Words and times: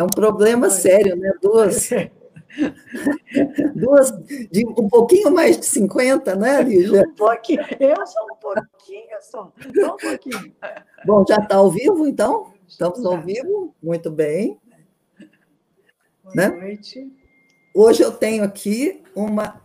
É 0.00 0.02
um 0.02 0.08
problema 0.08 0.70
sério, 0.70 1.14
né? 1.14 1.30
Duas. 1.42 1.90
Duas, 3.76 4.10
de 4.50 4.66
um 4.66 4.88
pouquinho 4.88 5.30
mais 5.30 5.60
de 5.60 5.66
50, 5.66 6.34
né, 6.36 6.62
Lígia? 6.62 7.02
Um 7.02 7.14
pouquinho, 7.14 7.60
eu 7.78 8.06
sou 8.06 8.22
um 8.24 8.36
pouquinho 8.36 9.16
só, 9.20 9.52
só 9.78 9.94
um 9.94 9.96
pouquinho. 9.98 10.54
Bom, 11.04 11.22
já 11.28 11.36
está 11.36 11.56
ao 11.56 11.70
vivo, 11.70 12.06
então? 12.06 12.50
Estamos 12.66 13.04
ao 13.04 13.20
vivo? 13.20 13.74
Muito 13.82 14.10
bem. 14.10 14.58
Boa 16.24 16.34
né? 16.34 16.48
noite. 16.48 17.12
Hoje 17.74 18.02
eu 18.02 18.10
tenho 18.10 18.42
aqui 18.42 19.02
uma 19.14 19.60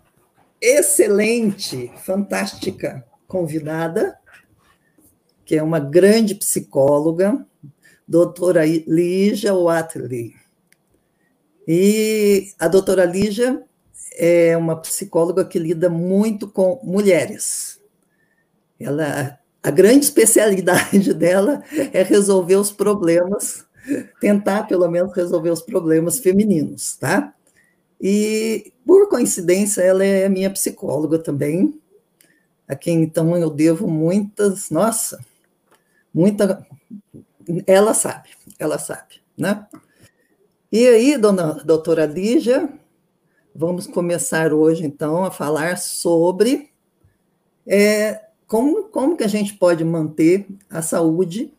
excelente, 0.59 1.93
fantástica 2.03 3.07
convidada, 3.25 4.19
que 5.45 5.55
é 5.55 5.63
uma 5.63 5.79
grande 5.79 6.35
psicóloga, 6.35 7.47
doutora 8.07 8.65
Lígia 8.65 9.53
Watley. 9.53 10.33
E 11.67 12.51
a 12.59 12.67
doutora 12.67 13.05
Lígia 13.05 13.63
é 14.17 14.55
uma 14.55 14.75
psicóloga 14.75 15.43
que 15.43 15.59
lida 15.59 15.89
muito 15.89 16.47
com 16.47 16.79
mulheres. 16.83 17.79
Ela, 18.79 19.39
a 19.63 19.71
grande 19.71 20.05
especialidade 20.05 21.13
dela 21.15 21.63
é 21.91 22.03
resolver 22.03 22.55
os 22.55 22.71
problemas, 22.71 23.65
tentar 24.19 24.63
pelo 24.63 24.87
menos 24.89 25.13
resolver 25.13 25.49
os 25.49 25.61
problemas 25.61 26.19
femininos, 26.19 26.95
tá? 26.97 27.33
E 27.99 28.73
por 28.85 29.09
coincidência 29.09 29.81
ela 29.81 30.05
é 30.05 30.29
minha 30.29 30.49
psicóloga 30.49 31.17
também, 31.17 31.79
a 32.67 32.75
quem 32.75 33.03
então 33.03 33.37
eu 33.37 33.49
devo 33.49 33.87
muitas, 33.87 34.69
nossa, 34.69 35.23
muita, 36.13 36.65
ela 37.67 37.93
sabe, 37.93 38.29
ela 38.59 38.77
sabe, 38.77 39.21
né? 39.37 39.67
E 40.71 40.87
aí, 40.87 41.17
dona 41.17 41.53
doutora 41.63 42.05
Lígia, 42.05 42.69
vamos 43.53 43.87
começar 43.87 44.53
hoje, 44.53 44.85
então, 44.85 45.23
a 45.23 45.31
falar 45.31 45.77
sobre 45.77 46.71
é, 47.65 48.25
como, 48.47 48.85
como 48.85 49.15
que 49.15 49.23
a 49.23 49.27
gente 49.27 49.53
pode 49.53 49.83
manter 49.83 50.45
a 50.69 50.81
saúde 50.81 51.53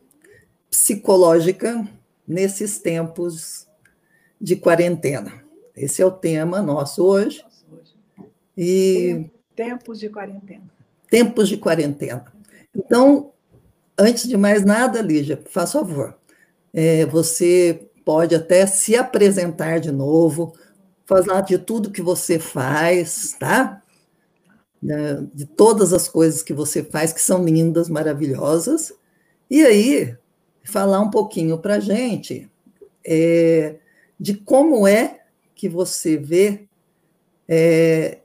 psicológica 0.69 1.87
nesses 2.27 2.79
tempos 2.79 3.67
de 4.39 4.55
quarentena. 4.55 5.43
Esse 5.75 6.01
é 6.01 6.05
o 6.05 6.11
tema 6.11 6.61
nosso 6.61 7.03
hoje. 7.03 7.43
E 8.57 9.29
tempos 9.55 9.99
de 9.99 10.09
quarentena. 10.09 10.63
Tempos 11.09 11.49
de 11.49 11.57
quarentena. 11.57 12.25
Então, 12.75 13.31
antes 13.97 14.27
de 14.27 14.37
mais 14.37 14.63
nada, 14.63 15.01
Lígia, 15.01 15.41
faz 15.49 15.71
favor, 15.71 16.15
é, 16.73 17.05
você 17.05 17.89
pode 18.05 18.35
até 18.35 18.65
se 18.65 18.95
apresentar 18.95 19.79
de 19.79 19.91
novo, 19.91 20.53
falar 21.05 21.41
de 21.41 21.57
tudo 21.57 21.91
que 21.91 22.01
você 22.01 22.39
faz, 22.39 23.35
tá? 23.39 23.81
De 25.33 25.45
todas 25.45 25.91
as 25.91 26.07
coisas 26.07 26.43
que 26.43 26.53
você 26.53 26.83
faz, 26.83 27.11
que 27.11 27.21
são 27.21 27.43
lindas, 27.43 27.89
maravilhosas. 27.89 28.93
E 29.49 29.65
aí, 29.65 30.15
falar 30.63 30.99
um 30.99 31.09
pouquinho 31.09 31.57
para 31.57 31.75
a 31.75 31.79
gente 31.79 32.49
é, 33.05 33.77
de 34.19 34.35
como 34.35 34.87
é 34.87 35.21
que 35.55 35.67
você 35.67 36.17
vê 36.17 36.67
é, 37.47 38.19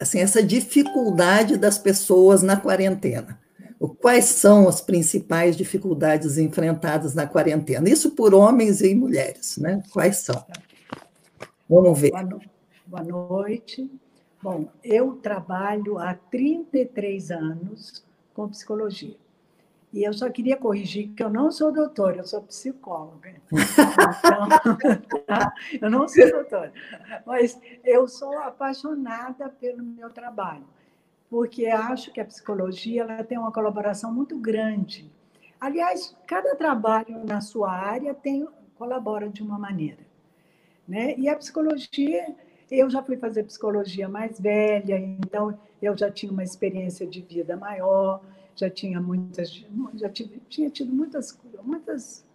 assim, 0.00 0.18
essa 0.18 0.42
dificuldade 0.42 1.56
das 1.56 1.78
pessoas 1.78 2.42
na 2.42 2.56
quarentena. 2.56 3.41
Quais 3.88 4.26
são 4.26 4.68
as 4.68 4.80
principais 4.80 5.56
dificuldades 5.56 6.38
enfrentadas 6.38 7.14
na 7.14 7.26
quarentena? 7.26 7.88
Isso 7.88 8.12
por 8.12 8.34
homens 8.34 8.80
e 8.80 8.94
mulheres, 8.94 9.58
né? 9.58 9.82
Quais 9.92 10.18
são? 10.18 10.44
Vamos 11.68 11.98
ver. 11.98 12.12
Boa 12.86 13.02
noite. 13.02 13.90
Bom, 14.40 14.68
eu 14.84 15.14
trabalho 15.14 15.98
há 15.98 16.14
33 16.14 17.30
anos 17.30 18.04
com 18.34 18.48
psicologia. 18.48 19.16
E 19.92 20.04
eu 20.04 20.12
só 20.12 20.30
queria 20.30 20.56
corrigir 20.56 21.10
que 21.10 21.22
eu 21.22 21.28
não 21.28 21.50
sou 21.50 21.70
doutora, 21.70 22.18
eu 22.18 22.26
sou 22.26 22.42
psicóloga. 22.42 23.34
Então, 25.14 25.52
eu 25.80 25.90
não 25.90 26.08
sou 26.08 26.30
doutora, 26.30 26.72
mas 27.26 27.58
eu 27.84 28.08
sou 28.08 28.38
apaixonada 28.38 29.48
pelo 29.48 29.82
meu 29.82 30.10
trabalho 30.10 30.64
porque 31.32 31.64
acho 31.64 32.12
que 32.12 32.20
a 32.20 32.26
psicologia 32.26 33.00
ela 33.00 33.24
tem 33.24 33.38
uma 33.38 33.50
colaboração 33.50 34.12
muito 34.12 34.38
grande. 34.38 35.10
Aliás, 35.58 36.14
cada 36.26 36.54
trabalho 36.54 37.24
na 37.24 37.40
sua 37.40 37.72
área 37.72 38.12
tem 38.12 38.46
colabora 38.74 39.30
de 39.30 39.42
uma 39.42 39.58
maneira, 39.58 40.04
né? 40.86 41.14
E 41.16 41.30
a 41.30 41.34
psicologia, 41.34 42.36
eu 42.70 42.90
já 42.90 43.02
fui 43.02 43.16
fazer 43.16 43.44
psicologia 43.44 44.10
mais 44.10 44.38
velha, 44.38 44.98
então 44.98 45.58
eu 45.80 45.96
já 45.96 46.10
tinha 46.10 46.30
uma 46.30 46.44
experiência 46.44 47.06
de 47.06 47.22
vida 47.22 47.56
maior, 47.56 48.20
já 48.54 48.68
tinha 48.68 49.00
muitas, 49.00 49.64
já 49.94 50.10
tive, 50.10 50.38
tinha 50.50 50.68
tido 50.68 50.92
muitas, 50.92 51.40
muitas 51.62 52.26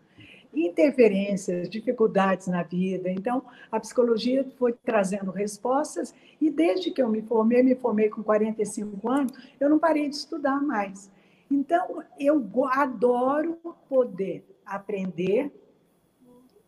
interferências, 0.66 1.70
dificuldades 1.70 2.48
na 2.48 2.64
vida. 2.64 3.10
Então, 3.12 3.44
a 3.72 3.80
psicologia 3.80 4.46
foi 4.58 4.74
trazendo 4.74 5.32
respostas 5.32 6.14
e 6.42 6.50
desde 6.50 6.92
que 6.92 7.02
eu 7.02 7.10
me 7.10 7.22
formei, 7.22 7.62
me 7.62 7.76
formei 7.76 8.10
com 8.10 8.24
45 8.24 9.10
anos, 9.10 9.34
eu 9.60 9.70
não 9.70 9.78
parei 9.78 10.10
de 10.10 10.16
estudar 10.16 10.62
mais. 10.62 11.12
Então, 11.50 12.04
eu 12.20 12.44
adoro 12.72 13.58
poder 13.88 14.46
aprender 14.66 15.52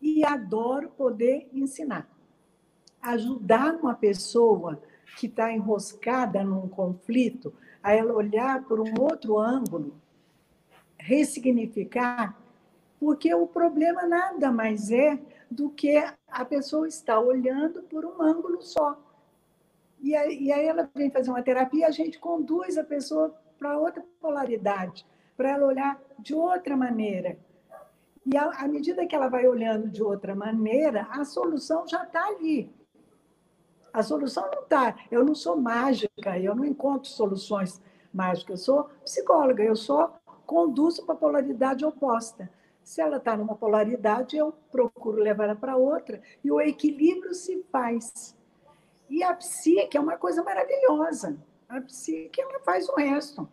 e 0.00 0.24
adoro 0.24 0.88
poder 0.90 1.48
ensinar. 1.52 2.08
Ajudar 3.02 3.74
uma 3.74 3.94
pessoa 3.94 4.80
que 5.18 5.26
está 5.26 5.52
enroscada 5.52 6.44
num 6.44 6.68
conflito, 6.68 7.52
a 7.82 7.92
ela 7.92 8.12
olhar 8.12 8.62
por 8.64 8.78
um 8.78 8.94
outro 9.00 9.38
ângulo, 9.38 9.94
ressignificar 10.98 12.36
porque 13.00 13.34
o 13.34 13.46
problema 13.46 14.06
nada 14.06 14.52
mais 14.52 14.90
é 14.90 15.18
do 15.50 15.70
que 15.70 15.96
a 16.28 16.44
pessoa 16.44 16.86
está 16.86 17.18
olhando 17.18 17.82
por 17.84 18.04
um 18.04 18.22
ângulo 18.22 18.60
só. 18.60 19.00
E 19.98 20.14
aí, 20.14 20.44
e 20.44 20.52
aí 20.52 20.66
ela 20.66 20.88
vem 20.94 21.10
fazer 21.10 21.30
uma 21.30 21.42
terapia, 21.42 21.86
a 21.86 21.90
gente 21.90 22.18
conduz 22.18 22.76
a 22.76 22.84
pessoa 22.84 23.34
para 23.58 23.78
outra 23.78 24.04
polaridade, 24.20 25.06
para 25.34 25.50
ela 25.50 25.66
olhar 25.66 26.00
de 26.18 26.34
outra 26.34 26.76
maneira. 26.76 27.38
E 28.26 28.36
à 28.36 28.68
medida 28.68 29.06
que 29.06 29.16
ela 29.16 29.28
vai 29.28 29.48
olhando 29.48 29.88
de 29.88 30.02
outra 30.02 30.34
maneira, 30.34 31.08
a 31.10 31.24
solução 31.24 31.88
já 31.88 32.04
está 32.04 32.26
ali. 32.26 32.70
A 33.92 34.02
solução 34.02 34.48
não 34.54 34.62
está. 34.62 34.94
Eu 35.10 35.24
não 35.24 35.34
sou 35.34 35.56
mágica, 35.56 36.38
eu 36.38 36.54
não 36.54 36.66
encontro 36.66 37.08
soluções 37.08 37.80
mágicas. 38.12 38.60
Eu 38.60 38.64
sou 38.64 38.90
psicóloga, 39.02 39.62
eu 39.62 39.74
só 39.74 40.20
conduzo 40.46 41.04
para 41.04 41.14
a 41.14 41.18
polaridade 41.18 41.84
oposta. 41.84 42.48
Se 42.90 43.00
ela 43.00 43.18
está 43.18 43.36
numa 43.36 43.54
polaridade, 43.54 44.36
eu 44.36 44.52
procuro 44.68 45.22
levar 45.22 45.44
ela 45.44 45.54
para 45.54 45.76
outra 45.76 46.20
e 46.42 46.50
o 46.50 46.60
equilíbrio 46.60 47.32
se 47.32 47.64
faz. 47.70 48.36
E 49.08 49.22
a 49.22 49.32
psique 49.32 49.96
é 49.96 50.00
uma 50.00 50.16
coisa 50.16 50.42
maravilhosa. 50.42 51.38
A 51.68 51.80
psique 51.80 52.40
ela 52.40 52.58
faz 52.58 52.88
o 52.88 52.96
resto. 52.96 53.48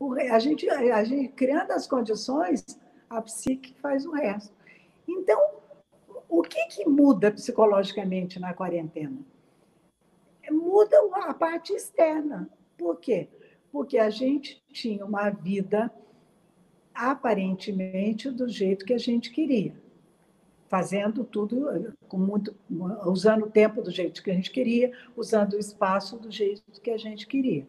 O, 0.00 0.14
a, 0.14 0.38
gente, 0.38 0.66
a 0.70 1.04
gente 1.04 1.28
criando 1.34 1.72
as 1.72 1.86
condições, 1.86 2.64
a 3.10 3.20
psique 3.20 3.78
faz 3.82 4.06
o 4.06 4.12
resto. 4.12 4.54
Então, 5.06 5.38
o 6.26 6.40
que, 6.40 6.64
que 6.68 6.88
muda 6.88 7.30
psicologicamente 7.30 8.40
na 8.40 8.54
quarentena? 8.54 9.18
Muda 10.50 10.96
a 11.16 11.34
parte 11.34 11.74
externa. 11.74 12.48
Por 12.78 12.96
quê? 12.96 13.28
Porque 13.70 13.98
a 13.98 14.08
gente 14.08 14.64
tinha 14.72 15.04
uma 15.04 15.28
vida 15.28 15.92
aparentemente 16.94 18.30
do 18.30 18.48
jeito 18.48 18.84
que 18.84 18.94
a 18.94 18.98
gente 18.98 19.30
queria, 19.30 19.74
fazendo 20.68 21.24
tudo 21.24 21.94
com 22.08 22.18
muito, 22.18 22.54
usando 23.06 23.46
o 23.46 23.50
tempo 23.50 23.82
do 23.82 23.90
jeito 23.90 24.22
que 24.22 24.30
a 24.30 24.34
gente 24.34 24.50
queria, 24.50 24.92
usando 25.16 25.54
o 25.54 25.58
espaço 25.58 26.16
do 26.16 26.30
jeito 26.30 26.80
que 26.80 26.90
a 26.90 26.98
gente 26.98 27.26
queria. 27.26 27.66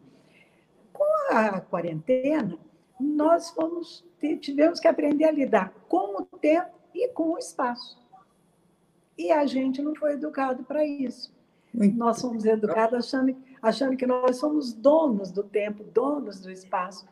Com 0.94 1.06
a 1.32 1.60
quarentena, 1.60 2.58
nós 3.00 3.50
fomos 3.50 4.06
tivemos 4.40 4.80
que 4.80 4.88
aprender 4.88 5.26
a 5.26 5.32
lidar 5.32 5.74
com 5.88 6.22
o 6.22 6.26
tempo 6.26 6.72
e 6.94 7.08
com 7.10 7.34
o 7.34 7.38
espaço. 7.38 8.04
E 9.18 9.32
a 9.32 9.46
gente 9.46 9.82
não 9.82 9.96
foi 9.96 10.14
educado 10.14 10.64
para 10.64 10.86
isso. 10.86 11.34
Muito 11.74 11.98
nós 11.98 12.22
fomos 12.22 12.46
educados 12.46 12.98
achando, 12.98 13.36
achando 13.62 13.98
que 13.98 14.08
nós 14.08 14.38
somos 14.38 14.74
donos 14.74 15.32
do 15.32 15.44
tempo, 15.44 15.84
donos 15.84 16.40
do 16.40 16.50
espaço. 16.50 17.06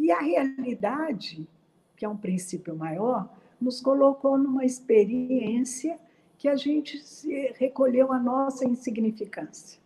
E 0.00 0.10
a 0.10 0.20
realidade, 0.20 1.46
que 1.94 2.06
é 2.06 2.08
um 2.08 2.16
princípio 2.16 2.74
maior, 2.74 3.28
nos 3.60 3.82
colocou 3.82 4.38
numa 4.38 4.64
experiência 4.64 5.98
que 6.38 6.48
a 6.48 6.56
gente 6.56 6.98
recolheu 7.58 8.10
a 8.10 8.18
nossa 8.18 8.66
insignificância. 8.66 9.78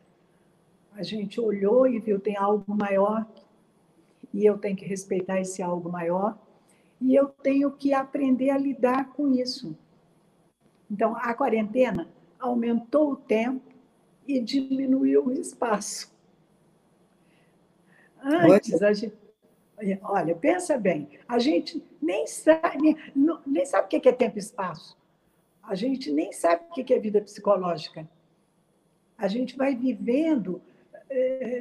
A 0.93 1.03
gente 1.03 1.41
olhou 1.41 1.89
e 1.89 1.99
viu 1.99 2.21
tem 2.21 2.37
algo 2.37 2.73
maior 2.73 3.27
e 4.33 4.47
eu 4.47 4.57
tenho 4.57 4.77
que 4.77 4.85
respeitar 4.85 5.41
esse 5.41 5.61
algo 5.61 5.91
maior 5.91 6.39
e 7.01 7.13
eu 7.13 7.27
tenho 7.27 7.73
que 7.73 7.93
aprender 7.93 8.51
a 8.51 8.57
lidar 8.57 9.13
com 9.15 9.27
isso. 9.33 9.77
Então, 10.89 11.17
a 11.17 11.35
quarentena 11.35 12.09
aumentou 12.39 13.11
o 13.11 13.17
tempo 13.17 13.75
e 14.29 14.39
diminuiu 14.39 15.27
o 15.27 15.33
espaço. 15.33 16.15
Antes, 18.23 18.81
a 18.81 18.93
gente. 18.93 19.24
Olha, 20.03 20.35
pensa 20.35 20.79
bem, 20.79 21.09
a 21.29 21.39
gente 21.39 21.83
nem 22.01 22.27
sabe, 22.27 22.79
nem, 22.81 22.97
nem 23.47 23.67
sabe 23.67 23.87
o 23.87 24.01
que 24.01 24.09
é 24.09 24.13
tempo 24.13 24.37
e 24.37 24.41
espaço. 24.41 24.97
A 25.63 25.75
gente 25.75 26.13
nem 26.13 26.33
sabe 26.33 26.63
o 26.71 26.85
que 26.85 26.93
é 26.93 26.99
vida 26.99 27.21
psicológica. 27.21 28.09
A 29.17 29.27
gente 29.29 29.57
vai 29.57 29.75
vivendo, 29.75 30.61
eh, 31.09 31.61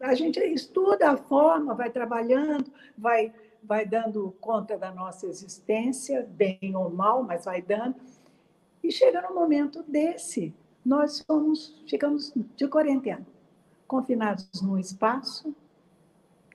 a 0.00 0.14
gente 0.14 0.40
estuda 0.40 1.10
a 1.10 1.16
forma, 1.16 1.74
vai 1.74 1.90
trabalhando, 1.90 2.70
vai, 2.98 3.32
vai 3.62 3.86
dando 3.86 4.34
conta 4.40 4.76
da 4.76 4.92
nossa 4.92 5.26
existência, 5.26 6.28
bem 6.30 6.74
ou 6.74 6.90
mal, 6.90 7.22
mas 7.22 7.44
vai 7.44 7.62
dando. 7.62 7.96
E 8.82 8.90
chega 8.90 9.22
no 9.22 9.34
momento 9.34 9.82
desse, 9.84 10.52
nós 10.84 11.24
somos, 11.26 11.82
ficamos 11.88 12.32
de 12.56 12.68
quarentena, 12.68 13.26
confinados 13.86 14.48
num 14.62 14.78
espaço, 14.78 15.54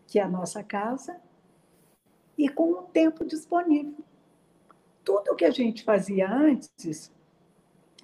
que 0.10 0.20
é 0.20 0.24
a 0.24 0.28
nossa 0.28 0.64
casa, 0.64 1.20
e 2.38 2.50
com 2.50 2.72
o 2.72 2.84
tempo 2.84 3.26
disponível 3.26 4.04
tudo 5.10 5.36
que 5.36 5.46
a 5.46 5.50
gente 5.50 5.84
fazia 5.84 6.32
antes, 6.32 7.12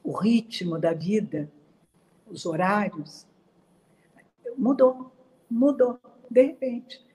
o 0.04 0.12
ritmo 0.12 0.80
da 0.80 0.92
vida, 0.92 1.52
os 2.26 2.48
horários, 2.48 3.28
mudou, 4.58 5.12
mudou, 5.48 6.00
de 6.30 6.42
repente. 6.42 7.06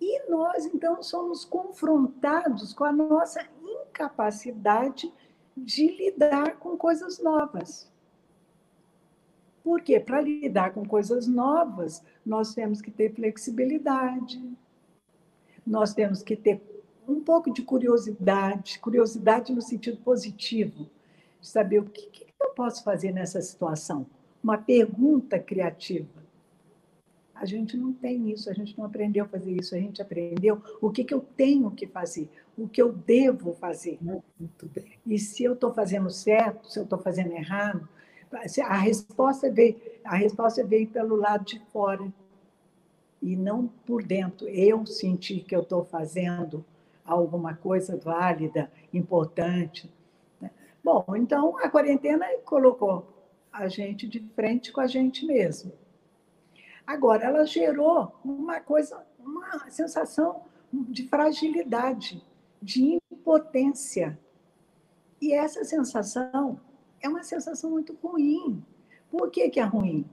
E 0.00 0.30
nós, 0.30 0.64
então, 0.66 1.02
somos 1.02 1.44
confrontados 1.44 2.72
com 2.72 2.84
a 2.84 2.92
nossa 2.92 3.44
incapacidade 3.64 5.12
de 5.56 5.88
lidar 5.88 6.60
com 6.60 6.76
coisas 6.76 7.18
novas. 7.18 7.90
Por 9.64 9.80
quê? 9.80 9.98
Para 9.98 10.20
lidar 10.20 10.72
com 10.72 10.84
coisas 10.84 11.26
novas, 11.26 12.00
nós 12.24 12.54
temos 12.54 12.80
que 12.80 12.90
ter 12.90 13.12
flexibilidade, 13.14 14.42
nós 15.66 15.92
temos 15.94 16.22
que 16.22 16.36
ter 16.36 16.60
um 17.06 17.20
pouco 17.20 17.52
de 17.52 17.62
curiosidade, 17.62 18.78
curiosidade 18.78 19.52
no 19.52 19.60
sentido 19.60 19.98
positivo, 19.98 20.88
de 21.40 21.48
saber 21.48 21.80
o 21.80 21.84
que, 21.84 22.06
que 22.06 22.26
eu 22.40 22.50
posso 22.50 22.82
fazer 22.84 23.12
nessa 23.12 23.40
situação. 23.40 24.06
Uma 24.42 24.58
pergunta 24.58 25.38
criativa. 25.38 26.22
A 27.34 27.44
gente 27.44 27.76
não 27.76 27.92
tem 27.92 28.30
isso, 28.30 28.48
a 28.48 28.52
gente 28.52 28.78
não 28.78 28.84
aprendeu 28.84 29.24
a 29.24 29.28
fazer 29.28 29.52
isso, 29.52 29.74
a 29.74 29.78
gente 29.78 30.00
aprendeu 30.00 30.62
o 30.80 30.90
que, 30.90 31.02
que 31.02 31.12
eu 31.12 31.20
tenho 31.20 31.70
que 31.72 31.88
fazer, 31.88 32.28
o 32.56 32.68
que 32.68 32.80
eu 32.80 32.92
devo 32.92 33.52
fazer. 33.54 33.98
Muito 34.00 34.66
bem. 34.66 34.92
E 35.04 35.18
se 35.18 35.42
eu 35.42 35.54
estou 35.54 35.74
fazendo 35.74 36.08
certo, 36.08 36.70
se 36.70 36.78
eu 36.78 36.84
estou 36.84 36.98
fazendo 37.00 37.32
errado, 37.32 37.88
a 38.64 38.76
resposta 38.76 39.50
veio, 39.50 39.80
a 40.04 40.16
resposta 40.16 40.64
veio 40.64 40.88
pelo 40.88 41.16
lado 41.16 41.44
de 41.44 41.60
fora 41.72 42.12
e 43.20 43.36
não 43.36 43.68
por 43.86 44.02
dentro. 44.02 44.48
Eu 44.48 44.84
senti 44.86 45.40
que 45.40 45.54
eu 45.54 45.62
estou 45.62 45.84
fazendo 45.84 46.64
alguma 47.04 47.54
coisa 47.54 47.96
válida, 47.96 48.70
importante. 48.92 49.90
Né? 50.40 50.50
Bom, 50.82 51.04
então 51.16 51.56
a 51.58 51.68
quarentena 51.68 52.26
colocou 52.44 53.06
a 53.52 53.68
gente 53.68 54.08
de 54.08 54.20
frente 54.34 54.72
com 54.72 54.80
a 54.80 54.86
gente 54.86 55.26
mesmo. 55.26 55.72
Agora, 56.86 57.24
ela 57.24 57.46
gerou 57.46 58.12
uma 58.24 58.60
coisa, 58.60 59.04
uma 59.18 59.70
sensação 59.70 60.42
de 60.72 61.06
fragilidade, 61.06 62.24
de 62.60 62.98
impotência. 63.10 64.18
E 65.20 65.32
essa 65.32 65.64
sensação 65.64 66.58
é 67.02 67.08
uma 67.08 67.22
sensação 67.22 67.70
muito 67.70 67.94
ruim. 68.02 68.64
Por 69.10 69.30
que, 69.30 69.50
que 69.50 69.60
é 69.60 69.64
ruim? 69.64 70.08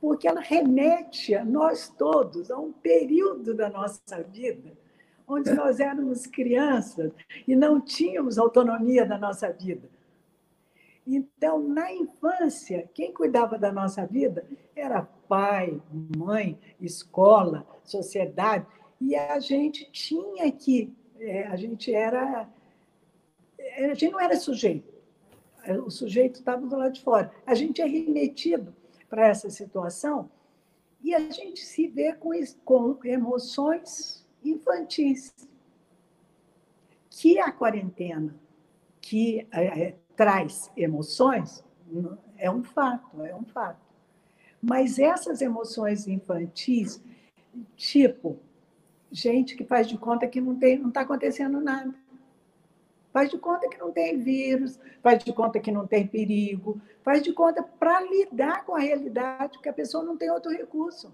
Porque 0.00 0.26
ela 0.26 0.40
remete 0.40 1.34
a 1.34 1.44
nós 1.44 1.88
todos 1.88 2.50
a 2.50 2.58
um 2.58 2.72
período 2.72 3.54
da 3.54 3.68
nossa 3.68 4.22
vida 4.22 4.72
onde 5.30 5.52
nós 5.52 5.78
éramos 5.78 6.26
crianças 6.26 7.12
e 7.46 7.54
não 7.54 7.80
tínhamos 7.80 8.36
autonomia 8.36 9.06
da 9.06 9.16
nossa 9.16 9.52
vida. 9.52 9.88
Então, 11.06 11.68
na 11.68 11.92
infância, 11.92 12.90
quem 12.92 13.12
cuidava 13.12 13.56
da 13.56 13.72
nossa 13.72 14.04
vida 14.04 14.44
era 14.74 15.02
pai, 15.02 15.80
mãe, 16.16 16.58
escola, 16.80 17.66
sociedade, 17.84 18.66
e 19.00 19.14
a 19.14 19.38
gente 19.38 19.90
tinha 19.90 20.50
que, 20.50 20.92
é, 21.18 21.46
a 21.46 21.56
gente 21.56 21.94
era, 21.94 22.48
a 23.58 23.94
gente 23.94 24.10
não 24.10 24.20
era 24.20 24.36
sujeito, 24.36 24.89
o 25.84 25.90
sujeito 25.90 26.40
estava 26.40 26.66
do 26.66 26.76
lado 26.76 26.92
de 26.92 27.02
fora. 27.02 27.32
A 27.46 27.54
gente 27.54 27.80
é 27.80 27.86
remetido 27.86 28.74
para 29.08 29.26
essa 29.26 29.50
situação 29.50 30.30
e 31.02 31.14
a 31.14 31.30
gente 31.30 31.64
se 31.64 31.86
vê 31.88 32.12
com, 32.12 32.32
com 32.64 32.98
emoções 33.04 34.26
infantis. 34.44 35.34
Que 37.08 37.38
a 37.38 37.50
quarentena, 37.50 38.34
que 39.00 39.46
é, 39.52 39.94
traz 40.14 40.70
emoções, 40.76 41.64
é 42.38 42.50
um 42.50 42.62
fato, 42.62 43.22
é 43.22 43.34
um 43.34 43.44
fato. 43.44 43.80
Mas 44.62 44.98
essas 44.98 45.40
emoções 45.40 46.06
infantis, 46.06 47.02
tipo, 47.74 48.38
gente 49.10 49.56
que 49.56 49.64
faz 49.64 49.88
de 49.88 49.98
conta 49.98 50.28
que 50.28 50.40
não 50.40 50.54
está 50.88 51.00
acontecendo 51.00 51.60
nada. 51.60 51.94
Faz 53.12 53.28
de 53.28 53.38
conta 53.38 53.68
que 53.68 53.78
não 53.78 53.90
tem 53.90 54.18
vírus, 54.18 54.78
faz 55.02 55.22
de 55.24 55.32
conta 55.32 55.58
que 55.58 55.72
não 55.72 55.86
tem 55.86 56.06
perigo, 56.06 56.80
faz 57.02 57.22
de 57.22 57.32
conta 57.32 57.62
para 57.62 58.00
lidar 58.02 58.64
com 58.64 58.74
a 58.74 58.78
realidade 58.78 59.58
que 59.58 59.68
a 59.68 59.72
pessoa 59.72 60.04
não 60.04 60.16
tem 60.16 60.30
outro 60.30 60.50
recurso. 60.52 61.12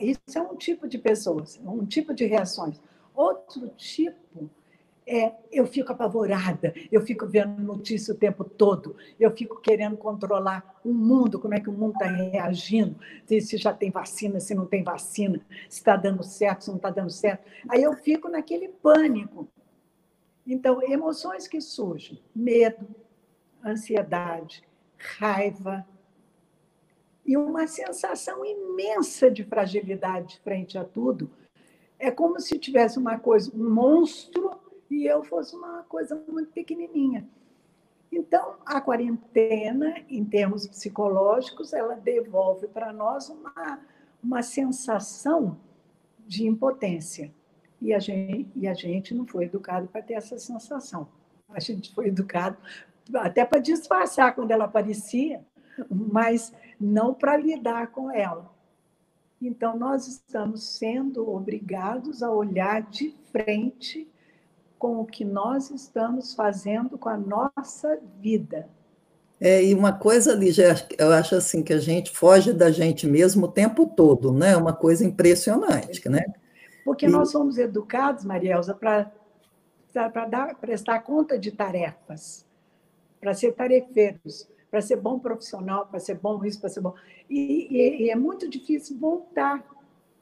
Isso 0.00 0.38
é 0.38 0.40
um 0.40 0.56
tipo 0.56 0.88
de 0.88 0.98
pessoas, 0.98 1.60
um 1.62 1.84
tipo 1.84 2.14
de 2.14 2.24
reações. 2.24 2.80
Outro 3.14 3.68
tipo 3.76 4.48
é 5.08 5.34
eu 5.50 5.66
fico 5.66 5.90
apavorada, 5.92 6.74
eu 6.92 7.00
fico 7.00 7.26
vendo 7.26 7.62
notícia 7.62 8.12
o 8.12 8.16
tempo 8.16 8.44
todo, 8.44 8.94
eu 9.18 9.30
fico 9.30 9.60
querendo 9.60 9.96
controlar 9.96 10.78
o 10.84 10.92
mundo, 10.92 11.40
como 11.40 11.54
é 11.54 11.60
que 11.60 11.70
o 11.70 11.72
mundo 11.72 11.94
está 11.94 12.06
reagindo, 12.06 12.96
se 13.26 13.56
já 13.56 13.72
tem 13.72 13.90
vacina, 13.90 14.38
se 14.38 14.54
não 14.54 14.66
tem 14.66 14.84
vacina, 14.84 15.40
se 15.68 15.78
está 15.78 15.96
dando 15.96 16.22
certo, 16.22 16.64
se 16.64 16.70
não 16.70 16.76
está 16.76 16.90
dando 16.90 17.10
certo. 17.10 17.44
Aí 17.68 17.82
eu 17.82 17.94
fico 17.94 18.28
naquele 18.28 18.68
pânico. 18.68 19.48
Então, 20.46 20.82
emoções 20.82 21.48
que 21.48 21.60
surgem: 21.60 22.22
medo, 22.34 22.86
ansiedade, 23.64 24.62
raiva, 24.96 25.86
e 27.28 27.36
uma 27.36 27.66
sensação 27.66 28.42
imensa 28.42 29.30
de 29.30 29.44
fragilidade 29.44 30.40
frente 30.42 30.78
a 30.78 30.84
tudo. 30.84 31.30
É 31.98 32.10
como 32.10 32.40
se 32.40 32.58
tivesse 32.58 32.98
uma 32.98 33.18
coisa, 33.18 33.50
um 33.54 33.68
monstro, 33.68 34.58
e 34.90 35.06
eu 35.06 35.22
fosse 35.22 35.54
uma 35.54 35.82
coisa 35.84 36.20
muito 36.28 36.52
pequenininha. 36.52 37.28
Então, 38.10 38.56
a 38.64 38.80
quarentena, 38.80 40.02
em 40.08 40.24
termos 40.24 40.66
psicológicos, 40.66 41.72
ela 41.72 41.94
devolve 41.94 42.66
para 42.66 42.92
nós 42.92 43.28
uma, 43.28 43.80
uma 44.22 44.42
sensação 44.42 45.58
de 46.26 46.46
impotência. 46.46 47.32
E 47.80 47.92
a, 47.92 47.98
gente, 47.98 48.50
e 48.56 48.66
a 48.66 48.74
gente 48.74 49.14
não 49.14 49.26
foi 49.26 49.44
educado 49.44 49.86
para 49.88 50.02
ter 50.02 50.14
essa 50.14 50.38
sensação. 50.38 51.08
A 51.48 51.60
gente 51.60 51.94
foi 51.94 52.08
educado 52.08 52.56
até 53.14 53.44
para 53.44 53.60
disfarçar 53.60 54.34
quando 54.34 54.50
ela 54.50 54.64
aparecia, 54.64 55.44
mas 55.88 56.52
não 56.80 57.14
para 57.14 57.36
lidar 57.36 57.88
com 57.88 58.10
ela. 58.10 58.50
Então, 59.40 59.78
nós 59.78 60.08
estamos 60.08 60.76
sendo 60.76 61.28
obrigados 61.30 62.22
a 62.22 62.30
olhar 62.30 62.82
de 62.82 63.14
frente 63.30 64.08
com 64.78 65.00
o 65.00 65.04
que 65.04 65.24
nós 65.24 65.70
estamos 65.70 66.34
fazendo 66.34 66.96
com 66.96 67.08
a 67.08 67.16
nossa 67.16 67.98
vida. 68.20 68.68
É, 69.40 69.62
e 69.62 69.74
uma 69.74 69.92
coisa, 69.92 70.34
Lígia, 70.34 70.74
eu 70.98 71.12
acho 71.12 71.36
assim 71.36 71.62
que 71.62 71.72
a 71.72 71.78
gente 71.78 72.10
foge 72.10 72.52
da 72.52 72.70
gente 72.70 73.06
mesmo 73.06 73.46
o 73.46 73.50
tempo 73.50 73.86
todo, 73.86 74.32
né? 74.32 74.56
Uma 74.56 74.72
coisa 74.72 75.04
impressionante, 75.04 76.08
né? 76.08 76.24
Porque 76.84 77.06
e... 77.06 77.08
nós 77.08 77.30
somos 77.30 77.58
educados, 77.58 78.24
Marielza, 78.24 78.74
para 78.74 79.12
prestar 80.60 81.00
conta 81.00 81.38
de 81.38 81.52
tarefas, 81.52 82.44
para 83.20 83.32
ser 83.34 83.52
tarefeiros 83.52 84.48
para 84.70 84.82
ser 84.82 84.96
bom 84.96 85.18
profissional, 85.18 85.86
para 85.86 85.98
ser 85.98 86.18
bom 86.18 86.44
isso, 86.44 86.60
para 86.60 86.68
ser 86.68 86.80
bom. 86.80 86.94
E, 87.28 87.68
e, 87.70 88.02
e, 88.04 88.10
é 88.10 88.16
muito 88.16 88.48
difícil 88.48 88.98
voltar, 88.98 89.64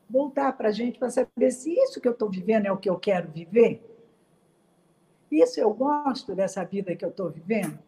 voltar 0.09 0.57
para 0.57 0.69
a 0.69 0.73
gente 0.73 0.99
para 0.99 1.11
saber 1.11 1.51
se 1.51 1.73
isso 1.73 2.01
que 2.01 2.09
eu 2.09 2.13
estou 2.13 2.31
vivendo 2.31 2.67
é 2.67 2.73
o 2.73 2.77
que 2.77 2.89
eu 2.89 2.99
quero 2.99 3.31
viver. 3.31 3.83
Isso 5.31 5.61
eu 5.61 5.73
gosto 5.73 6.35
dessa 6.35 6.65
vida 6.65 6.95
que 6.95 7.05
eu 7.05 7.11
estou 7.11 7.31
vivendo. 7.31 7.79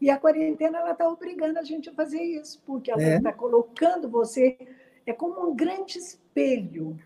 E 0.00 0.10
a 0.10 0.18
quarentena 0.18 0.78
ela 0.78 0.92
está 0.92 1.08
obrigando 1.08 1.58
a 1.58 1.62
gente 1.62 1.88
a 1.88 1.92
fazer 1.92 2.22
isso, 2.22 2.60
porque 2.66 2.90
ela 2.90 3.02
está 3.02 3.30
é. 3.30 3.32
colocando 3.32 4.08
você 4.08 4.58
é 5.06 5.12
como 5.12 5.48
um 5.48 5.54
grande 5.54 5.98
espelho. 5.98 6.98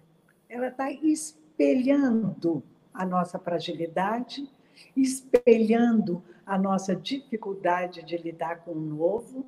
Ela 0.48 0.68
está 0.68 0.90
espelhando 0.90 2.62
a 2.92 3.04
nossa 3.04 3.38
fragilidade 3.38 4.48
espelhando 4.96 6.22
a 6.44 6.58
nossa 6.58 6.94
dificuldade 6.94 8.02
de 8.02 8.16
lidar 8.16 8.64
com 8.64 8.72
o 8.72 8.80
novo, 8.80 9.46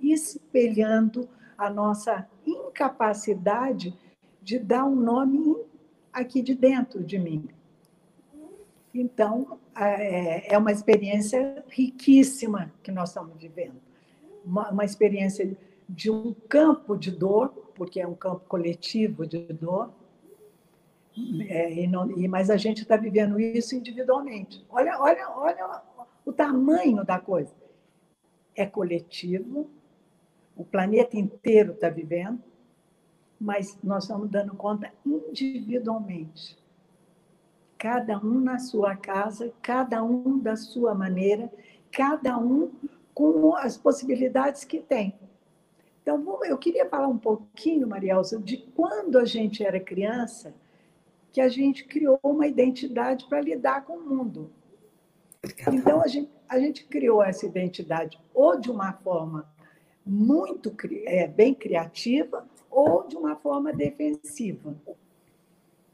espelhando 0.00 1.28
a 1.56 1.70
nossa 1.70 2.28
incapacidade 2.46 3.96
de 4.42 4.58
dar 4.58 4.84
um 4.84 4.94
nome 4.94 5.56
aqui 6.12 6.42
de 6.42 6.54
dentro 6.54 7.02
de 7.02 7.18
mim. 7.18 7.48
Então, 8.98 9.58
é, 9.76 10.54
é 10.54 10.56
uma 10.56 10.72
experiência 10.72 11.62
riquíssima 11.68 12.72
que 12.82 12.90
nós 12.90 13.10
estamos 13.10 13.36
vivendo. 13.36 13.76
Uma, 14.42 14.70
uma 14.70 14.84
experiência 14.86 15.54
de 15.86 16.10
um 16.10 16.34
campo 16.48 16.96
de 16.96 17.10
dor, 17.10 17.48
porque 17.74 18.00
é 18.00 18.06
um 18.06 18.14
campo 18.14 18.46
coletivo 18.48 19.26
de 19.26 19.40
dor, 19.52 19.92
é, 21.48 21.72
e 21.72 21.86
não, 21.86 22.10
e, 22.10 22.26
mas 22.26 22.48
a 22.48 22.56
gente 22.56 22.82
está 22.82 22.96
vivendo 22.96 23.38
isso 23.38 23.74
individualmente. 23.74 24.64
Olha, 24.70 24.98
olha, 24.98 25.30
olha 25.30 25.82
o 26.24 26.32
tamanho 26.32 27.04
da 27.04 27.18
coisa. 27.18 27.54
É 28.54 28.64
coletivo, 28.64 29.70
o 30.56 30.64
planeta 30.64 31.18
inteiro 31.18 31.72
está 31.72 31.90
vivendo, 31.90 32.42
mas 33.38 33.78
nós 33.82 34.04
estamos 34.04 34.30
dando 34.30 34.54
conta 34.54 34.90
individualmente. 35.04 36.56
Cada 37.78 38.18
um 38.18 38.40
na 38.40 38.58
sua 38.58 38.96
casa, 38.96 39.52
cada 39.62 40.02
um 40.02 40.38
da 40.38 40.56
sua 40.56 40.94
maneira, 40.94 41.52
cada 41.92 42.38
um 42.38 42.72
com 43.14 43.54
as 43.56 43.76
possibilidades 43.76 44.64
que 44.64 44.78
tem. 44.78 45.14
Então, 46.02 46.38
eu 46.44 46.56
queria 46.56 46.88
falar 46.88 47.08
um 47.08 47.18
pouquinho, 47.18 47.88
Maria 47.88 48.12
Elza, 48.12 48.38
de 48.38 48.58
quando 48.76 49.18
a 49.18 49.24
gente 49.24 49.64
era 49.64 49.80
criança, 49.80 50.54
que 51.32 51.40
a 51.40 51.48
gente 51.48 51.84
criou 51.84 52.18
uma 52.22 52.46
identidade 52.46 53.26
para 53.28 53.40
lidar 53.40 53.84
com 53.84 53.94
o 53.94 54.08
mundo. 54.08 54.50
Então, 55.72 56.00
a 56.00 56.06
gente, 56.06 56.30
a 56.48 56.58
gente 56.58 56.84
criou 56.84 57.22
essa 57.22 57.44
identidade 57.44 58.18
ou 58.32 58.58
de 58.58 58.70
uma 58.70 58.92
forma 58.92 59.46
muito 60.04 60.72
é, 61.06 61.26
bem 61.26 61.52
criativa 61.54 62.46
ou 62.70 63.08
de 63.08 63.16
uma 63.16 63.34
forma 63.34 63.72
defensiva. 63.72 64.76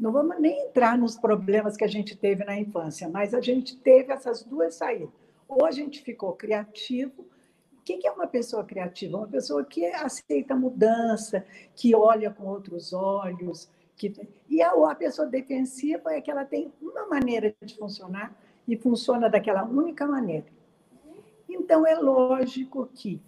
Não 0.02 0.10
vamos 0.10 0.40
nem 0.40 0.66
entrar 0.66 0.98
nos 0.98 1.16
problemas 1.16 1.76
que 1.76 1.84
a 1.84 1.88
gente 1.88 2.16
teve 2.16 2.42
na 2.44 2.58
infância, 2.58 3.08
mas 3.08 3.32
a 3.32 3.40
gente 3.40 3.76
teve 3.76 4.12
essas 4.12 4.42
duas 4.42 4.74
saídas. 4.74 5.08
Ou 5.46 5.64
a 5.64 5.70
gente 5.70 6.02
ficou 6.02 6.32
criativo. 6.32 7.24
O 7.72 7.82
que 7.84 8.04
é 8.04 8.10
uma 8.10 8.26
pessoa 8.26 8.64
criativa? 8.64 9.18
Uma 9.18 9.28
pessoa 9.28 9.64
que 9.64 9.86
aceita 9.86 10.56
mudança, 10.56 11.46
que 11.76 11.94
olha 11.94 12.32
com 12.32 12.48
outros 12.48 12.92
olhos. 12.92 13.70
Que... 13.94 14.12
E 14.48 14.60
a, 14.60 14.72
a 14.72 14.94
pessoa 14.96 15.28
defensiva 15.28 16.12
é 16.12 16.20
que 16.20 16.32
ela 16.32 16.44
tem 16.44 16.72
uma 16.82 17.06
maneira 17.06 17.54
de 17.62 17.76
funcionar 17.76 18.36
e 18.66 18.76
funciona 18.76 19.30
daquela 19.30 19.62
única 19.62 20.04
maneira. 20.04 20.46
Então, 21.48 21.86
é 21.86 21.94
lógico 21.94 22.90
que 22.92 23.22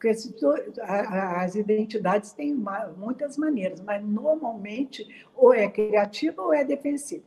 porque 0.00 0.08
as 0.08 1.54
identidades 1.54 2.32
têm 2.32 2.58
muitas 2.96 3.36
maneiras, 3.36 3.82
mas 3.82 4.02
normalmente 4.02 5.06
ou 5.36 5.52
é 5.52 5.68
criativa 5.68 6.40
ou 6.40 6.54
é 6.54 6.64
defensiva. 6.64 7.24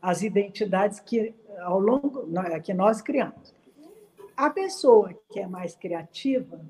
As 0.00 0.20
identidades 0.20 1.00
que 1.00 1.34
ao 1.60 1.80
longo 1.80 2.28
que 2.62 2.74
nós 2.74 3.00
criamos. 3.00 3.54
A 4.36 4.50
pessoa 4.50 5.18
que 5.30 5.40
é 5.40 5.46
mais 5.46 5.74
criativa 5.74 6.60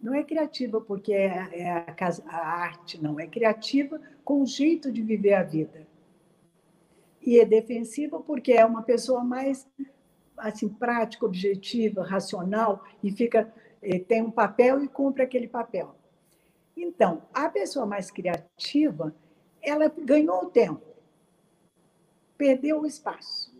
não 0.00 0.14
é 0.14 0.22
criativa 0.22 0.80
porque 0.80 1.12
é, 1.12 1.48
é 1.52 1.70
a, 1.70 1.94
a 2.28 2.36
arte, 2.36 3.02
não. 3.02 3.18
É 3.18 3.26
criativa 3.26 4.00
com 4.24 4.42
o 4.42 4.46
jeito 4.46 4.92
de 4.92 5.02
viver 5.02 5.34
a 5.34 5.42
vida. 5.42 5.88
E 7.20 7.40
é 7.40 7.44
defensiva 7.44 8.20
porque 8.20 8.52
é 8.52 8.64
uma 8.64 8.82
pessoa 8.82 9.24
mais 9.24 9.68
assim 10.36 10.68
prática, 10.68 11.26
objetiva, 11.26 12.04
racional 12.04 12.84
e 13.02 13.10
fica 13.10 13.52
tem 14.06 14.22
um 14.22 14.30
papel 14.30 14.82
e 14.82 14.88
cumpre 14.88 15.22
aquele 15.22 15.48
papel. 15.48 15.94
Então, 16.76 17.22
a 17.34 17.48
pessoa 17.48 17.86
mais 17.86 18.10
criativa, 18.10 19.14
ela 19.60 19.88
ganhou 19.88 20.44
o 20.44 20.50
tempo, 20.50 20.86
perdeu 22.36 22.80
o 22.80 22.86
espaço. 22.86 23.56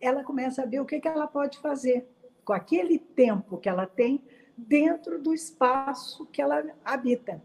Ela 0.00 0.24
começa 0.24 0.62
a 0.62 0.66
ver 0.66 0.80
o 0.80 0.86
que 0.86 1.00
ela 1.06 1.26
pode 1.26 1.58
fazer 1.58 2.08
com 2.44 2.52
aquele 2.52 2.98
tempo 2.98 3.58
que 3.58 3.68
ela 3.68 3.86
tem 3.86 4.22
dentro 4.56 5.20
do 5.20 5.34
espaço 5.34 6.24
que 6.26 6.40
ela 6.40 6.64
habita. 6.84 7.42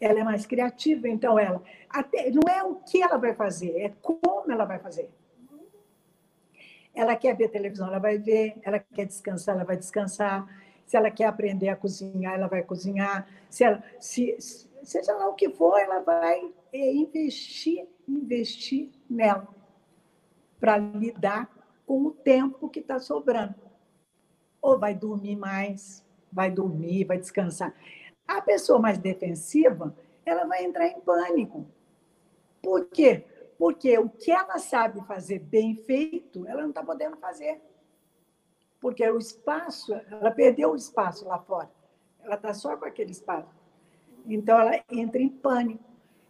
Ela 0.00 0.20
é 0.20 0.24
mais 0.24 0.46
criativa, 0.46 1.08
então 1.08 1.38
ela 1.38 1.62
até, 1.88 2.30
não 2.30 2.50
é 2.50 2.62
o 2.62 2.76
que 2.76 3.02
ela 3.02 3.18
vai 3.18 3.34
fazer, 3.34 3.78
é 3.78 3.92
como 4.00 4.50
ela 4.50 4.64
vai 4.64 4.78
fazer. 4.78 5.10
Ela 6.94 7.16
quer 7.16 7.36
ver 7.36 7.48
televisão, 7.48 7.88
ela 7.88 7.98
vai 7.98 8.18
ver. 8.18 8.54
Ela 8.62 8.78
quer 8.78 9.06
descansar, 9.06 9.54
ela 9.54 9.64
vai 9.64 9.76
descansar. 9.76 10.46
Se 10.86 10.96
ela 10.96 11.10
quer 11.10 11.24
aprender 11.24 11.68
a 11.68 11.76
cozinhar, 11.76 12.34
ela 12.34 12.48
vai 12.48 12.62
cozinhar. 12.62 13.26
Se 13.48 13.64
ela, 13.64 13.82
se, 13.98 14.36
seja 14.82 15.14
lá 15.14 15.28
o 15.28 15.34
que 15.34 15.48
for, 15.50 15.78
ela 15.78 16.00
vai 16.00 16.52
é, 16.72 16.92
investir, 16.92 17.86
investir 18.06 18.90
nela 19.08 19.48
para 20.60 20.76
lidar 20.76 21.50
com 21.86 22.04
o 22.04 22.10
tempo 22.10 22.68
que 22.68 22.80
está 22.80 22.98
sobrando. 22.98 23.54
Ou 24.60 24.78
vai 24.78 24.94
dormir 24.94 25.36
mais, 25.36 26.04
vai 26.32 26.50
dormir, 26.50 27.04
vai 27.04 27.18
descansar. 27.18 27.74
A 28.26 28.40
pessoa 28.40 28.78
mais 28.78 28.98
defensiva, 28.98 29.96
ela 30.24 30.44
vai 30.44 30.64
entrar 30.64 30.86
em 30.86 31.00
pânico. 31.00 31.66
Por 32.62 32.86
quê? 32.86 33.24
Porque 33.58 33.96
o 33.98 34.08
que 34.08 34.30
ela 34.30 34.58
sabe 34.58 35.00
fazer 35.06 35.38
bem 35.38 35.76
feito, 35.76 36.46
ela 36.46 36.62
não 36.62 36.70
está 36.70 36.82
podendo 36.82 37.16
fazer. 37.16 37.60
Porque 38.80 39.08
o 39.08 39.18
espaço, 39.18 39.94
ela 39.94 40.30
perdeu 40.30 40.72
o 40.72 40.76
espaço 40.76 41.26
lá 41.26 41.38
fora. 41.38 41.70
Ela 42.22 42.34
está 42.34 42.52
só 42.52 42.76
com 42.76 42.84
aquele 42.84 43.12
espaço. 43.12 43.48
Então, 44.26 44.58
ela 44.58 44.82
entra 44.90 45.20
em 45.20 45.28
pânico. 45.28 45.84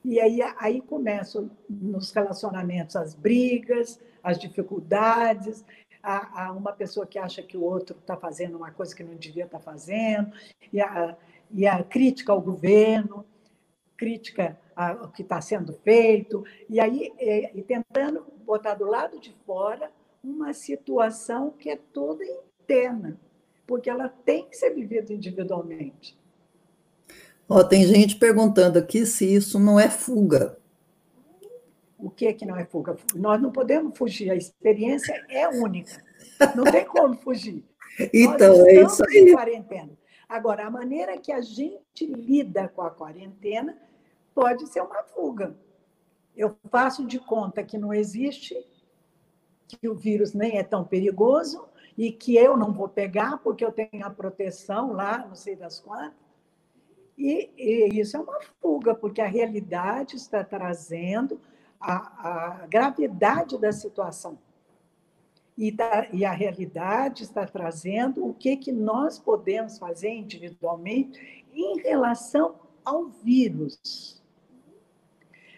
E 0.04 0.20
aí, 0.20 0.40
aí 0.58 0.80
começam 0.80 1.50
nos 1.68 2.10
relacionamentos 2.10 2.96
as 2.96 3.14
brigas, 3.14 4.00
as 4.22 4.38
dificuldades, 4.38 5.64
a, 6.02 6.52
uma 6.52 6.72
pessoa 6.72 7.06
que 7.06 7.18
acha 7.18 7.42
que 7.42 7.56
o 7.56 7.62
outro 7.62 7.96
está 7.98 8.16
fazendo 8.16 8.56
uma 8.56 8.72
coisa 8.72 8.94
que 8.94 9.04
não 9.04 9.14
devia 9.14 9.44
estar 9.44 9.58
tá 9.58 9.64
fazendo, 9.64 10.32
e 10.72 10.80
a, 10.80 11.16
e 11.52 11.66
a 11.66 11.82
crítica 11.84 12.32
ao 12.32 12.40
governo, 12.40 13.24
crítica 13.96 14.58
ao 14.74 15.08
que 15.10 15.22
está 15.22 15.40
sendo 15.40 15.72
feito, 15.84 16.44
e 16.68 16.80
aí 16.80 17.12
é, 17.18 17.50
e 17.56 17.62
tentando 17.62 18.24
botar 18.44 18.74
do 18.74 18.84
lado 18.84 19.20
de 19.20 19.34
fora 19.46 19.90
uma 20.22 20.52
situação 20.52 21.50
que 21.50 21.70
é 21.70 21.76
toda 21.76 22.24
interna, 22.24 23.18
porque 23.66 23.90
ela 23.90 24.08
tem 24.08 24.48
que 24.48 24.56
ser 24.56 24.70
vivida 24.70 25.12
individualmente. 25.12 26.16
Oh, 27.48 27.62
tem 27.64 27.84
gente 27.84 28.16
perguntando 28.16 28.78
aqui 28.78 29.04
se 29.04 29.26
isso 29.26 29.58
não 29.58 29.78
é 29.78 29.90
fuga. 29.90 30.56
O 31.98 32.10
que 32.10 32.26
é 32.26 32.32
que 32.32 32.46
não 32.46 32.56
é 32.56 32.64
fuga? 32.64 32.96
Nós 33.14 33.40
não 33.40 33.52
podemos 33.52 33.96
fugir, 33.96 34.30
a 34.30 34.34
experiência 34.34 35.24
é 35.28 35.48
única. 35.48 36.02
Não 36.56 36.64
tem 36.64 36.84
como 36.84 37.14
fugir. 37.16 37.64
então, 38.12 38.66
é 38.66 38.82
isso 38.82 39.04
aí. 39.06 39.18
Em 39.18 39.34
quarentena. 39.34 39.90
Agora, 40.28 40.66
a 40.66 40.70
maneira 40.70 41.18
que 41.18 41.30
a 41.30 41.40
gente 41.42 42.06
lida 42.06 42.66
com 42.68 42.82
a 42.82 42.90
quarentena 42.90 43.76
pode 44.34 44.66
ser 44.66 44.80
uma 44.80 45.02
fuga. 45.04 45.56
Eu 46.36 46.56
faço 46.70 47.06
de 47.06 47.18
conta 47.18 47.62
que 47.62 47.76
não 47.76 47.92
existe, 47.92 48.56
que 49.68 49.88
o 49.88 49.94
vírus 49.94 50.32
nem 50.32 50.58
é 50.58 50.62
tão 50.62 50.84
perigoso 50.84 51.64
e 51.96 52.10
que 52.10 52.36
eu 52.36 52.56
não 52.56 52.72
vou 52.72 52.88
pegar 52.88 53.38
porque 53.38 53.64
eu 53.64 53.72
tenho 53.72 54.04
a 54.04 54.10
proteção 54.10 54.92
lá, 54.92 55.18
não 55.18 55.34
sei 55.34 55.56
das 55.56 55.78
quantas. 55.78 56.22
E, 57.16 57.50
e 57.56 58.00
isso 58.00 58.16
é 58.16 58.20
uma 58.20 58.40
fuga, 58.60 58.94
porque 58.94 59.20
a 59.20 59.26
realidade 59.26 60.16
está 60.16 60.42
trazendo 60.42 61.40
a, 61.78 62.62
a 62.62 62.66
gravidade 62.66 63.58
da 63.58 63.72
situação. 63.72 64.38
E, 65.56 65.70
da, 65.70 66.08
e, 66.10 66.24
a 66.24 66.32
realidade 66.32 67.24
está 67.24 67.46
trazendo 67.46 68.26
o 68.26 68.32
que, 68.32 68.56
que 68.56 68.72
nós 68.72 69.18
podemos 69.18 69.78
fazer 69.78 70.08
individualmente 70.08 71.44
em 71.52 71.78
relação 71.82 72.54
ao 72.82 73.08
vírus. 73.08 74.21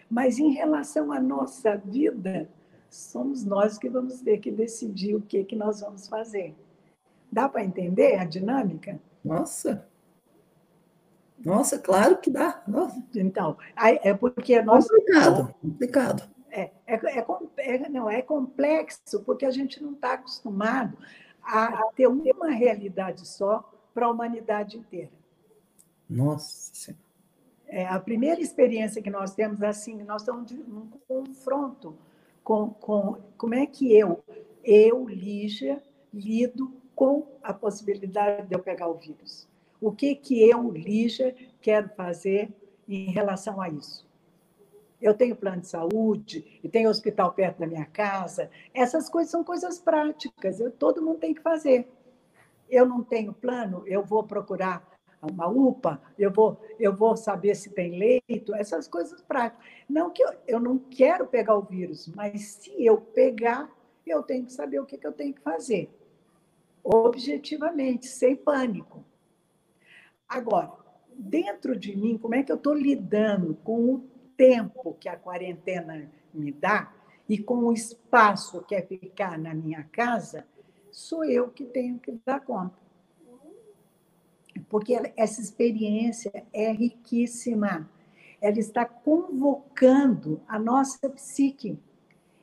Mas 0.09 0.39
em 0.39 0.51
relação 0.51 1.11
à 1.11 1.19
nossa 1.19 1.75
vida, 1.77 2.49
somos 2.89 3.43
nós 3.43 3.77
que 3.77 3.89
vamos 3.89 4.21
ter 4.21 4.39
que 4.39 4.51
decidir 4.51 5.15
o 5.15 5.21
que, 5.21 5.43
que 5.43 5.55
nós 5.55 5.81
vamos 5.81 6.07
fazer. 6.07 6.55
Dá 7.31 7.49
para 7.49 7.63
entender 7.63 8.19
a 8.19 8.25
dinâmica? 8.25 8.99
Nossa! 9.23 9.87
Nossa, 11.43 11.77
claro 11.77 12.17
que 12.17 12.29
dá. 12.29 12.63
Nossa. 12.67 13.03
Então, 13.13 13.57
é 13.75 14.13
porque 14.13 14.61
nós. 14.61 14.87
Complicado, 14.87 15.55
complicado. 15.61 16.29
É, 16.49 16.71
é, 16.87 17.19
é, 17.19 17.25
é, 17.57 17.89
não, 17.89 18.09
é 18.09 18.21
complexo, 18.21 19.21
porque 19.25 19.45
a 19.45 19.51
gente 19.51 19.83
não 19.83 19.91
está 19.91 20.13
acostumado 20.13 20.97
a, 21.43 21.65
a 21.65 21.83
ter 21.93 22.07
uma 22.07 22.49
realidade 22.49 23.27
só 23.27 23.69
para 23.93 24.05
a 24.05 24.09
humanidade 24.09 24.77
inteira. 24.77 25.11
Nossa 26.09 26.73
Senhora. 26.73 27.04
É, 27.67 27.85
a 27.85 27.99
primeira 27.99 28.39
experiência 28.39 29.01
que 29.01 29.09
nós 29.09 29.33
temos 29.33 29.61
assim, 29.61 30.03
nós 30.03 30.21
estamos 30.21 30.51
num 30.51 30.87
confronto 31.07 31.97
com, 32.43 32.69
com 32.69 33.17
como 33.37 33.55
é 33.55 33.65
que 33.65 33.91
eu, 33.91 34.23
eu, 34.63 35.07
Lígia, 35.09 35.81
lido 36.13 36.73
com 36.95 37.27
a 37.43 37.53
possibilidade 37.53 38.47
de 38.47 38.55
eu 38.55 38.59
pegar 38.59 38.87
o 38.87 38.95
vírus. 38.95 39.47
O 39.81 39.91
que, 39.91 40.15
que 40.15 40.47
eu, 40.47 40.71
Lígia, 40.71 41.35
quero 41.59 41.89
fazer 41.89 42.53
em 42.87 43.11
relação 43.11 43.59
a 43.59 43.69
isso? 43.69 44.07
Eu 45.01 45.13
tenho 45.13 45.35
plano 45.35 45.61
de 45.61 45.67
saúde, 45.67 46.59
e 46.63 46.69
tenho 46.69 46.89
hospital 46.89 47.33
perto 47.33 47.59
da 47.59 47.67
minha 47.67 47.85
casa. 47.85 48.49
Essas 48.73 49.09
coisas 49.09 49.29
são 49.29 49.43
coisas 49.43 49.77
práticas, 49.77 50.59
eu, 50.59 50.71
todo 50.71 51.01
mundo 51.01 51.19
tem 51.19 51.33
que 51.33 51.41
fazer. 51.41 51.91
Eu 52.69 52.85
não 52.85 53.03
tenho 53.03 53.33
plano, 53.33 53.83
eu 53.85 54.03
vou 54.03 54.23
procurar 54.23 54.94
uma 55.25 55.47
UPA, 55.47 56.01
eu 56.17 56.31
vou, 56.31 56.59
eu 56.79 56.95
vou 56.95 57.17
saber 57.17 57.55
se 57.55 57.69
tem 57.69 57.97
leito, 57.97 58.53
essas 58.55 58.87
coisas 58.87 59.21
práticas. 59.21 59.65
Não 59.89 60.09
que 60.09 60.23
eu, 60.23 60.33
eu 60.47 60.59
não 60.59 60.77
quero 60.77 61.27
pegar 61.27 61.55
o 61.55 61.61
vírus, 61.61 62.07
mas 62.15 62.41
se 62.43 62.85
eu 62.85 62.97
pegar, 62.99 63.69
eu 64.05 64.23
tenho 64.23 64.45
que 64.45 64.53
saber 64.53 64.79
o 64.79 64.85
que, 64.85 64.97
que 64.97 65.07
eu 65.07 65.13
tenho 65.13 65.33
que 65.33 65.41
fazer. 65.41 65.89
Objetivamente, 66.83 68.07
sem 68.07 68.35
pânico. 68.35 69.03
Agora, 70.27 70.71
dentro 71.17 71.77
de 71.77 71.95
mim, 71.95 72.17
como 72.17 72.35
é 72.35 72.43
que 72.43 72.51
eu 72.51 72.57
estou 72.57 72.73
lidando 72.73 73.55
com 73.63 73.93
o 73.93 73.99
tempo 74.37 74.95
que 74.99 75.09
a 75.09 75.15
quarentena 75.15 76.09
me 76.33 76.51
dá 76.51 76.93
e 77.27 77.37
com 77.37 77.55
o 77.65 77.73
espaço 77.73 78.63
que 78.63 78.75
é 78.75 78.81
ficar 78.81 79.37
na 79.37 79.53
minha 79.53 79.83
casa, 79.91 80.45
sou 80.91 81.25
eu 81.25 81.49
que 81.49 81.65
tenho 81.65 81.99
que 81.99 82.11
dar 82.25 82.39
conta. 82.41 82.84
Porque 84.69 84.97
essa 85.15 85.41
experiência 85.41 86.31
é 86.51 86.71
riquíssima. 86.71 87.89
Ela 88.41 88.59
está 88.59 88.85
convocando 88.85 90.41
a 90.47 90.59
nossa 90.59 91.09
psique. 91.09 91.79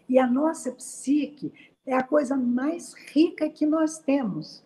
E 0.09 0.19
a 0.19 0.27
nossa 0.27 0.73
psique 0.73 1.53
é 1.87 1.95
a 1.95 2.03
coisa 2.03 2.37
mais 2.37 2.95
rica 2.95 3.49
que 3.49 3.67
nós 3.67 3.99
temos. 3.99 4.65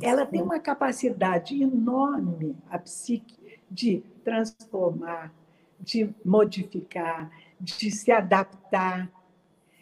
Ela 0.00 0.26
tem 0.26 0.42
uma 0.42 0.60
capacidade 0.60 1.60
enorme, 1.60 2.56
a 2.70 2.78
psique, 2.78 3.36
de 3.70 4.02
transformar, 4.24 5.32
de 5.80 6.14
modificar, 6.24 7.30
de 7.60 7.90
se 7.90 8.10
adaptar 8.10 9.10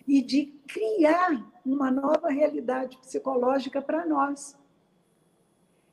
e 0.07 0.23
de 0.23 0.47
criar 0.67 1.45
uma 1.65 1.91
nova 1.91 2.29
realidade 2.29 2.97
psicológica 2.99 3.83
para 3.83 4.07
nós. 4.07 4.57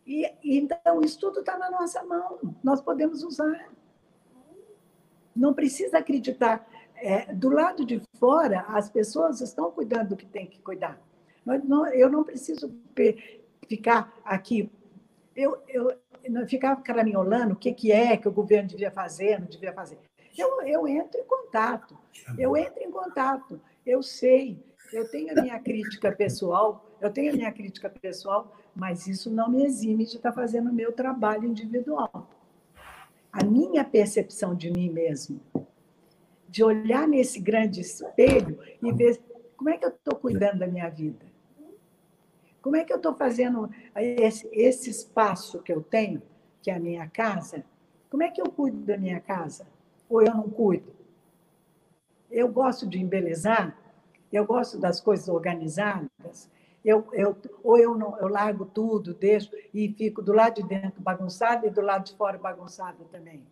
E, 0.05 0.29
então, 0.43 1.01
isso 1.01 1.19
tudo 1.19 1.39
está 1.39 1.57
na 1.57 1.71
nossa 1.71 2.03
mão, 2.03 2.39
nós 2.63 2.81
podemos 2.81 3.23
usar. 3.23 3.71
Não 5.35 5.53
precisa 5.53 5.97
acreditar. 5.97 6.67
É, 6.95 7.33
do 7.33 7.49
lado 7.49 7.85
de 7.85 8.01
fora, 8.17 8.61
as 8.67 8.89
pessoas 8.89 9.41
estão 9.41 9.71
cuidando 9.71 10.09
do 10.09 10.15
que 10.15 10.25
tem 10.25 10.45
que 10.45 10.61
cuidar. 10.61 11.01
Eu 11.93 12.09
não 12.09 12.23
preciso 12.23 12.73
ficar 13.67 14.13
aqui. 14.23 14.71
Eu, 15.35 15.61
eu, 15.67 15.91
não 16.29 16.47
ficar 16.47 16.75
caraminholando 16.77 17.53
o 17.53 17.57
que, 17.57 17.73
que 17.73 17.91
é 17.91 18.15
que 18.15 18.27
o 18.27 18.31
governo 18.31 18.69
devia 18.69 18.91
fazer, 18.91 19.39
não 19.39 19.47
devia 19.47 19.73
fazer. 19.73 19.97
Eu, 20.37 20.61
eu 20.61 20.87
entro 20.87 21.19
em 21.19 21.25
contato, 21.25 21.97
eu 22.37 22.55
entro 22.57 22.81
em 22.81 22.89
contato, 22.89 23.59
eu 23.85 24.01
sei, 24.01 24.63
eu 24.91 25.09
tenho 25.09 25.37
a 25.37 25.41
minha 25.41 25.59
crítica 25.59 26.11
pessoal, 26.11 26.85
eu 26.99 27.11
tenho 27.11 27.33
a 27.33 27.35
minha 27.35 27.51
crítica 27.51 27.89
pessoal, 27.89 28.55
mas 28.75 29.07
isso 29.07 29.29
não 29.29 29.49
me 29.49 29.63
exime 29.63 30.05
de 30.05 30.15
estar 30.15 30.31
fazendo 30.31 30.69
o 30.69 30.73
meu 30.73 30.91
trabalho 30.91 31.45
individual. 31.47 32.27
A 33.31 33.43
minha 33.43 33.83
percepção 33.83 34.55
de 34.55 34.71
mim 34.71 34.89
mesmo, 34.89 35.39
de 36.47 36.63
olhar 36.63 37.07
nesse 37.07 37.39
grande 37.39 37.81
espelho 37.81 38.59
e 38.81 38.91
ver 38.91 39.21
como 39.57 39.69
é 39.69 39.77
que 39.77 39.85
eu 39.85 39.89
estou 39.89 40.15
cuidando 40.15 40.59
da 40.59 40.67
minha 40.67 40.89
vida. 40.89 41.25
Como 42.61 42.75
é 42.75 42.83
que 42.83 42.93
eu 42.93 42.97
estou 42.97 43.13
fazendo 43.13 43.69
esse, 43.95 44.47
esse 44.51 44.89
espaço 44.89 45.61
que 45.61 45.71
eu 45.71 45.81
tenho, 45.81 46.21
que 46.61 46.71
é 46.71 46.75
a 46.75 46.79
minha 46.79 47.07
casa? 47.09 47.63
Como 48.09 48.23
é 48.23 48.29
que 48.29 48.41
eu 48.41 48.45
cuido 48.45 48.77
da 48.85 48.97
minha 48.97 49.19
casa? 49.19 49.67
Ou 50.07 50.21
eu 50.21 50.33
não 50.33 50.49
cuido? 50.49 50.93
Eu 52.29 52.47
gosto 52.47 52.87
de 52.87 52.99
embelezar, 52.99 53.77
eu 54.31 54.45
gosto 54.45 54.79
das 54.79 55.01
coisas 55.01 55.27
organizadas, 55.27 56.49
eu, 56.83 57.07
eu, 57.13 57.37
ou 57.63 57.77
eu, 57.77 57.97
não, 57.97 58.17
eu 58.19 58.27
largo 58.27 58.65
tudo, 58.65 59.13
deixo 59.13 59.49
e 59.73 59.93
fico 59.93 60.21
do 60.21 60.33
lado 60.33 60.61
de 60.61 60.67
dentro 60.67 61.01
bagunçado 61.01 61.65
e 61.65 61.69
do 61.69 61.81
lado 61.81 62.05
de 62.05 62.15
fora 62.15 62.37
bagunçado 62.37 63.05
também. 63.05 63.45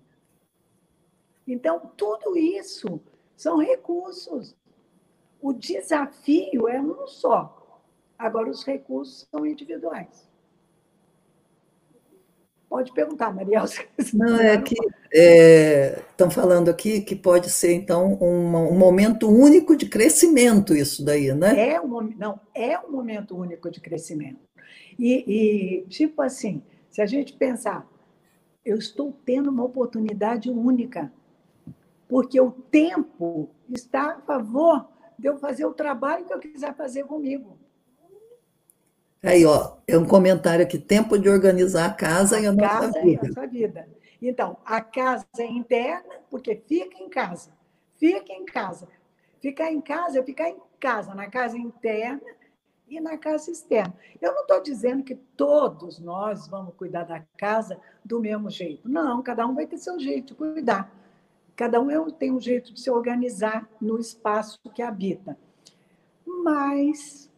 Então, 1.48 1.92
tudo 1.96 2.38
isso 2.38 3.02
são 3.36 3.58
recursos. 3.58 4.56
O 5.42 5.54
desafio 5.54 6.68
é 6.68 6.80
um 6.80 7.08
só, 7.08 7.62
Agora, 8.22 8.52
os 8.52 8.64
recursos 8.64 9.28
são 9.32 9.48
individuais. 9.48 10.31
Pode 12.72 12.94
perguntar, 12.94 13.36
Mariel. 13.36 13.66
Não, 14.14 14.40
é 14.40 14.58
que 14.62 14.78
estão 15.12 16.28
é, 16.30 16.32
falando 16.32 16.70
aqui 16.70 17.02
que 17.02 17.18
pode 17.18 17.50
ser, 17.50 17.74
então, 17.74 18.18
um, 18.22 18.46
um, 18.56 18.78
momento 18.78 19.30
único 19.30 19.76
de 19.76 19.90
crescimento, 19.90 20.74
isso 20.74 21.04
daí, 21.04 21.34
né? 21.34 21.74
É 21.74 21.82
um, 21.82 22.02
não, 22.18 22.40
é 22.56 22.80
um 22.80 22.90
momento 22.90 23.36
único 23.36 23.70
de 23.70 23.82
crescimento. 23.82 24.40
E, 24.98 25.82
e, 25.82 25.86
tipo 25.90 26.22
assim, 26.22 26.64
se 26.90 27.02
a 27.02 27.06
gente 27.06 27.34
pensar, 27.34 27.86
eu 28.64 28.78
estou 28.78 29.14
tendo 29.26 29.50
uma 29.50 29.66
oportunidade 29.66 30.50
única, 30.50 31.12
porque 32.08 32.40
o 32.40 32.52
tempo 32.52 33.50
está 33.68 34.14
a 34.14 34.22
favor 34.22 34.88
de 35.20 35.28
eu 35.28 35.38
fazer 35.38 35.66
o 35.66 35.74
trabalho 35.74 36.24
que 36.24 36.34
eu 36.34 36.40
quiser 36.40 36.74
fazer 36.74 37.04
comigo. 37.04 37.58
Aí, 39.24 39.46
ó, 39.46 39.78
é 39.88 39.98
um 39.98 40.06
comentário 40.06 40.64
aqui: 40.64 40.80
tempo 40.80 41.18
de 41.18 41.30
organizar 41.30 41.86
a 41.86 41.94
casa 41.94 42.38
a 42.38 42.42
e 42.42 42.48
a 42.48 42.52
nossa 42.52 42.80
casa 42.80 43.02
vida. 43.02 43.30
E 43.36 43.40
a 43.40 43.46
vida. 43.46 43.90
Então, 44.22 44.58
a 44.66 44.82
casa 44.82 45.26
é 45.38 45.46
interna, 45.46 46.16
porque 46.30 46.56
fica 46.56 46.98
em 46.98 47.10
casa. 47.10 47.52
Fica 47.98 48.34
em 48.34 48.46
casa. 48.46 48.88
Ficar 49.40 49.72
em 49.72 49.82
casa 49.82 50.20
é 50.20 50.24
ficar 50.24 50.50
em 50.50 50.60
casa, 50.80 51.16
na 51.16 51.28
casa 51.28 51.58
interna 51.58 52.22
e 52.88 53.00
na 53.00 53.18
casa 53.18 53.50
externa. 53.50 53.96
Eu 54.22 54.34
não 54.34 54.42
estou 54.42 54.62
dizendo 54.62 55.04
que 55.04 55.16
todos 55.16 56.00
nós 56.00 56.48
vamos 56.48 56.76
cuidar 56.76 57.04
da 57.04 57.24
casa 57.38 57.80
do 58.06 58.20
mesmo 58.20 58.50
jeito. 58.50 58.88
Não, 58.88 59.24
cada 59.24 59.48
um 59.48 59.56
vai 59.56 59.66
ter 59.66 59.78
seu 59.78 60.00
jeito 60.00 60.34
de 60.34 60.36
cuidar. 60.36 60.94
Cada 61.56 61.80
um 61.82 61.90
é 61.90 62.12
tem 62.12 62.32
um 62.32 62.40
jeito 62.40 62.74
de 62.74 62.82
se 62.82 62.90
organizar 62.92 63.68
no 63.80 64.00
espaço 64.00 64.60
que 64.74 64.82
habita. 64.82 65.38
Mas 66.26 67.31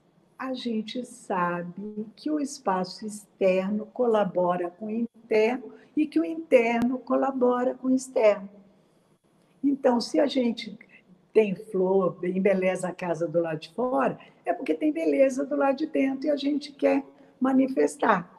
a 0.43 0.53
gente 0.53 1.05
sabe 1.05 2.05
que 2.17 2.29
o 2.29 2.37
espaço 2.37 3.05
externo 3.05 3.85
colabora 3.85 4.69
com 4.69 4.87
o 4.87 4.91
interno 4.91 5.71
e 5.95 6.05
que 6.05 6.19
o 6.19 6.25
interno 6.25 6.99
colabora 6.99 7.75
com 7.75 7.87
o 7.87 7.95
externo. 7.95 8.49
Então, 9.63 10.01
se 10.01 10.19
a 10.19 10.27
gente 10.27 10.77
tem 11.33 11.55
flor, 11.55 12.17
embeleza 12.23 12.89
a 12.89 12.93
casa 12.93 13.25
do 13.25 13.39
lado 13.39 13.59
de 13.59 13.73
fora, 13.73 14.19
é 14.45 14.51
porque 14.51 14.73
tem 14.73 14.91
beleza 14.91 15.45
do 15.45 15.55
lado 15.55 15.77
de 15.77 15.85
dentro 15.85 16.27
e 16.27 16.29
a 16.29 16.35
gente 16.35 16.73
quer 16.73 17.05
manifestar. 17.39 18.29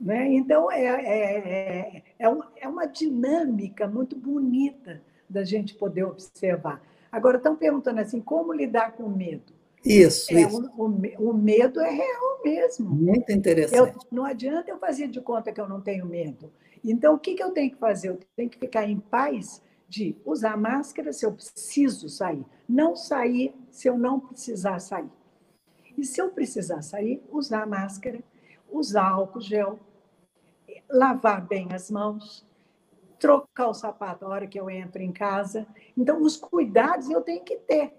Né? 0.00 0.32
Então, 0.34 0.68
é, 0.68 0.84
é, 0.84 2.02
é, 2.18 2.28
é 2.56 2.68
uma 2.68 2.86
dinâmica 2.86 3.86
muito 3.86 4.16
bonita 4.16 5.00
da 5.30 5.44
gente 5.44 5.76
poder 5.76 6.02
observar. 6.02 6.82
Agora, 7.12 7.36
estão 7.36 7.54
perguntando 7.54 8.00
assim, 8.00 8.20
como 8.20 8.52
lidar 8.52 8.92
com 8.92 9.08
medo? 9.08 9.61
Isso, 9.84 10.32
é, 10.32 10.42
isso. 10.42 10.70
O, 10.76 10.84
o, 11.30 11.34
medo 11.34 11.80
é 11.80 11.90
real 11.90 12.40
mesmo. 12.44 12.88
Muito 12.88 13.32
interessante. 13.32 13.96
Eu, 13.96 14.06
não 14.10 14.24
adianta 14.24 14.70
eu 14.70 14.78
fazer 14.78 15.08
de 15.08 15.20
conta 15.20 15.52
que 15.52 15.60
eu 15.60 15.68
não 15.68 15.80
tenho 15.80 16.06
medo. 16.06 16.52
Então, 16.84 17.14
o 17.14 17.18
que, 17.18 17.34
que 17.34 17.42
eu 17.42 17.50
tenho 17.50 17.70
que 17.70 17.78
fazer? 17.78 18.10
Eu 18.10 18.20
tenho 18.36 18.48
que 18.48 18.58
ficar 18.58 18.88
em 18.88 18.98
paz 18.98 19.62
de 19.88 20.16
usar 20.24 20.56
máscara 20.56 21.12
se 21.12 21.26
eu 21.26 21.32
preciso 21.32 22.08
sair. 22.08 22.44
Não 22.68 22.96
sair 22.96 23.54
se 23.70 23.88
eu 23.88 23.98
não 23.98 24.20
precisar 24.20 24.78
sair. 24.78 25.10
E 25.96 26.04
se 26.04 26.20
eu 26.20 26.30
precisar 26.30 26.80
sair, 26.82 27.22
usar 27.30 27.66
máscara, 27.66 28.22
usar 28.70 29.08
álcool 29.08 29.40
gel, 29.40 29.78
lavar 30.88 31.46
bem 31.46 31.68
as 31.72 31.90
mãos, 31.90 32.46
trocar 33.18 33.68
o 33.68 33.74
sapato 33.74 34.24
na 34.24 34.30
hora 34.30 34.46
que 34.46 34.58
eu 34.58 34.70
entro 34.70 35.02
em 35.02 35.12
casa. 35.12 35.66
Então, 35.96 36.22
os 36.22 36.36
cuidados 36.36 37.10
eu 37.10 37.20
tenho 37.20 37.44
que 37.44 37.56
ter. 37.56 37.92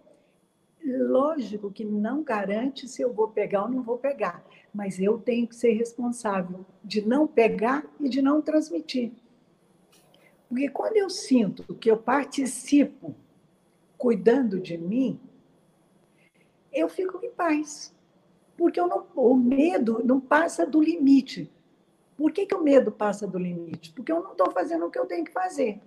Lógico 0.85 1.71
que 1.71 1.85
não 1.85 2.23
garante 2.23 2.87
se 2.87 3.01
eu 3.01 3.13
vou 3.13 3.29
pegar 3.29 3.63
ou 3.63 3.69
não 3.69 3.81
vou 3.81 3.97
pegar, 3.97 4.43
mas 4.73 4.99
eu 4.99 5.17
tenho 5.17 5.47
que 5.47 5.55
ser 5.55 5.71
responsável 5.73 6.65
de 6.83 7.01
não 7.01 7.25
pegar 7.25 7.85
e 7.99 8.09
de 8.09 8.21
não 8.21 8.41
transmitir. 8.41 9.13
Porque 10.49 10.67
quando 10.69 10.97
eu 10.97 11.09
sinto 11.09 11.73
que 11.75 11.89
eu 11.89 11.97
participo 11.97 13.15
cuidando 13.97 14.59
de 14.59 14.77
mim, 14.77 15.19
eu 16.71 16.89
fico 16.89 17.23
em 17.23 17.31
paz. 17.31 17.95
Porque 18.57 18.79
não, 18.81 19.07
o 19.15 19.35
medo 19.35 20.01
não 20.03 20.19
passa 20.19 20.65
do 20.65 20.81
limite. 20.81 21.49
Por 22.17 22.31
que, 22.31 22.45
que 22.45 22.53
o 22.53 22.61
medo 22.61 22.91
passa 22.91 23.25
do 23.25 23.39
limite? 23.39 23.91
Porque 23.93 24.11
eu 24.11 24.21
não 24.21 24.33
estou 24.33 24.51
fazendo 24.51 24.85
o 24.85 24.91
que 24.91 24.99
eu 24.99 25.05
tenho 25.05 25.23
que 25.23 25.31
fazer. 25.31 25.79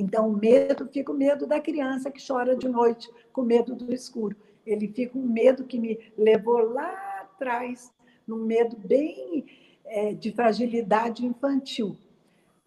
Então, 0.00 0.28
o 0.28 0.36
medo 0.36 0.88
fica 0.88 1.12
o 1.12 1.14
medo 1.14 1.46
da 1.46 1.60
criança 1.60 2.10
que 2.10 2.24
chora 2.24 2.56
de 2.56 2.68
noite, 2.68 3.10
com 3.32 3.42
medo 3.42 3.74
do 3.74 3.92
escuro. 3.92 4.36
Ele 4.66 4.88
fica 4.88 5.16
um 5.16 5.26
medo 5.26 5.64
que 5.64 5.78
me 5.78 6.12
levou 6.16 6.58
lá 6.72 7.20
atrás, 7.22 7.92
num 8.26 8.44
medo 8.44 8.76
bem 8.76 9.46
é, 9.84 10.14
de 10.14 10.32
fragilidade 10.32 11.24
infantil. 11.24 11.96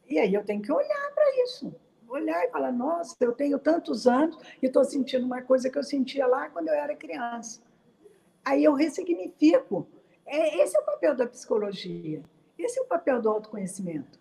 E 0.07 0.17
aí 0.19 0.33
eu 0.33 0.43
tenho 0.43 0.61
que 0.61 0.71
olhar 0.71 1.11
para 1.13 1.43
isso. 1.43 1.75
Olhar 2.07 2.45
e 2.45 2.51
falar, 2.51 2.71
nossa, 2.71 3.15
eu 3.19 3.33
tenho 3.33 3.59
tantos 3.59 4.07
anos 4.07 4.37
e 4.61 4.67
estou 4.67 4.85
sentindo 4.85 5.25
uma 5.25 5.41
coisa 5.41 5.69
que 5.69 5.77
eu 5.77 5.83
sentia 5.83 6.25
lá 6.25 6.49
quando 6.49 6.69
eu 6.69 6.73
era 6.73 6.95
criança. 6.95 7.61
Aí 8.45 8.63
eu 8.63 8.73
ressignifico. 8.73 9.85
É, 10.25 10.61
esse 10.61 10.77
é 10.77 10.79
o 10.79 10.85
papel 10.85 11.15
da 11.15 11.27
psicologia. 11.27 12.23
Esse 12.57 12.79
é 12.79 12.81
o 12.81 12.85
papel 12.85 13.21
do 13.21 13.29
autoconhecimento. 13.29 14.17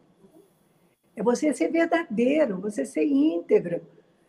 É 1.17 1.23
você 1.23 1.53
ser 1.55 1.73
verdadeiro, 1.73 2.61
você 2.61 2.85
ser 2.85 3.07
íntegro, 3.07 3.81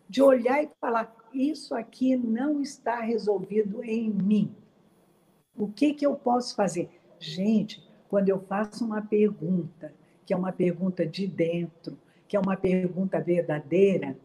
de 0.08 0.24
olhar 0.24 0.64
e 0.64 0.70
falar: 0.80 1.14
isso 1.34 1.76
aqui 1.76 2.16
não 2.16 2.62
está 2.62 3.02
resolvido 3.02 3.84
em 3.84 4.10
mim. 4.10 4.56
O 5.56 5.68
que, 5.68 5.94
que 5.94 6.06
eu 6.06 6.16
posso 6.16 6.56
fazer? 6.56 6.90
Gente, 7.20 7.86
quando 8.08 8.30
eu 8.30 8.40
faço 8.40 8.86
uma 8.86 9.02
pergunta, 9.02 9.94
que 10.26 10.34
é 10.34 10.38
uma 10.38 10.54
pergunta 10.54 11.06
de 11.06 11.28
dentro, 11.28 11.98
que 12.28 12.38
é 12.38 12.40
uma 12.40 12.56
pergunta 12.56 13.20
verdadeira, 13.20 14.18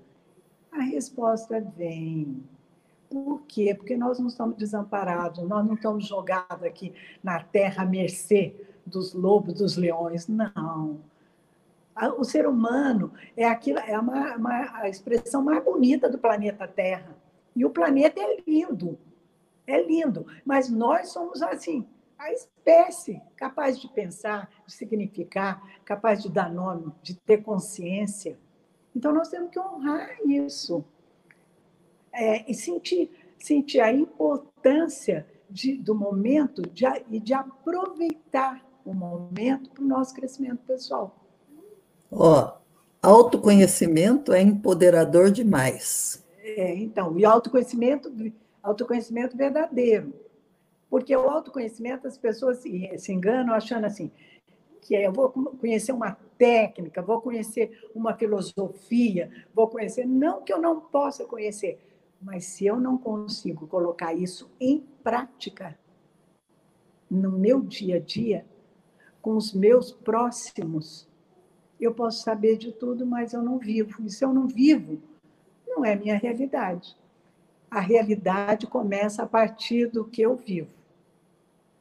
a 0.70 0.82
resposta 0.82 1.60
vem. 1.76 2.44
Por 3.10 3.42
quê? 3.42 3.74
Porque 3.74 3.96
nós 3.96 4.18
não 4.18 4.28
estamos 4.28 4.56
desamparados, 4.56 5.42
nós 5.46 5.66
não 5.66 5.74
estamos 5.74 6.06
jogados 6.06 6.62
aqui 6.62 6.94
na 7.22 7.42
terra 7.42 7.82
à 7.82 7.86
mercê 7.86 8.54
dos 8.86 9.12
lobos, 9.12 9.54
dos 9.54 9.76
leões. 9.76 10.28
Não 10.28 11.00
o 12.18 12.24
ser 12.24 12.46
humano 12.46 13.12
é, 13.36 13.44
aquilo, 13.44 13.78
é 13.80 13.98
uma, 13.98 14.36
uma, 14.36 14.80
a 14.80 14.88
expressão 14.88 15.42
mais 15.42 15.62
bonita 15.62 16.08
do 16.08 16.18
planeta 16.18 16.66
Terra. 16.66 17.16
E 17.54 17.64
o 17.64 17.70
planeta 17.70 18.20
é 18.20 18.42
lindo, 18.46 18.98
é 19.66 19.80
lindo, 19.82 20.26
mas 20.44 20.70
nós 20.70 21.08
somos 21.08 21.42
assim, 21.42 21.86
a 22.18 22.32
espécie 22.32 23.20
capaz 23.36 23.78
de 23.80 23.88
pensar, 23.88 24.48
de 24.66 24.72
significar, 24.72 25.62
capaz 25.84 26.22
de 26.22 26.30
dar 26.30 26.50
nome, 26.52 26.92
de 27.02 27.14
ter 27.14 27.42
consciência. 27.42 28.38
Então 28.94 29.12
nós 29.12 29.28
temos 29.28 29.50
que 29.50 29.58
honrar 29.58 30.16
isso 30.24 30.84
é, 32.12 32.50
e 32.50 32.54
sentir, 32.54 33.10
sentir 33.38 33.80
a 33.80 33.92
importância 33.92 35.26
de, 35.50 35.76
do 35.76 35.94
momento 35.94 36.62
de, 36.62 36.84
e 37.10 37.20
de 37.20 37.34
aproveitar 37.34 38.64
o 38.84 38.94
momento 38.94 39.70
para 39.70 39.82
o 39.82 39.86
nosso 39.86 40.14
crescimento 40.14 40.64
pessoal. 40.64 41.21
Ó, 42.12 42.58
autoconhecimento 43.00 44.34
é 44.34 44.42
empoderador 44.42 45.30
demais. 45.30 46.22
É, 46.42 46.74
então, 46.74 47.18
e 47.18 47.24
autoconhecimento, 47.24 48.12
autoconhecimento 48.62 49.34
verdadeiro. 49.34 50.12
Porque 50.90 51.16
o 51.16 51.30
autoconhecimento, 51.30 52.06
as 52.06 52.18
pessoas 52.18 52.58
se, 52.58 52.90
se 52.98 53.12
enganam 53.12 53.54
achando 53.54 53.86
assim, 53.86 54.10
que 54.82 54.94
é, 54.94 55.06
eu 55.06 55.12
vou 55.12 55.30
conhecer 55.30 55.92
uma 55.92 56.18
técnica, 56.36 57.00
vou 57.00 57.20
conhecer 57.22 57.70
uma 57.94 58.14
filosofia, 58.14 59.30
vou 59.54 59.68
conhecer. 59.68 60.04
Não 60.04 60.42
que 60.42 60.52
eu 60.52 60.60
não 60.60 60.80
possa 60.80 61.24
conhecer, 61.24 61.80
mas 62.20 62.44
se 62.44 62.66
eu 62.66 62.78
não 62.78 62.98
consigo 62.98 63.66
colocar 63.66 64.12
isso 64.12 64.50
em 64.60 64.84
prática 65.02 65.78
no 67.10 67.30
meu 67.30 67.60
dia 67.60 67.96
a 67.96 68.00
dia, 68.00 68.44
com 69.22 69.36
os 69.36 69.54
meus 69.54 69.92
próximos, 69.92 71.08
eu 71.84 71.94
posso 71.94 72.22
saber 72.22 72.56
de 72.56 72.72
tudo, 72.72 73.04
mas 73.04 73.32
eu 73.32 73.42
não 73.42 73.58
vivo. 73.58 74.02
E 74.04 74.10
se 74.10 74.24
eu 74.24 74.32
não 74.32 74.46
vivo, 74.46 75.00
não 75.66 75.84
é 75.84 75.96
minha 75.96 76.16
realidade. 76.16 76.96
A 77.70 77.80
realidade 77.80 78.66
começa 78.66 79.22
a 79.22 79.26
partir 79.26 79.86
do 79.86 80.04
que 80.04 80.22
eu 80.22 80.36
vivo, 80.36 80.70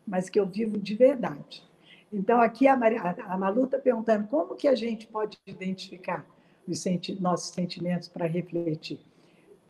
mas 0.07 0.29
que 0.29 0.39
eu 0.39 0.45
vivo 0.45 0.79
de 0.79 0.95
verdade. 0.95 1.63
Então, 2.11 2.41
aqui 2.41 2.67
a, 2.67 2.75
Maria, 2.75 3.01
a 3.01 3.37
Malu 3.37 3.65
está 3.65 3.77
perguntando 3.77 4.27
como 4.27 4.55
que 4.55 4.67
a 4.67 4.75
gente 4.75 5.07
pode 5.07 5.37
identificar 5.45 6.25
os 6.67 6.79
senti 6.79 7.19
nossos 7.21 7.53
sentimentos 7.53 8.07
para 8.07 8.25
refletir. 8.25 8.99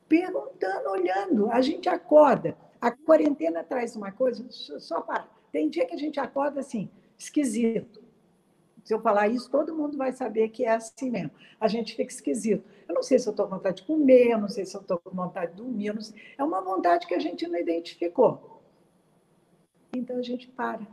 Perguntando, 0.08 0.90
olhando. 0.90 1.52
A 1.52 1.62
gente 1.62 1.88
acorda. 1.88 2.58
A 2.80 2.92
quarentena 2.92 3.64
traz 3.64 3.96
uma 3.96 4.12
coisa, 4.12 4.46
só 4.50 5.02
para. 5.02 5.28
Tem 5.52 5.70
dia 5.70 5.86
que 5.86 5.94
a 5.94 5.98
gente 5.98 6.20
acorda 6.20 6.60
assim, 6.60 6.90
esquisito. 7.18 8.01
Se 8.84 8.94
eu 8.94 9.02
falar 9.02 9.28
isso, 9.28 9.50
todo 9.50 9.76
mundo 9.76 9.98
vai 9.98 10.12
saber 10.12 10.50
que 10.50 10.66
é 10.66 10.74
assim 10.74 11.10
mesmo. 11.10 11.32
A 11.60 11.68
gente 11.68 11.96
fica 11.96 12.12
esquisito. 12.12 12.64
Eu 12.88 12.96
não 12.96 13.04
sei 13.04 13.20
se 13.20 13.28
eu 13.28 13.32
estou 13.32 13.48
com 13.48 13.56
vontade 13.56 13.78
de 13.78 13.84
comer, 13.84 14.32
eu 14.32 14.40
não 14.40 14.50
sei 14.50 14.66
se 14.66 14.76
eu 14.76 14.82
estou 14.82 14.98
com 14.98 15.12
vontade 15.12 15.52
de 15.52 15.58
dormir, 15.58 15.94
é 16.38 16.44
uma 16.44 16.62
vontade 16.62 17.08
que 17.08 17.14
a 17.14 17.20
gente 17.20 17.48
não 17.48 17.60
identificou. 17.60 18.62
Então 19.94 20.18
a 20.18 20.22
gente 20.22 20.48
para, 20.48 20.88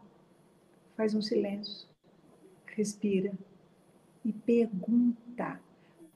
faz 0.96 1.14
um 1.14 1.22
silêncio, 1.22 1.88
respira 2.66 3.32
e 4.24 4.32
pergunta 4.32 5.60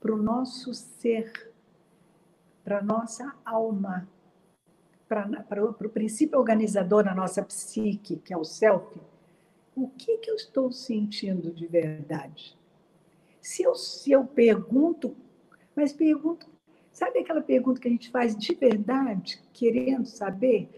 para 0.00 0.12
o 0.12 0.16
nosso 0.16 0.74
ser, 0.74 1.52
para 2.64 2.78
a 2.78 2.82
nossa 2.82 3.34
alma, 3.44 4.08
para 5.08 5.64
o 5.64 5.88
princípio 5.88 6.38
organizador 6.38 7.04
da 7.04 7.14
nossa 7.14 7.42
psique, 7.42 8.16
que 8.16 8.32
é 8.32 8.36
o 8.36 8.44
self, 8.44 9.00
o 9.74 9.88
que, 9.88 10.18
que 10.18 10.30
eu 10.30 10.36
estou 10.36 10.70
sentindo 10.70 11.50
de 11.50 11.66
verdade? 11.66 12.56
Se 13.40 13.62
eu, 13.62 13.74
se 13.74 14.12
eu 14.12 14.24
pergunto, 14.24 15.16
mas 15.74 15.92
pergunto, 15.92 16.46
sabe 16.92 17.18
aquela 17.18 17.40
pergunta 17.40 17.80
que 17.80 17.88
a 17.88 17.90
gente 17.90 18.10
faz 18.10 18.36
de 18.36 18.54
verdade, 18.54 19.40
querendo 19.52 20.06
saber? 20.06 20.68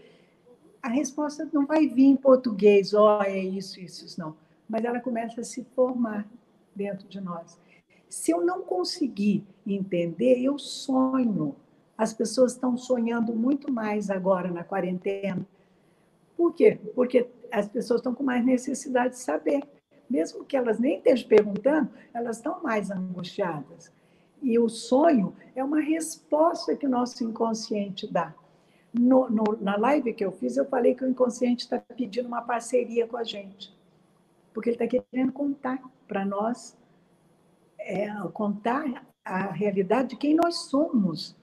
A 0.81 0.89
resposta 0.89 1.47
não 1.51 1.65
vai 1.65 1.87
vir 1.87 2.05
em 2.05 2.15
português, 2.15 2.93
ó, 2.93 3.19
oh, 3.19 3.23
é 3.23 3.37
isso, 3.37 3.79
isso, 3.79 4.05
isso, 4.05 4.19
não. 4.19 4.35
Mas 4.67 4.83
ela 4.83 4.99
começa 4.99 5.41
a 5.41 5.43
se 5.43 5.63
formar 5.75 6.27
dentro 6.75 7.07
de 7.07 7.19
nós. 7.19 7.59
Se 8.09 8.31
eu 8.31 8.43
não 8.43 8.61
conseguir 8.61 9.43
entender, 9.65 10.39
eu 10.39 10.57
sonho. 10.57 11.55
As 11.97 12.13
pessoas 12.13 12.53
estão 12.53 12.77
sonhando 12.77 13.33
muito 13.33 13.71
mais 13.71 14.09
agora 14.09 14.51
na 14.51 14.63
quarentena. 14.63 15.45
Por 16.35 16.53
quê? 16.53 16.79
Porque 16.93 17.27
as 17.51 17.67
pessoas 17.67 17.99
estão 17.99 18.13
com 18.13 18.23
mais 18.23 18.43
necessidade 18.45 19.15
de 19.15 19.19
saber. 19.19 19.63
Mesmo 20.09 20.45
que 20.45 20.55
elas 20.55 20.79
nem 20.79 20.97
estejam 20.97 21.27
perguntando, 21.27 21.89
elas 22.13 22.37
estão 22.37 22.61
mais 22.61 22.91
angustiadas. 22.91 23.91
E 24.41 24.59
o 24.59 24.69
sonho 24.69 25.35
é 25.55 25.63
uma 25.63 25.79
resposta 25.79 26.75
que 26.75 26.85
o 26.85 26.89
nosso 26.89 27.23
inconsciente 27.23 28.11
dá. 28.11 28.33
No, 28.93 29.29
no, 29.29 29.43
na 29.59 29.75
live 29.75 30.13
que 30.13 30.23
eu 30.23 30.31
fiz, 30.31 30.55
eu 30.55 30.65
falei 30.65 30.93
que 30.93 31.03
o 31.03 31.09
inconsciente 31.09 31.63
está 31.63 31.79
pedindo 31.79 32.27
uma 32.27 32.41
parceria 32.41 33.07
com 33.07 33.17
a 33.17 33.23
gente. 33.23 33.75
Porque 34.53 34.69
ele 34.69 34.83
está 34.83 34.87
querendo 34.87 35.33
contar 35.33 35.81
para 36.07 36.23
nós, 36.23 36.77
é, 37.79 38.07
contar 38.33 39.05
a 39.23 39.47
realidade 39.47 40.09
de 40.09 40.15
quem 40.15 40.35
nós 40.35 40.69
somos, 40.69 41.35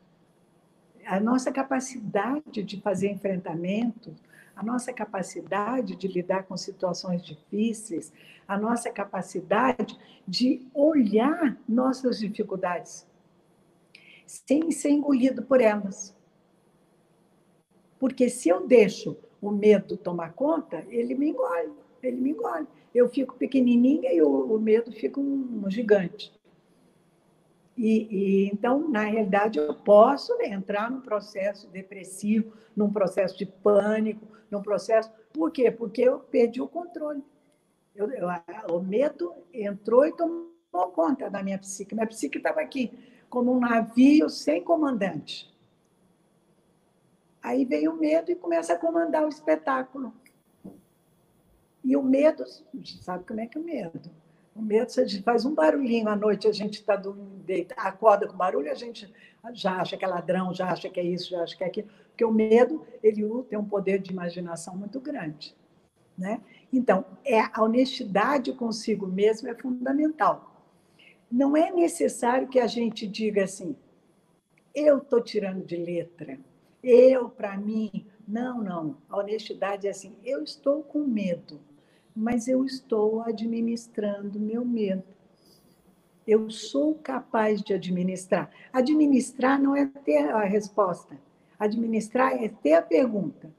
a 1.05 1.19
nossa 1.19 1.51
capacidade 1.51 2.63
de 2.63 2.81
fazer 2.81 3.11
enfrentamento, 3.11 4.15
a 4.63 4.65
nossa 4.65 4.93
capacidade 4.93 5.97
de 5.97 6.07
lidar 6.07 6.45
com 6.45 6.57
situações 6.57 7.21
difíceis, 7.25 8.13
a 8.47 8.57
nossa 8.57 8.91
capacidade 8.91 9.99
de 10.27 10.65
olhar 10.73 11.61
nossas 11.69 12.21
dificuldades 12.21 13.05
sem 14.25 14.71
ser 14.71 14.91
engolido 14.91 15.43
por 15.43 15.61
elas. 15.61 16.17
Porque 17.99 18.31
se 18.31 18.49
eu 18.49 18.65
deixo 18.65 19.17
o 19.41 19.51
medo 19.51 19.97
tomar 19.97 20.33
conta, 20.33 20.87
ele 20.89 21.17
me 21.17 21.31
engole, 21.31 21.73
ele 22.01 22.21
me 22.21 22.31
engole. 22.31 22.67
Eu 22.95 23.09
fico 23.09 23.35
pequenininha 23.35 24.13
e 24.13 24.23
o, 24.23 24.55
o 24.55 24.61
medo 24.61 24.93
fica 24.93 25.19
um, 25.19 25.63
um 25.65 25.71
gigante. 25.71 26.33
E, 27.83 28.07
e, 28.13 28.47
então, 28.47 28.89
na 28.89 29.01
realidade, 29.01 29.59
eu 29.59 29.75
posso 29.75 30.41
entrar 30.41 30.89
num 30.89 31.01
processo 31.01 31.67
depressivo, 31.67 32.53
num 32.77 32.93
processo 32.93 33.37
de 33.37 33.45
pânico, 33.45 34.25
num 34.49 34.63
processo. 34.63 35.11
Por 35.33 35.51
quê? 35.51 35.69
Porque 35.69 36.03
eu 36.03 36.21
perdi 36.21 36.63
o 36.63 36.69
controle. 36.69 37.25
Eu, 37.93 38.09
eu, 38.13 38.29
o 38.71 38.81
medo 38.81 39.35
entrou 39.53 40.07
e 40.07 40.13
tomou 40.13 40.47
conta 40.95 41.29
da 41.29 41.43
minha 41.43 41.59
psique. 41.59 41.93
Minha 41.93 42.07
psique 42.07 42.39
estava 42.39 42.61
aqui, 42.61 42.97
como 43.29 43.53
um 43.53 43.59
navio 43.59 44.31
sem 44.31 44.63
comandante. 44.63 45.53
Aí 47.43 47.65
vem 47.65 47.89
o 47.89 47.97
medo 47.97 48.31
e 48.31 48.37
começa 48.37 48.75
a 48.75 48.79
comandar 48.79 49.25
o 49.25 49.29
espetáculo. 49.29 50.15
E 51.83 51.97
o 51.97 52.03
medo, 52.05 52.45
sabe 53.01 53.25
como 53.25 53.41
é 53.41 53.49
que 53.49 53.59
é 53.59 53.61
o 53.61 53.65
medo? 53.65 54.22
O 54.55 54.61
medo, 54.61 54.91
você 54.91 55.07
faz 55.23 55.45
um 55.45 55.55
barulhinho 55.55 56.09
à 56.09 56.17
noite, 56.17 56.47
a 56.47 56.53
gente 56.53 56.81
está 56.81 57.01
acorda 57.77 58.27
com 58.27 58.37
barulho, 58.37 58.71
a 58.71 58.75
gente 58.75 59.13
já 59.55 59.81
acha 59.81 59.97
que 59.97 60.05
é 60.05 60.09
ladrão, 60.09 60.53
já 60.53 60.71
acha 60.71 60.91
que 60.91 61.01
é 61.01 61.03
isso, 61.03 61.31
já 61.31 61.43
acha 61.43 61.57
que 61.57 61.65
é 61.65 61.67
aquilo. 61.67 61.89
Porque 62.09 62.25
o 62.25 62.31
medo, 62.31 62.87
ele 63.03 63.25
tem 63.49 63.59
um 63.59 63.65
poder 63.65 63.99
de 63.99 64.13
imaginação 64.13 64.77
muito 64.77 65.01
grande. 65.01 65.57
Né? 66.17 66.41
Então, 66.71 67.05
é, 67.25 67.41
a 67.41 67.63
honestidade 67.63 68.53
consigo 68.53 69.07
mesmo 69.07 69.49
é 69.49 69.55
fundamental. 69.55 70.67
não 71.31 71.57
é 71.57 71.73
necessário 71.73 72.47
que 72.49 72.61
a 72.61 72.67
gente 72.67 73.07
diga 73.07 73.45
assim, 73.45 73.75
eu 74.75 74.99
estou 74.99 75.23
tirando 75.23 75.65
de 75.65 75.77
letra, 75.77 76.39
eu, 76.83 77.29
para 77.29 77.57
mim. 77.57 78.07
Não, 78.27 78.63
não. 78.63 78.97
A 79.09 79.19
honestidade 79.19 79.87
é 79.87 79.91
assim, 79.91 80.15
eu 80.25 80.43
estou 80.43 80.83
com 80.83 81.01
medo, 81.01 81.61
mas 82.15 82.49
eu 82.49 82.65
estou 82.65 83.23
administrando 83.23 84.39
meu 84.39 84.65
medo. 84.65 85.05
Eu 86.27 86.51
sou 86.51 86.95
capaz 86.95 87.63
de 87.63 87.75
administrar. 87.75 88.51
Administrar 88.73 89.61
não 89.61 89.75
é 89.75 89.87
ter 89.87 90.29
a 90.31 90.45
resposta. 90.45 91.19
Administrar 91.59 92.43
é 92.43 92.49
ter 92.49 92.75
a 92.75 92.83
pergunta. 92.83 93.53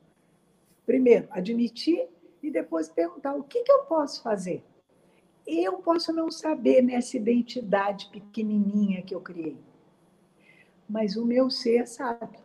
Primeiro, 0.85 1.27
admitir 1.31 2.07
e 2.41 2.51
depois 2.51 2.89
perguntar 2.89 3.35
o 3.35 3.43
que, 3.43 3.63
que 3.63 3.71
eu 3.71 3.83
posso 3.83 4.21
fazer. 4.21 4.63
Eu 5.45 5.79
posso 5.79 6.13
não 6.13 6.31
saber 6.31 6.81
nessa 6.81 7.17
identidade 7.17 8.09
pequenininha 8.09 9.01
que 9.01 9.13
eu 9.13 9.19
criei, 9.19 9.57
mas 10.87 11.17
o 11.17 11.25
meu 11.25 11.49
ser 11.49 11.85
sabe. 11.85 12.39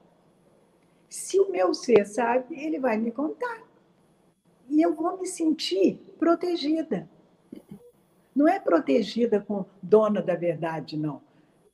Se 1.08 1.38
o 1.38 1.50
meu 1.50 1.72
ser 1.72 2.06
sabe, 2.06 2.60
ele 2.60 2.78
vai 2.78 2.98
me 2.98 3.12
contar. 3.12 3.67
E 4.68 4.82
eu 4.82 4.94
vou 4.94 5.18
me 5.18 5.26
sentir 5.26 6.00
protegida. 6.18 7.08
Não 8.34 8.48
é 8.48 8.60
protegida 8.60 9.40
com 9.40 9.64
dona 9.82 10.22
da 10.22 10.34
verdade, 10.34 10.96
não. 10.96 11.20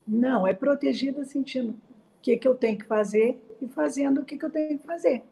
Não, 0.06 0.46
é 0.46 0.54
protegida 0.54 1.24
sentindo 1.24 1.70
o 1.70 1.76
que, 2.22 2.36
que 2.36 2.46
eu 2.46 2.54
tenho 2.54 2.78
que 2.78 2.84
fazer 2.84 3.42
e 3.60 3.68
fazendo 3.68 4.20
o 4.20 4.24
que, 4.24 4.38
que 4.38 4.44
eu 4.44 4.50
tenho 4.50 4.78
que 4.78 4.86
fazer. 4.86 5.22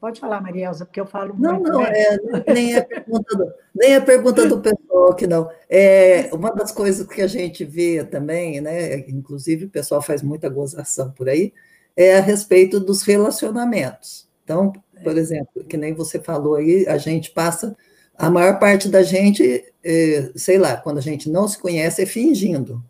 Pode 0.00 0.18
falar, 0.18 0.40
Maria 0.40 0.68
Elza, 0.68 0.86
porque 0.86 0.98
eu 0.98 1.04
falo 1.04 1.34
não, 1.38 1.56
muito. 1.56 1.72
Não, 1.72 1.84
é, 1.84 2.16
nem, 2.48 2.74
é 2.74 2.80
pergunta 2.80 3.36
do, 3.36 3.52
nem 3.74 3.94
é 3.94 4.00
pergunta 4.00 4.48
do 4.48 4.58
pessoal 4.58 5.14
que 5.14 5.26
não. 5.26 5.50
É, 5.68 6.30
uma 6.32 6.50
das 6.52 6.72
coisas 6.72 7.06
que 7.06 7.20
a 7.20 7.26
gente 7.26 7.66
vê 7.66 8.02
também, 8.02 8.62
né, 8.62 9.00
inclusive 9.00 9.66
o 9.66 9.70
pessoal 9.70 10.00
faz 10.00 10.22
muita 10.22 10.48
gozação 10.48 11.10
por 11.10 11.28
aí, 11.28 11.52
é 11.94 12.16
a 12.16 12.20
respeito 12.20 12.80
dos 12.80 13.02
relacionamentos. 13.02 14.29
Então, 14.50 14.72
por 15.04 15.16
é. 15.16 15.20
exemplo, 15.20 15.64
que 15.64 15.76
nem 15.76 15.94
você 15.94 16.18
falou 16.18 16.56
aí, 16.56 16.84
a 16.88 16.98
gente 16.98 17.30
passa, 17.30 17.76
a 18.18 18.28
maior 18.28 18.58
parte 18.58 18.88
da 18.88 19.00
gente, 19.00 19.64
é, 19.84 20.32
sei 20.34 20.58
lá, 20.58 20.76
quando 20.76 20.98
a 20.98 21.02
gente 21.02 21.30
não 21.30 21.46
se 21.46 21.56
conhece, 21.56 22.02
é 22.02 22.06
fingindo. 22.06 22.82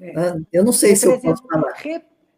É. 0.00 0.12
Né? 0.12 0.42
Eu 0.52 0.64
não 0.64 0.72
sei 0.72 0.96
se 0.96 1.06
eu 1.06 1.20
posso 1.20 1.46
falar. 1.46 1.74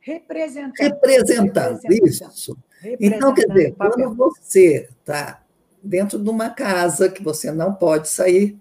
Representando. 0.00 0.74
Representando, 0.78 1.80
isso. 2.04 2.56
Então, 3.00 3.34
quer 3.34 3.46
dizer, 3.46 3.74
quando 3.74 4.14
você 4.14 4.88
está 5.00 5.42
dentro 5.82 6.18
de 6.18 6.28
uma 6.28 6.50
casa 6.50 7.08
que 7.08 7.22
você 7.22 7.50
não 7.50 7.72
pode 7.72 8.08
sair, 8.08 8.56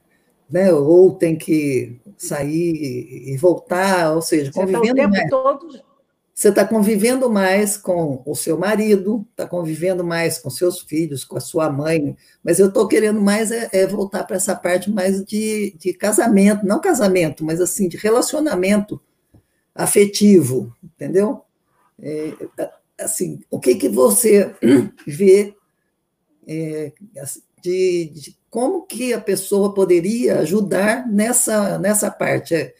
né, 0.50 0.72
ou 0.72 1.14
tem 1.14 1.36
que 1.36 2.00
sair 2.18 3.30
e 3.30 3.36
voltar, 3.36 4.14
ou 4.14 4.22
seja, 4.22 4.52
você 4.52 4.60
tá 4.66 4.80
convivendo 4.80 5.10
mais. 5.10 5.30
Todo... 5.30 5.87
Você 6.38 6.50
está 6.50 6.64
convivendo 6.64 7.32
mais 7.32 7.78
com 7.78 8.22
o 8.24 8.36
seu 8.36 8.60
marido, 8.60 9.26
está 9.32 9.48
convivendo 9.48 10.04
mais 10.04 10.38
com 10.38 10.52
seus 10.52 10.82
filhos, 10.82 11.26
com 11.26 11.36
a 11.36 11.40
sua 11.40 11.68
mãe, 11.68 12.16
mas 12.44 12.60
eu 12.60 12.68
estou 12.68 12.88
querendo 12.88 13.20
mais 13.20 13.52
é, 13.52 13.68
é 13.72 13.88
voltar 13.88 14.24
para 14.24 14.36
essa 14.36 14.56
parte 14.56 14.92
mais 14.92 15.26
de, 15.26 15.76
de 15.80 15.94
casamento, 15.94 16.64
não 16.64 16.80
casamento, 16.80 17.44
mas 17.44 17.60
assim, 17.60 17.90
de 17.90 17.98
relacionamento 17.98 19.02
afetivo, 19.74 20.72
entendeu? 20.84 21.42
É, 22.00 22.32
assim, 23.00 23.40
o 23.50 23.60
que, 23.60 23.74
que 23.74 23.90
você 23.90 24.56
vê 25.08 25.56
é, 26.48 26.94
de, 27.64 28.12
de, 28.14 28.38
como 28.48 28.86
que 28.86 29.12
a 29.12 29.20
pessoa 29.20 29.74
poderia 29.74 30.42
ajudar 30.42 31.12
nessa, 31.12 31.80
nessa 31.80 32.12
parte? 32.12 32.76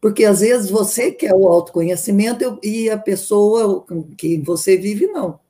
Porque 0.00 0.24
às 0.24 0.40
vezes 0.40 0.70
você 0.70 1.10
quer 1.10 1.34
o 1.34 1.48
autoconhecimento 1.48 2.58
e 2.62 2.88
a 2.88 2.96
pessoa 2.96 3.84
que 4.16 4.38
você 4.38 4.76
vive 4.76 5.06
não. 5.08 5.40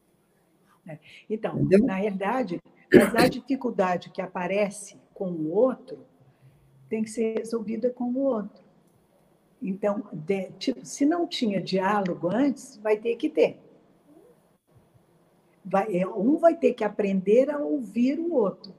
É, 0.86 0.98
então, 1.28 1.58
Entendeu? 1.58 1.86
na 1.86 1.96
realidade, 1.96 2.60
a 3.14 3.28
dificuldade 3.28 4.10
que 4.10 4.22
aparece 4.22 4.96
com 5.12 5.30
o 5.30 5.52
outro 5.52 5.98
tem 6.88 7.02
que 7.02 7.10
ser 7.10 7.38
resolvida 7.38 7.90
com 7.90 8.04
o 8.04 8.20
outro. 8.20 8.64
Então, 9.60 10.04
de, 10.12 10.50
tipo, 10.52 10.86
se 10.86 11.04
não 11.04 11.26
tinha 11.26 11.60
diálogo 11.60 12.28
antes, 12.28 12.78
vai 12.78 12.96
ter 12.96 13.16
que 13.16 13.28
ter. 13.28 13.60
Vai, 15.64 15.94
é, 15.94 16.06
um 16.06 16.38
vai 16.38 16.56
ter 16.56 16.72
que 16.72 16.84
aprender 16.84 17.50
a 17.50 17.58
ouvir 17.58 18.18
o 18.18 18.32
outro. 18.32 18.72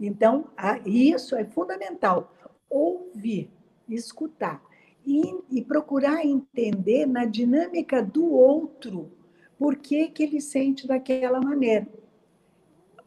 Então, 0.00 0.50
a, 0.56 0.78
isso 0.78 1.36
é 1.36 1.44
fundamental. 1.44 2.32
Ouvir, 2.68 3.50
escutar. 3.88 4.62
E, 5.06 5.38
e, 5.50 5.62
procurar 5.62 6.24
entender 6.24 7.04
na 7.04 7.26
dinâmica 7.26 8.02
do 8.02 8.24
outro 8.24 9.12
por 9.58 9.76
que, 9.76 10.08
que 10.08 10.22
ele 10.22 10.40
sente 10.40 10.86
daquela 10.86 11.40
maneira. 11.40 11.86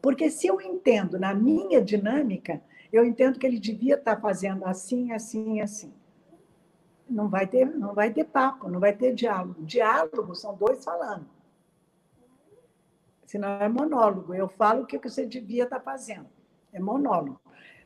Porque 0.00 0.30
se 0.30 0.46
eu 0.46 0.60
entendo 0.60 1.18
na 1.18 1.34
minha 1.34 1.82
dinâmica, 1.82 2.62
eu 2.92 3.04
entendo 3.04 3.38
que 3.38 3.44
ele 3.44 3.58
devia 3.58 3.96
estar 3.96 4.20
fazendo 4.20 4.64
assim, 4.64 5.10
assim, 5.10 5.60
assim. 5.60 5.92
Não 7.10 7.28
vai 7.28 7.48
ter, 7.48 7.66
não 7.66 7.94
vai 7.94 8.12
ter 8.12 8.24
papo, 8.24 8.68
não 8.68 8.78
vai 8.78 8.94
ter 8.94 9.12
diálogo. 9.12 9.64
Diálogo 9.64 10.36
são 10.36 10.54
dois 10.54 10.84
falando 10.84 11.26
senão 13.28 13.60
é 13.60 13.68
monólogo. 13.68 14.34
Eu 14.34 14.48
falo 14.48 14.82
o 14.82 14.86
que 14.86 14.98
você 14.98 15.26
devia 15.26 15.64
estar 15.64 15.80
fazendo. 15.80 16.26
É 16.72 16.80
monólogo. 16.80 17.40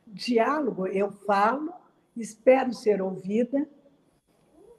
Diálogo, 0.07 0.87
eu 0.87 1.11
falo, 1.11 1.73
espero 2.17 2.73
ser 2.73 3.01
ouvida, 3.01 3.69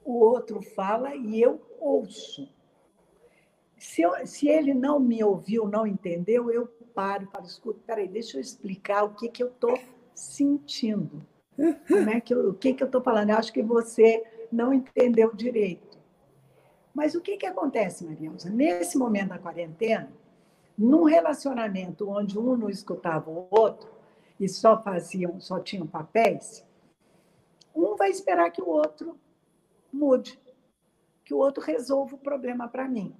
o 0.04 0.18
outro 0.18 0.60
fala 0.62 1.14
e 1.14 1.40
eu 1.40 1.60
ouço. 1.80 2.48
Se, 3.78 4.02
eu, 4.02 4.26
se 4.26 4.48
ele 4.48 4.72
não 4.72 5.00
me 5.00 5.22
ouviu, 5.22 5.68
não 5.68 5.86
entendeu, 5.86 6.50
eu 6.50 6.66
paro 6.94 7.26
falo, 7.26 7.44
escuta, 7.44 7.80
peraí, 7.86 8.08
deixa 8.08 8.36
eu 8.36 8.40
explicar 8.40 9.02
o 9.02 9.14
que, 9.14 9.28
que 9.28 9.42
eu 9.42 9.48
estou 9.48 9.78
sentindo. 10.14 11.26
Como 11.88 12.10
é 12.10 12.20
que 12.20 12.32
eu, 12.32 12.50
o 12.50 12.54
que, 12.54 12.72
que 12.72 12.82
eu 12.82 12.86
estou 12.86 13.02
falando? 13.02 13.30
Eu 13.30 13.36
acho 13.36 13.52
que 13.52 13.62
você 13.62 14.24
não 14.50 14.72
entendeu 14.72 15.34
direito. 15.34 15.98
Mas 16.94 17.14
o 17.14 17.20
que, 17.20 17.36
que 17.36 17.46
acontece, 17.46 18.04
Mariana? 18.04 18.36
Nesse 18.46 18.96
momento 18.96 19.30
da 19.30 19.38
quarentena, 19.38 20.12
num 20.78 21.04
relacionamento 21.04 22.08
onde 22.08 22.38
um 22.38 22.56
não 22.56 22.70
escutava 22.70 23.30
o 23.30 23.46
outro 23.50 23.90
e 24.38 24.48
só 24.48 24.80
faziam, 24.80 25.40
só 25.40 25.58
tinham 25.58 25.86
papéis, 25.86 26.64
um 27.74 27.96
vai 27.96 28.10
esperar 28.10 28.50
que 28.50 28.62
o 28.62 28.68
outro 28.68 29.18
mude, 29.92 30.38
que 31.24 31.34
o 31.34 31.38
outro 31.38 31.62
resolva 31.62 32.14
o 32.14 32.18
problema 32.18 32.68
para 32.68 32.88
mim. 32.88 33.14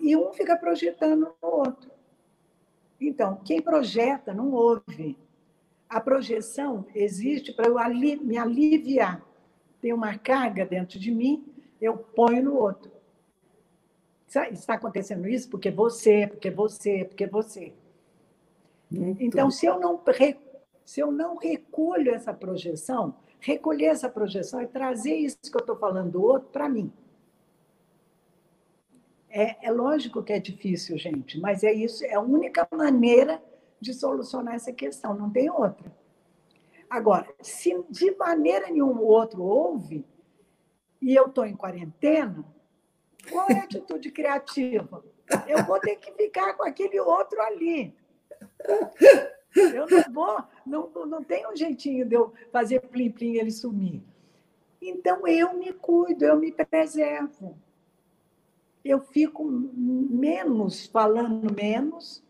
E 0.00 0.16
um 0.16 0.32
fica 0.32 0.56
projetando 0.56 1.34
no 1.40 1.48
outro. 1.48 1.90
Então, 3.00 3.36
quem 3.44 3.60
projeta 3.60 4.32
não 4.32 4.52
ouve. 4.52 5.18
A 5.88 6.00
projeção 6.00 6.86
existe 6.94 7.52
para 7.52 7.66
eu 7.66 7.76
me 8.22 8.38
aliviar. 8.38 9.24
Tem 9.80 9.92
uma 9.92 10.16
carga 10.16 10.64
dentro 10.64 10.98
de 10.98 11.10
mim, 11.10 11.44
eu 11.80 11.96
ponho 11.96 12.42
no 12.42 12.56
outro. 12.56 12.90
Está 14.50 14.74
acontecendo 14.74 15.28
isso 15.28 15.48
porque 15.48 15.70
você, 15.70 16.26
porque 16.26 16.50
você, 16.50 17.04
porque 17.04 17.26
você. 17.26 17.72
Muito. 18.90 19.22
Então, 19.22 19.50
se 19.50 19.66
eu 19.66 19.78
não 19.78 20.00
se 20.84 21.00
eu 21.00 21.10
não 21.10 21.36
recolho 21.36 22.14
essa 22.14 22.32
projeção, 22.32 23.14
recolher 23.44 23.86
essa 23.86 24.08
projeção 24.08 24.62
e 24.62 24.66
trazer 24.66 25.14
isso 25.14 25.38
que 25.40 25.56
eu 25.56 25.60
estou 25.60 25.76
falando 25.76 26.12
do 26.12 26.22
outro 26.22 26.48
para 26.48 26.68
mim. 26.68 26.90
É, 29.28 29.66
é, 29.66 29.70
lógico 29.70 30.22
que 30.22 30.32
é 30.32 30.40
difícil, 30.40 30.96
gente, 30.96 31.38
mas 31.40 31.62
é 31.62 31.72
isso, 31.72 32.04
é 32.04 32.14
a 32.14 32.20
única 32.20 32.66
maneira 32.72 33.42
de 33.80 33.92
solucionar 33.92 34.54
essa 34.54 34.72
questão, 34.72 35.14
não 35.14 35.30
tem 35.30 35.50
outra. 35.50 35.92
Agora, 36.88 37.28
se 37.42 37.84
de 37.90 38.12
maneira 38.16 38.70
nenhuma 38.70 39.00
o 39.00 39.06
outro 39.06 39.42
ouve, 39.42 40.06
e 41.02 41.14
eu 41.14 41.26
estou 41.26 41.44
em 41.44 41.56
quarentena, 41.56 42.44
qual 43.30 43.48
é 43.50 43.58
a 43.58 43.64
atitude 43.64 44.10
criativa? 44.10 45.04
Eu 45.46 45.64
vou 45.64 45.80
ter 45.80 45.96
que 45.96 46.12
ficar 46.12 46.54
com 46.54 46.62
aquele 46.62 46.98
outro 47.00 47.40
ali. 47.42 47.94
Eu 49.54 49.86
não 49.88 50.12
vou, 50.12 50.44
não, 50.66 51.06
não 51.06 51.24
tem 51.24 51.46
um 51.46 51.54
jeitinho 51.54 52.04
de 52.04 52.14
eu 52.14 52.32
fazer 52.50 52.80
plim-plim 52.80 53.32
e 53.32 53.38
ele 53.38 53.50
sumir. 53.50 54.02
Então 54.82 55.26
eu 55.26 55.54
me 55.54 55.72
cuido, 55.72 56.24
eu 56.24 56.36
me 56.38 56.52
preservo. 56.52 57.56
Eu 58.84 59.00
fico 59.00 59.44
menos, 59.44 60.86
falando 60.86 61.54
menos, 61.54 62.22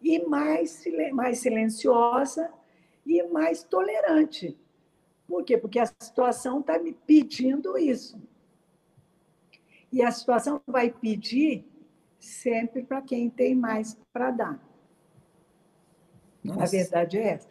e 0.00 0.24
mais, 0.26 0.84
mais 1.12 1.38
silenciosa 1.38 2.50
e 3.04 3.22
mais 3.24 3.62
tolerante. 3.62 4.56
Por 5.26 5.44
quê? 5.44 5.58
Porque 5.58 5.78
a 5.78 5.86
situação 5.86 6.60
está 6.60 6.78
me 6.78 6.92
pedindo 6.92 7.76
isso. 7.76 8.20
E 9.92 10.02
a 10.02 10.10
situação 10.10 10.60
vai 10.66 10.90
pedir 10.90 11.66
sempre 12.18 12.82
para 12.82 13.02
quem 13.02 13.28
tem 13.28 13.54
mais 13.54 13.98
para 14.12 14.30
dar. 14.30 14.67
Nossa. 16.42 16.62
A 16.62 16.66
verdade 16.66 17.18
é 17.18 17.28
essa. 17.28 17.48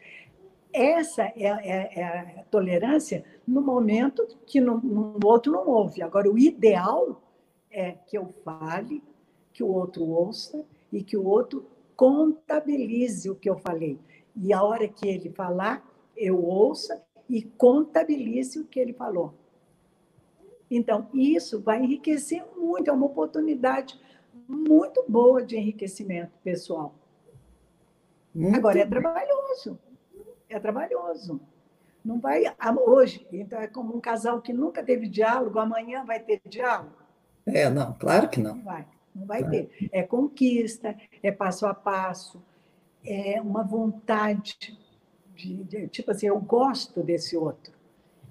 essa 0.73 1.21
é, 1.23 1.45
é, 1.45 1.99
é, 1.99 2.39
a 2.39 2.43
tolerância 2.49 3.23
no 3.45 3.61
momento 3.61 4.27
que 4.45 4.59
no, 4.59 4.79
no 4.79 5.19
outro 5.23 5.51
não 5.51 5.67
ouve. 5.67 6.01
Agora, 6.01 6.29
o 6.29 6.37
ideal 6.37 7.21
é 7.69 7.91
que 7.91 8.17
eu 8.17 8.33
fale, 8.43 9.03
que 9.53 9.63
o 9.63 9.67
outro 9.67 10.05
ouça 10.05 10.65
e 10.91 11.03
que 11.03 11.17
o 11.17 11.25
outro 11.25 11.65
contabilize 11.95 13.29
o 13.29 13.35
que 13.35 13.49
eu 13.49 13.57
falei. 13.57 13.99
E 14.35 14.53
a 14.53 14.63
hora 14.63 14.87
que 14.87 15.07
ele 15.07 15.29
falar, 15.29 15.85
eu 16.15 16.43
ouça 16.43 17.03
e 17.29 17.41
contabilize 17.41 18.59
o 18.59 18.65
que 18.65 18.79
ele 18.79 18.93
falou. 18.93 19.33
Então, 20.69 21.07
isso 21.13 21.61
vai 21.61 21.81
enriquecer 21.81 22.43
muito, 22.55 22.89
é 22.89 22.93
uma 22.93 23.05
oportunidade 23.05 23.99
muito 24.47 25.03
boa 25.07 25.41
de 25.41 25.57
enriquecimento 25.57 26.31
pessoal. 26.43 26.93
Muito 28.37 28.55
Agora, 28.55 28.79
é 28.79 28.85
trabalhoso. 28.85 29.79
É 30.47 30.59
trabalhoso. 30.59 31.41
Não 32.05 32.19
vai. 32.19 32.43
Hoje, 32.85 33.27
então, 33.33 33.59
é 33.59 33.65
como 33.65 33.97
um 33.97 33.99
casal 33.99 34.39
que 34.41 34.53
nunca 34.53 34.83
teve 34.83 35.09
diálogo, 35.09 35.57
amanhã 35.57 36.05
vai 36.05 36.19
ter 36.19 36.39
diálogo? 36.45 36.93
É, 37.47 37.67
não, 37.67 37.93
claro 37.93 38.29
que 38.29 38.39
não. 38.39 38.55
Não 38.55 38.63
vai, 38.63 38.87
não 39.15 39.25
vai 39.25 39.39
claro. 39.39 39.51
ter. 39.51 39.89
É 39.91 40.03
conquista, 40.03 40.95
é 41.23 41.31
passo 41.31 41.65
a 41.65 41.73
passo, 41.73 42.39
é 43.03 43.41
uma 43.41 43.63
vontade 43.63 44.77
de, 45.33 45.63
de, 45.63 45.87
tipo 45.87 46.11
assim, 46.11 46.27
eu 46.27 46.39
gosto 46.39 47.01
desse 47.01 47.35
outro, 47.35 47.73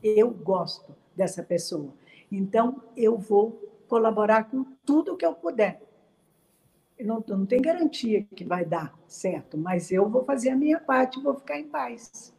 eu 0.04 0.30
gosto 0.30 0.94
dessa 1.16 1.42
pessoa. 1.42 1.92
Então, 2.30 2.80
eu 2.96 3.18
vou 3.18 3.60
colaborar 3.88 4.44
com 4.44 4.64
tudo 4.84 5.16
que 5.16 5.26
eu 5.26 5.34
puder. 5.34 5.82
Não, 7.00 7.22
não 7.28 7.44
tem 7.44 7.60
garantia 7.60 8.26
que 8.34 8.44
vai 8.44 8.64
dar 8.64 8.94
certo, 9.06 9.58
mas 9.58 9.92
eu 9.92 10.08
vou 10.08 10.24
fazer 10.24 10.50
a 10.50 10.56
minha 10.56 10.80
parte 10.80 11.18
e 11.18 11.22
vou 11.22 11.34
ficar 11.34 11.58
em 11.58 11.68
paz. 11.68 12.32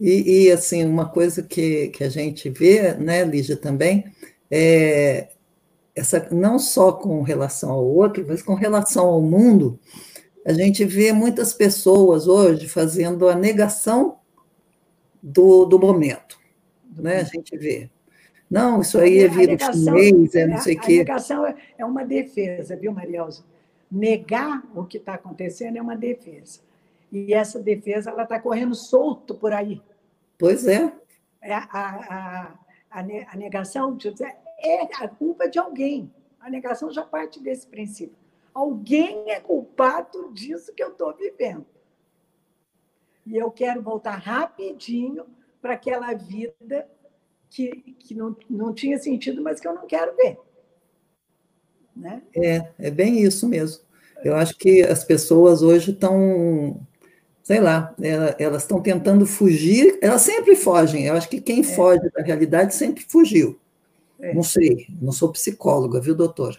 E, 0.00 0.44
e, 0.46 0.52
assim, 0.52 0.84
uma 0.84 1.08
coisa 1.08 1.42
que, 1.42 1.88
que 1.88 2.04
a 2.04 2.08
gente 2.08 2.48
vê, 2.50 2.94
né, 2.94 3.24
Lígia, 3.24 3.56
também, 3.56 4.04
é 4.50 5.28
essa, 5.98 6.28
não 6.30 6.58
só 6.58 6.92
com 6.92 7.22
relação 7.22 7.70
ao 7.70 7.84
outro, 7.84 8.24
mas 8.26 8.40
com 8.40 8.54
relação 8.54 9.06
ao 9.06 9.20
mundo, 9.20 9.78
a 10.46 10.52
gente 10.52 10.84
vê 10.84 11.12
muitas 11.12 11.52
pessoas 11.52 12.28
hoje 12.28 12.68
fazendo 12.68 13.28
a 13.28 13.34
negação 13.34 14.18
do, 15.22 15.64
do 15.64 15.78
momento. 15.78 16.38
Né? 16.96 17.20
A 17.20 17.24
gente 17.24 17.56
vê. 17.56 17.90
Não, 18.50 18.80
isso 18.80 18.98
aí 18.98 19.18
é 19.18 19.28
vírus 19.28 19.62
chinês, 19.62 20.34
é 20.34 20.46
não 20.46 20.58
sei 20.58 20.76
o 20.76 20.80
quê. 20.80 20.94
A 20.94 20.98
negação 20.98 21.46
é, 21.46 21.54
é 21.76 21.84
uma 21.84 22.04
defesa, 22.04 22.76
viu, 22.76 22.92
Marielza? 22.92 23.44
Negar 23.90 24.62
o 24.74 24.84
que 24.84 24.96
está 24.96 25.14
acontecendo 25.14 25.76
é 25.76 25.82
uma 25.82 25.96
defesa. 25.96 26.60
E 27.12 27.34
essa 27.34 27.58
defesa 27.58 28.10
ela 28.10 28.22
está 28.22 28.38
correndo 28.38 28.74
solto 28.74 29.34
por 29.34 29.52
aí. 29.52 29.82
Pois 30.38 30.66
é. 30.66 30.92
é 31.42 31.54
a, 31.54 31.68
a, 31.70 32.54
a, 32.90 33.00
a 33.00 33.36
negação 33.36 33.96
é 34.58 34.82
a 35.04 35.08
culpa 35.08 35.48
de 35.48 35.58
alguém. 35.58 36.10
A 36.40 36.48
negação 36.48 36.90
já 36.90 37.02
parte 37.02 37.40
desse 37.40 37.66
princípio. 37.66 38.16
Alguém 38.54 39.30
é 39.30 39.40
culpado 39.40 40.32
disso 40.32 40.72
que 40.74 40.82
eu 40.82 40.88
estou 40.88 41.14
vivendo. 41.14 41.66
E 43.26 43.36
eu 43.36 43.50
quero 43.50 43.82
voltar 43.82 44.16
rapidinho 44.16 45.26
para 45.60 45.74
aquela 45.74 46.14
vida 46.14 46.88
que, 47.50 47.96
que 47.98 48.14
não, 48.14 48.36
não 48.48 48.72
tinha 48.72 48.98
sentido, 48.98 49.42
mas 49.42 49.60
que 49.60 49.68
eu 49.68 49.74
não 49.74 49.86
quero 49.86 50.14
ver. 50.16 50.38
Né? 51.96 52.22
É, 52.34 52.68
é 52.78 52.90
bem 52.90 53.20
isso 53.20 53.48
mesmo. 53.48 53.82
Eu 54.22 54.34
acho 54.36 54.56
que 54.56 54.82
as 54.82 55.04
pessoas 55.04 55.62
hoje 55.62 55.92
estão, 55.92 56.80
sei 57.42 57.60
lá, 57.60 57.94
elas 58.38 58.62
estão 58.62 58.80
tentando 58.80 59.26
fugir, 59.26 59.98
elas 60.02 60.22
sempre 60.22 60.56
fogem. 60.56 61.06
Eu 61.06 61.14
acho 61.14 61.28
que 61.28 61.40
quem 61.40 61.60
é. 61.60 61.64
foge 61.64 62.10
da 62.10 62.22
realidade 62.22 62.74
sempre 62.74 63.04
fugiu. 63.08 63.58
É. 64.20 64.34
Não 64.34 64.42
sei, 64.42 64.86
não 65.00 65.12
sou 65.12 65.30
psicóloga, 65.30 66.00
viu, 66.00 66.14
doutora? 66.14 66.56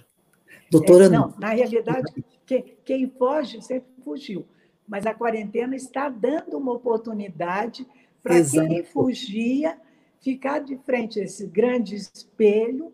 Doutora 0.71 1.05
é, 1.05 1.09
não, 1.09 1.29
não, 1.29 1.39
na 1.39 1.49
realidade, 1.49 2.23
quem, 2.45 2.77
quem 2.85 3.09
foge 3.09 3.61
sempre 3.61 3.89
fugiu. 4.03 4.45
Mas 4.87 5.05
a 5.05 5.13
quarentena 5.13 5.75
está 5.75 6.09
dando 6.09 6.57
uma 6.57 6.71
oportunidade 6.71 7.85
para 8.23 8.43
quem 8.43 8.83
fugia 8.83 9.77
ficar 10.21 10.59
de 10.59 10.77
frente 10.77 11.19
a 11.19 11.23
esse 11.23 11.45
grande 11.47 11.95
espelho, 11.95 12.93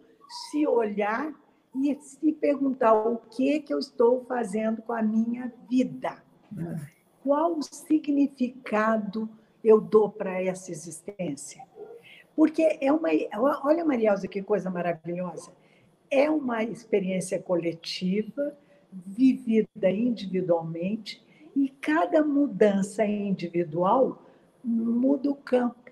se 0.50 0.66
olhar 0.66 1.34
e 1.76 1.96
se 1.96 2.32
perguntar 2.34 2.94
o 2.94 3.18
que 3.18 3.60
que 3.60 3.74
eu 3.74 3.80
estou 3.80 4.24
fazendo 4.26 4.82
com 4.82 4.94
a 4.94 5.02
minha 5.02 5.52
vida. 5.70 6.24
Qual 7.24 7.58
o 7.58 7.64
significado 7.64 9.30
eu 9.64 9.82
dou 9.82 10.10
para 10.10 10.42
essa 10.42 10.72
existência? 10.72 11.64
Porque 12.36 12.78
é 12.82 12.92
uma. 12.92 13.10
Olha, 13.64 13.84
Marielza, 13.84 14.28
que 14.28 14.42
coisa 14.42 14.70
maravilhosa. 14.70 15.52
É 16.10 16.30
uma 16.30 16.64
experiência 16.64 17.42
coletiva, 17.42 18.56
vivida 18.92 19.90
individualmente, 19.90 21.24
e 21.56 21.70
cada 21.70 22.24
mudança 22.24 23.06
individual 23.06 24.22
muda 24.64 25.30
o 25.30 25.36
campo. 25.36 25.85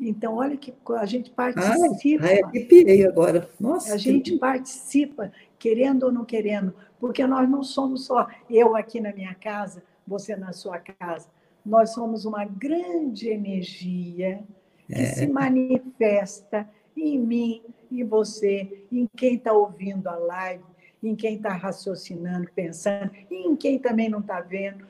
Então, 0.00 0.36
olha 0.36 0.56
que 0.56 0.72
a 0.96 1.04
gente 1.04 1.30
participa. 1.30 2.24
Ah, 2.26 2.46
arrepiei 2.46 3.06
agora. 3.06 3.50
Nossa. 3.60 3.94
A 3.94 3.96
gente 3.98 4.38
participa, 4.38 5.30
querendo 5.58 6.04
ou 6.04 6.12
não 6.12 6.24
querendo, 6.24 6.74
porque 6.98 7.26
nós 7.26 7.48
não 7.48 7.62
somos 7.62 8.06
só 8.06 8.26
eu 8.48 8.74
aqui 8.74 8.98
na 8.98 9.12
minha 9.12 9.34
casa, 9.34 9.82
você 10.06 10.34
na 10.34 10.52
sua 10.54 10.78
casa. 10.78 11.28
Nós 11.64 11.90
somos 11.90 12.24
uma 12.24 12.46
grande 12.46 13.28
energia 13.28 14.42
que 14.86 14.94
é. 14.94 15.04
se 15.04 15.26
manifesta 15.26 16.68
em 16.96 17.18
mim, 17.18 17.62
em 17.92 18.02
você, 18.02 18.86
em 18.90 19.06
quem 19.14 19.34
está 19.34 19.52
ouvindo 19.52 20.08
a 20.08 20.16
live, 20.16 20.64
em 21.02 21.14
quem 21.14 21.36
está 21.36 21.52
raciocinando, 21.52 22.48
pensando, 22.54 23.10
e 23.30 23.46
em 23.46 23.54
quem 23.54 23.78
também 23.78 24.08
não 24.08 24.20
está 24.20 24.40
vendo. 24.40 24.86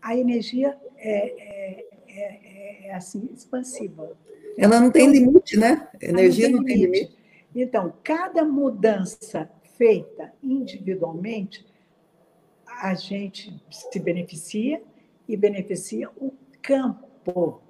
A 0.00 0.16
energia 0.16 0.76
é, 0.96 1.80
é, 1.80 1.91
é, 2.14 2.86
é, 2.88 2.94
assim, 2.94 3.28
expansiva. 3.32 4.16
Ela 4.56 4.80
não 4.80 4.90
tem 4.90 5.10
limite, 5.10 5.56
né? 5.56 5.88
A 6.00 6.04
energia 6.04 6.48
não 6.48 6.58
tem, 6.58 6.60
não 6.60 6.64
tem 6.66 6.76
limite. 6.76 7.04
limite. 7.04 7.22
Então, 7.54 7.92
cada 8.02 8.44
mudança 8.44 9.50
feita 9.76 10.32
individualmente, 10.42 11.66
a 12.66 12.94
gente 12.94 13.60
se 13.70 13.98
beneficia 13.98 14.82
e 15.28 15.36
beneficia 15.36 16.08
o 16.16 16.32
campo 16.60 17.60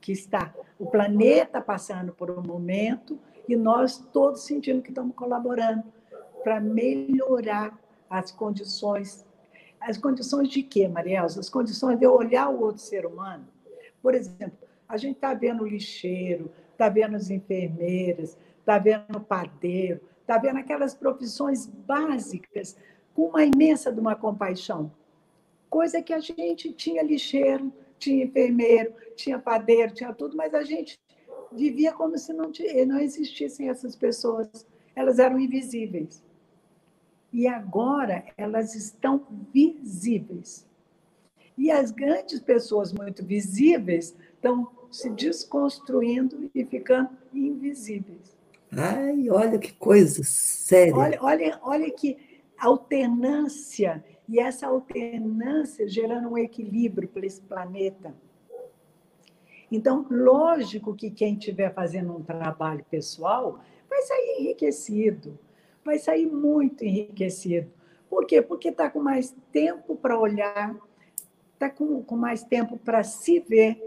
que 0.00 0.12
está. 0.12 0.54
O 0.78 0.86
planeta 0.86 1.60
passando 1.60 2.12
por 2.12 2.30
um 2.30 2.42
momento 2.42 3.18
e 3.48 3.56
nós 3.56 3.98
todos 4.12 4.44
sentindo 4.44 4.82
que 4.82 4.90
estamos 4.90 5.14
colaborando 5.14 5.84
para 6.42 6.60
melhorar 6.60 7.78
as 8.08 8.30
condições 8.30 9.24
as 9.88 9.96
condições 9.96 10.48
de 10.48 10.62
quê, 10.62 10.86
Marielza? 10.86 11.40
As 11.40 11.48
condições 11.48 11.98
de 11.98 12.04
eu 12.04 12.12
olhar 12.12 12.50
o 12.50 12.60
outro 12.60 12.82
ser 12.82 13.06
humano. 13.06 13.48
Por 14.02 14.14
exemplo, 14.14 14.58
a 14.86 14.98
gente 14.98 15.14
está 15.14 15.32
vendo 15.32 15.62
o 15.62 15.66
lixeiro, 15.66 16.50
está 16.72 16.90
vendo 16.90 17.16
as 17.16 17.30
enfermeiras, 17.30 18.36
está 18.60 18.78
vendo 18.78 19.16
o 19.16 19.20
padeiro, 19.20 19.98
está 20.20 20.36
vendo 20.36 20.58
aquelas 20.58 20.94
profissões 20.94 21.64
básicas 21.64 22.76
com 23.14 23.28
uma 23.28 23.46
imensa 23.46 23.90
de 23.90 23.98
uma 23.98 24.14
compaixão. 24.14 24.92
Coisa 25.70 26.02
que 26.02 26.12
a 26.12 26.20
gente 26.20 26.70
tinha 26.74 27.02
lixeiro, 27.02 27.72
tinha 27.98 28.26
enfermeiro, 28.26 28.92
tinha 29.16 29.38
padeiro, 29.38 29.94
tinha 29.94 30.12
tudo, 30.12 30.36
mas 30.36 30.52
a 30.52 30.64
gente 30.64 31.00
vivia 31.50 31.94
como 31.94 32.18
se 32.18 32.34
não, 32.34 32.52
não 32.86 33.00
existissem 33.00 33.70
essas 33.70 33.96
pessoas. 33.96 34.66
Elas 34.94 35.18
eram 35.18 35.40
invisíveis 35.40 36.22
e 37.32 37.46
agora 37.46 38.24
elas 38.36 38.74
estão 38.74 39.26
visíveis. 39.52 40.66
E 41.56 41.70
as 41.70 41.90
grandes 41.90 42.40
pessoas 42.40 42.92
muito 42.92 43.24
visíveis 43.24 44.16
estão 44.34 44.70
se 44.90 45.10
desconstruindo 45.10 46.50
e 46.54 46.64
ficando 46.64 47.10
invisíveis. 47.34 48.36
Ai, 48.72 49.28
olha 49.30 49.58
que 49.58 49.72
coisa 49.72 50.22
séria. 50.24 50.94
Olha, 50.94 51.18
olha, 51.20 51.58
olha 51.62 51.90
que 51.90 52.16
alternância, 52.58 54.04
e 54.28 54.38
essa 54.38 54.66
alternância 54.66 55.88
gerando 55.88 56.28
um 56.28 56.38
equilíbrio 56.38 57.08
para 57.08 57.24
esse 57.24 57.40
planeta. 57.40 58.14
Então, 59.70 60.06
lógico 60.10 60.94
que 60.94 61.10
quem 61.10 61.34
estiver 61.34 61.72
fazendo 61.74 62.16
um 62.16 62.22
trabalho 62.22 62.84
pessoal 62.90 63.60
vai 63.88 64.02
sair 64.02 64.40
enriquecido, 64.40 65.38
vai 65.88 65.98
sair 65.98 66.26
muito 66.26 66.84
enriquecido. 66.84 67.72
Por 68.10 68.26
quê? 68.26 68.42
Porque 68.42 68.68
está 68.68 68.90
com 68.90 69.00
mais 69.00 69.34
tempo 69.50 69.96
para 69.96 70.18
olhar, 70.18 70.76
está 71.54 71.70
com, 71.70 72.02
com 72.02 72.14
mais 72.14 72.42
tempo 72.42 72.76
para 72.76 73.02
se 73.02 73.40
ver 73.40 73.82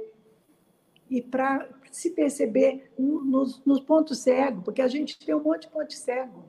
e 1.08 1.22
para 1.22 1.70
se 1.91 2.10
perceber 2.10 2.91
nos, 2.97 3.64
nos 3.64 3.80
pontos 3.82 4.18
cegos, 4.18 4.64
porque 4.64 4.82
a 4.82 4.88
gente 4.88 5.20
tem 5.20 5.36
um 5.36 5.43
monte 5.43 5.68
de 5.68 5.68
ponto 5.68 5.93
cego 5.93 6.43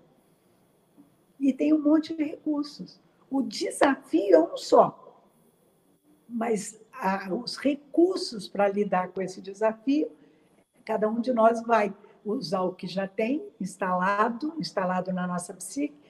e 1.38 1.52
tem 1.52 1.74
um 1.74 1.82
monte 1.82 2.16
de 2.16 2.24
recursos. 2.24 2.98
O 3.30 3.42
desafio 3.42 4.34
é 4.34 4.40
um 4.40 4.56
só. 4.56 5.20
mas 6.26 6.80
a, 6.94 7.34
os 7.34 7.58
recursos 7.58 8.48
para 8.48 8.68
lidar 8.68 9.08
com 9.08 9.20
esse 9.20 9.42
desafio, 9.42 10.10
cada 10.82 11.10
um 11.10 11.20
de 11.20 11.32
nós 11.34 11.62
vai 11.62 11.94
usar 12.24 12.62
o 12.62 12.72
que 12.72 12.86
já 12.86 13.06
tem 13.06 13.46
instalado, 13.60 14.54
instalado 14.58 15.12
na 15.12 15.26
nossa 15.26 15.52
psique, 15.54 16.00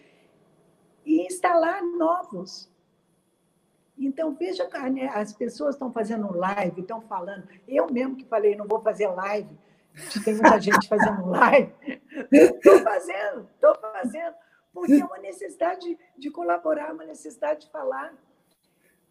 e 1.04 1.26
instalar 1.26 1.82
novos. 1.82 2.70
Então, 3.98 4.34
veja, 4.34 4.68
né, 4.90 5.08
as 5.14 5.32
pessoas 5.32 5.74
estão 5.74 5.92
fazendo 5.92 6.34
live, 6.36 6.80
estão 6.80 7.00
falando. 7.02 7.46
Eu 7.68 7.86
mesmo 7.90 8.16
que 8.16 8.24
falei, 8.24 8.56
não 8.56 8.66
vou 8.66 8.80
fazer 8.80 9.06
live, 9.08 9.50
tem 10.24 10.34
muita 10.34 10.58
gente 10.60 10.88
fazendo 10.88 11.26
live. 11.26 11.72
Estou 12.30 12.78
fazendo, 12.80 13.48
estou 13.54 13.74
fazendo, 13.76 14.34
porque 14.72 14.94
é 14.94 15.04
uma 15.04 15.18
necessidade 15.18 15.98
de 16.16 16.30
colaborar, 16.30 16.92
uma 16.92 17.04
necessidade 17.04 17.66
de 17.66 17.70
falar. 17.70 18.14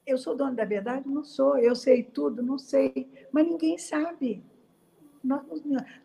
Eu 0.06 0.18
sou 0.18 0.36
dona 0.36 0.54
da 0.54 0.66
verdade? 0.66 1.08
Não 1.08 1.24
sou. 1.24 1.58
Eu 1.58 1.76
sei 1.76 2.04
tudo? 2.04 2.42
Não 2.42 2.58
sei. 2.58 3.28
Mas 3.32 3.46
ninguém 3.46 3.78
sabe. 3.78 4.44
Nós, 5.24 5.44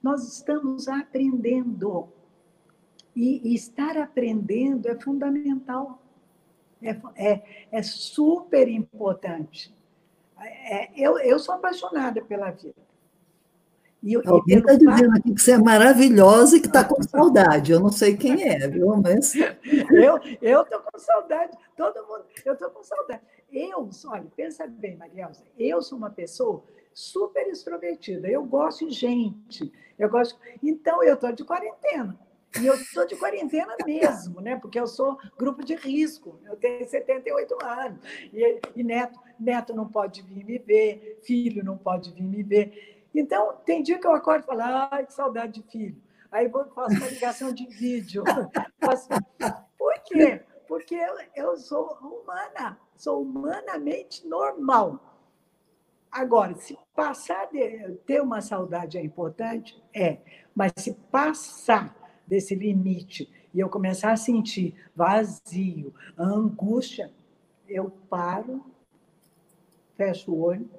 nós 0.02 0.32
estamos 0.32 0.88
aprendendo. 0.88 2.08
E, 3.14 3.50
e 3.50 3.54
estar 3.54 3.96
aprendendo 3.96 4.88
é 4.88 4.94
fundamental. 5.00 6.02
É, 6.82 6.96
é, 7.16 7.42
é 7.72 7.82
super 7.82 8.68
importante. 8.68 9.74
É, 10.38 10.90
eu, 10.94 11.18
eu 11.18 11.38
sou 11.38 11.54
apaixonada 11.54 12.20
pela 12.22 12.50
vida. 12.50 12.74
E, 14.02 14.14
Alguém 14.26 14.58
está 14.58 14.74
dizendo 14.74 15.16
aqui 15.16 15.34
que 15.34 15.40
você 15.40 15.52
é 15.52 15.58
maravilhosa 15.58 16.56
e 16.56 16.60
que 16.60 16.66
está 16.66 16.84
com 16.84 17.00
saudade. 17.02 17.72
Eu 17.72 17.80
não 17.80 17.90
sei 17.90 18.16
quem 18.16 18.42
é, 18.42 18.68
viu? 18.68 18.94
Mas. 18.96 19.34
Eu 20.40 20.62
estou 20.62 20.80
com 20.80 20.98
saudade, 20.98 21.56
todo 21.76 22.06
mundo. 22.06 22.24
Eu 22.44 22.52
estou 22.52 22.70
com 22.70 22.82
saudade. 22.84 23.22
Eu, 23.50 23.88
olha, 24.06 24.26
pensa 24.36 24.66
bem, 24.66 24.96
Marielza, 24.96 25.42
eu 25.58 25.80
sou 25.80 25.96
uma 25.96 26.10
pessoa 26.10 26.62
super 26.96 27.46
extrovertida. 27.46 28.26
Eu 28.26 28.42
gosto 28.42 28.88
de 28.88 28.94
gente. 28.94 29.70
Eu 29.98 30.08
gosto. 30.08 30.40
Então, 30.62 31.02
eu 31.02 31.12
estou 31.12 31.30
de 31.30 31.44
quarentena. 31.44 32.18
E 32.58 32.64
eu 32.64 32.74
estou 32.74 33.06
de 33.06 33.14
quarentena 33.16 33.76
mesmo, 33.84 34.40
né? 34.40 34.56
Porque 34.56 34.80
eu 34.80 34.86
sou 34.86 35.18
grupo 35.36 35.62
de 35.62 35.74
risco. 35.74 36.40
Eu 36.46 36.56
tenho 36.56 36.88
78 36.88 37.54
anos. 37.62 38.00
E, 38.32 38.60
e 38.74 38.82
neto, 38.82 39.20
neto 39.38 39.74
não 39.74 39.86
pode 39.86 40.22
vir 40.22 40.42
me 40.42 40.56
ver, 40.58 41.20
filho 41.22 41.62
não 41.62 41.76
pode 41.76 42.10
vir 42.12 42.22
me 42.22 42.42
ver. 42.42 43.04
Então, 43.14 43.54
tem 43.66 43.82
dia 43.82 43.98
que 43.98 44.06
eu 44.06 44.14
acordo 44.14 44.44
e 44.44 44.46
falo, 44.46 44.62
ai, 44.90 45.04
que 45.04 45.12
saudade 45.12 45.60
de 45.60 45.70
filho. 45.70 46.00
Aí 46.32 46.48
vou 46.48 46.64
faço 46.70 46.96
uma 46.96 47.08
ligação 47.08 47.52
de 47.52 47.66
vídeo. 47.66 48.24
Por 49.76 49.94
quê? 50.06 50.40
Porque 50.66 50.94
eu, 50.94 51.14
eu 51.34 51.56
sou 51.58 51.92
humana, 52.00 52.78
sou 52.96 53.20
humanamente 53.20 54.26
normal. 54.26 55.15
Agora, 56.16 56.54
se 56.54 56.78
passar 56.94 57.46
de 57.50 57.92
ter 58.06 58.22
uma 58.22 58.40
saudade 58.40 58.96
é 58.96 59.04
importante, 59.04 59.78
é. 59.94 60.20
Mas 60.54 60.72
se 60.78 60.94
passar 60.94 61.94
desse 62.26 62.54
limite 62.54 63.30
e 63.52 63.60
eu 63.60 63.68
começar 63.68 64.12
a 64.12 64.16
sentir 64.16 64.74
vazio, 64.94 65.92
angústia, 66.16 67.12
eu 67.68 67.90
paro, 68.08 68.64
fecho 69.94 70.32
o 70.32 70.40
olho, 70.40 70.70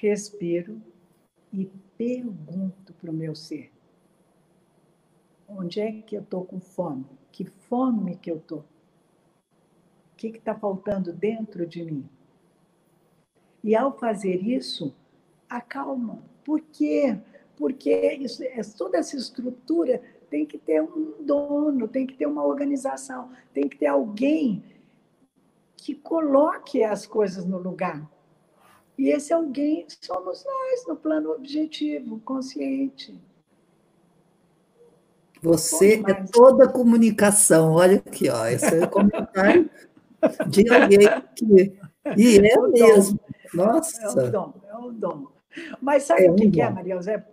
respiro 0.00 0.80
e 1.52 1.66
pergunto 1.98 2.94
para 2.94 3.10
o 3.10 3.14
meu 3.14 3.34
ser: 3.34 3.70
onde 5.46 5.82
é 5.82 6.00
que 6.00 6.16
eu 6.16 6.22
estou 6.22 6.46
com 6.46 6.58
fome? 6.58 7.04
Que 7.30 7.44
fome 7.44 8.16
que 8.16 8.30
eu 8.30 8.38
estou? 8.38 8.60
O 8.60 10.16
que 10.16 10.28
está 10.28 10.54
faltando 10.54 11.12
dentro 11.12 11.66
de 11.66 11.84
mim? 11.84 12.08
E 13.62 13.76
ao 13.76 13.96
fazer 13.96 14.36
isso, 14.42 14.94
acalma. 15.48 16.22
Por 16.44 16.60
quê? 16.60 17.18
Porque 17.56 18.14
isso, 18.14 18.42
é, 18.42 18.60
toda 18.76 18.98
essa 18.98 19.16
estrutura 19.16 20.02
tem 20.28 20.46
que 20.46 20.58
ter 20.58 20.82
um 20.82 21.14
dono, 21.20 21.86
tem 21.86 22.06
que 22.06 22.14
ter 22.14 22.26
uma 22.26 22.44
organização, 22.44 23.30
tem 23.52 23.68
que 23.68 23.76
ter 23.76 23.86
alguém 23.86 24.64
que 25.76 25.94
coloque 25.94 26.82
as 26.82 27.06
coisas 27.06 27.44
no 27.44 27.58
lugar. 27.58 28.08
E 28.96 29.08
esse 29.10 29.32
alguém 29.32 29.86
somos 30.00 30.44
nós, 30.44 30.86
no 30.86 30.96
plano 30.96 31.32
objetivo, 31.32 32.20
consciente. 32.20 33.20
Você 35.42 36.02
é 36.06 36.14
toda 36.32 36.68
comunicação. 36.68 37.72
Olha 37.72 37.96
aqui, 37.96 38.28
ó, 38.28 38.46
esse 38.46 38.76
é 38.76 38.84
o 38.84 38.88
comentário 38.88 39.68
de 40.48 40.72
alguém 40.72 41.00
que. 41.34 41.76
E 42.16 42.38
é 42.46 42.58
mesmo. 42.68 43.18
Nossa. 43.54 44.02
É 44.02 44.08
um 44.08 44.30
dom, 44.30 44.54
é 44.68 44.76
um 44.76 44.92
dom. 44.92 45.26
Mas 45.80 46.04
sabe 46.04 46.26
é 46.26 46.30
o 46.30 46.34
que, 46.34 46.46
um 46.46 46.50
que 46.50 46.60
é, 46.60 46.70
Maria 46.70 46.96
José? 46.96 47.26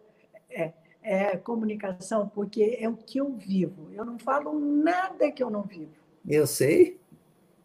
É, 0.50 0.74
é 1.02 1.38
comunicação, 1.38 2.28
porque 2.28 2.78
é 2.80 2.90
o 2.90 2.96
que 2.96 3.20
eu 3.20 3.32
vivo. 3.32 3.90
Eu 3.94 4.06
não 4.06 4.20
falo 4.20 4.58
nada 4.60 5.32
que 5.32 5.42
eu 5.42 5.50
não 5.50 5.64
vivo. 5.64 5.92
Eu 6.28 6.46
sei. 6.46 7.00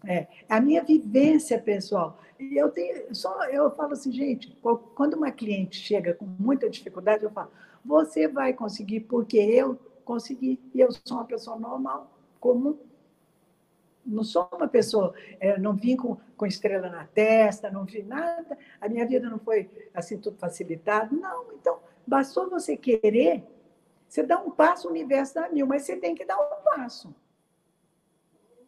É, 0.07 0.27
a 0.49 0.61
minha 0.61 0.83
vivência 0.83 1.59
pessoal. 1.59 2.19
E 2.39 2.57
eu 2.57 2.71
tenho, 2.71 3.15
só 3.15 3.45
eu 3.45 3.71
falo 3.71 3.93
assim, 3.93 4.13
gente, 4.13 4.57
quando 4.95 5.15
uma 5.15 5.31
cliente 5.31 5.77
chega 5.77 6.15
com 6.15 6.27
muita 6.39 6.69
dificuldade, 6.69 7.25
eu 7.25 7.31
falo, 7.31 7.51
você 7.85 8.29
vai 8.29 8.53
conseguir 8.53 9.01
porque 9.01 9.39
eu 9.39 9.79
consegui 10.05 10.61
e 10.75 10.81
eu 10.81 10.91
sou 10.93 11.19
uma 11.19 11.25
pessoa 11.25 11.59
normal, 11.59 12.11
comum. 12.41 12.77
Não 14.07 14.23
sou 14.23 14.49
uma 14.53 14.69
pessoa, 14.69 15.15
é, 15.41 15.59
não 15.59 15.75
vim 15.75 15.97
com, 15.97 16.17
com 16.37 16.47
estrela 16.47 16.89
na 16.89 17.07
testa, 17.07 17.71
não 17.71 17.85
vi 17.85 18.03
nada, 18.03 18.59
a 18.81 18.89
minha 18.89 19.07
vida 19.07 19.31
não 19.31 19.39
foi 19.39 19.71
assim 19.95 20.19
tudo 20.19 20.37
facilitado. 20.37 21.17
Não, 21.17 21.53
então, 21.53 21.79
bastou 22.07 22.51
você 22.51 22.77
querer, 22.77 23.45
você 24.09 24.23
dá 24.23 24.39
um 24.39 24.51
passo, 24.51 24.89
o 24.89 24.91
universo 24.91 25.35
dá 25.35 25.49
mil, 25.49 25.67
mas 25.67 25.83
você 25.83 25.97
tem 25.97 26.15
que 26.15 26.25
dar 26.25 26.37
um 26.37 26.65
passo. 26.65 27.15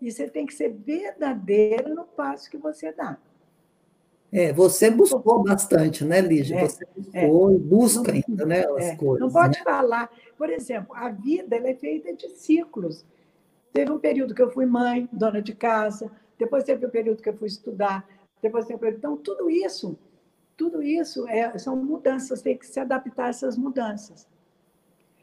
E 0.01 0.11
você 0.11 0.28
tem 0.28 0.47
que 0.47 0.55
ser 0.55 0.70
verdadeira 0.72 1.95
no 1.95 2.05
passo 2.05 2.51
que 2.51 2.59
você 2.59 2.93
dá. 2.93 3.18
É, 4.32 4.53
você 4.53 4.91
buscou 4.91 5.43
bastante, 5.43 6.05
né, 6.05 6.20
Lígia? 6.20 6.57
É, 6.57 6.68
você 6.68 6.87
buscou 6.95 7.51
é, 7.51 7.55
e 7.55 7.59
busca 7.59 8.12
ainda, 8.12 8.45
né, 8.45 8.66
as 8.76 8.84
é, 8.84 8.97
coisas. 8.97 9.20
Não 9.20 9.30
pode 9.30 9.59
né? 9.59 9.64
falar. 9.64 10.11
Por 10.37 10.51
exemplo, 10.51 10.95
a 10.95 11.09
vida 11.11 11.57
é 11.57 11.74
feita 11.74 12.12
de 12.12 12.28
ciclos. 12.30 13.05
Teve 13.77 13.93
um 13.93 13.99
período 13.99 14.35
que 14.35 14.41
eu 14.41 14.51
fui 14.51 14.64
mãe, 14.64 15.07
dona 15.12 15.43
de 15.43 15.55
casa, 15.55 16.11
depois 16.39 16.64
teve 16.64 16.87
um 16.87 16.89
período 16.89 17.22
que 17.22 17.29
eu 17.29 17.37
fui 17.37 17.47
estudar, 17.47 18.09
depois 18.41 18.64
teve. 18.64 18.89
Então, 18.89 19.18
tudo 19.18 19.51
isso, 19.51 19.99
tudo 20.57 20.83
isso 20.83 21.29
é, 21.29 21.59
são 21.59 21.77
mudanças, 21.77 22.41
tem 22.41 22.57
que 22.57 22.66
se 22.66 22.81
adaptar 22.81 23.27
a 23.27 23.29
essas 23.29 23.55
mudanças. 23.55 24.27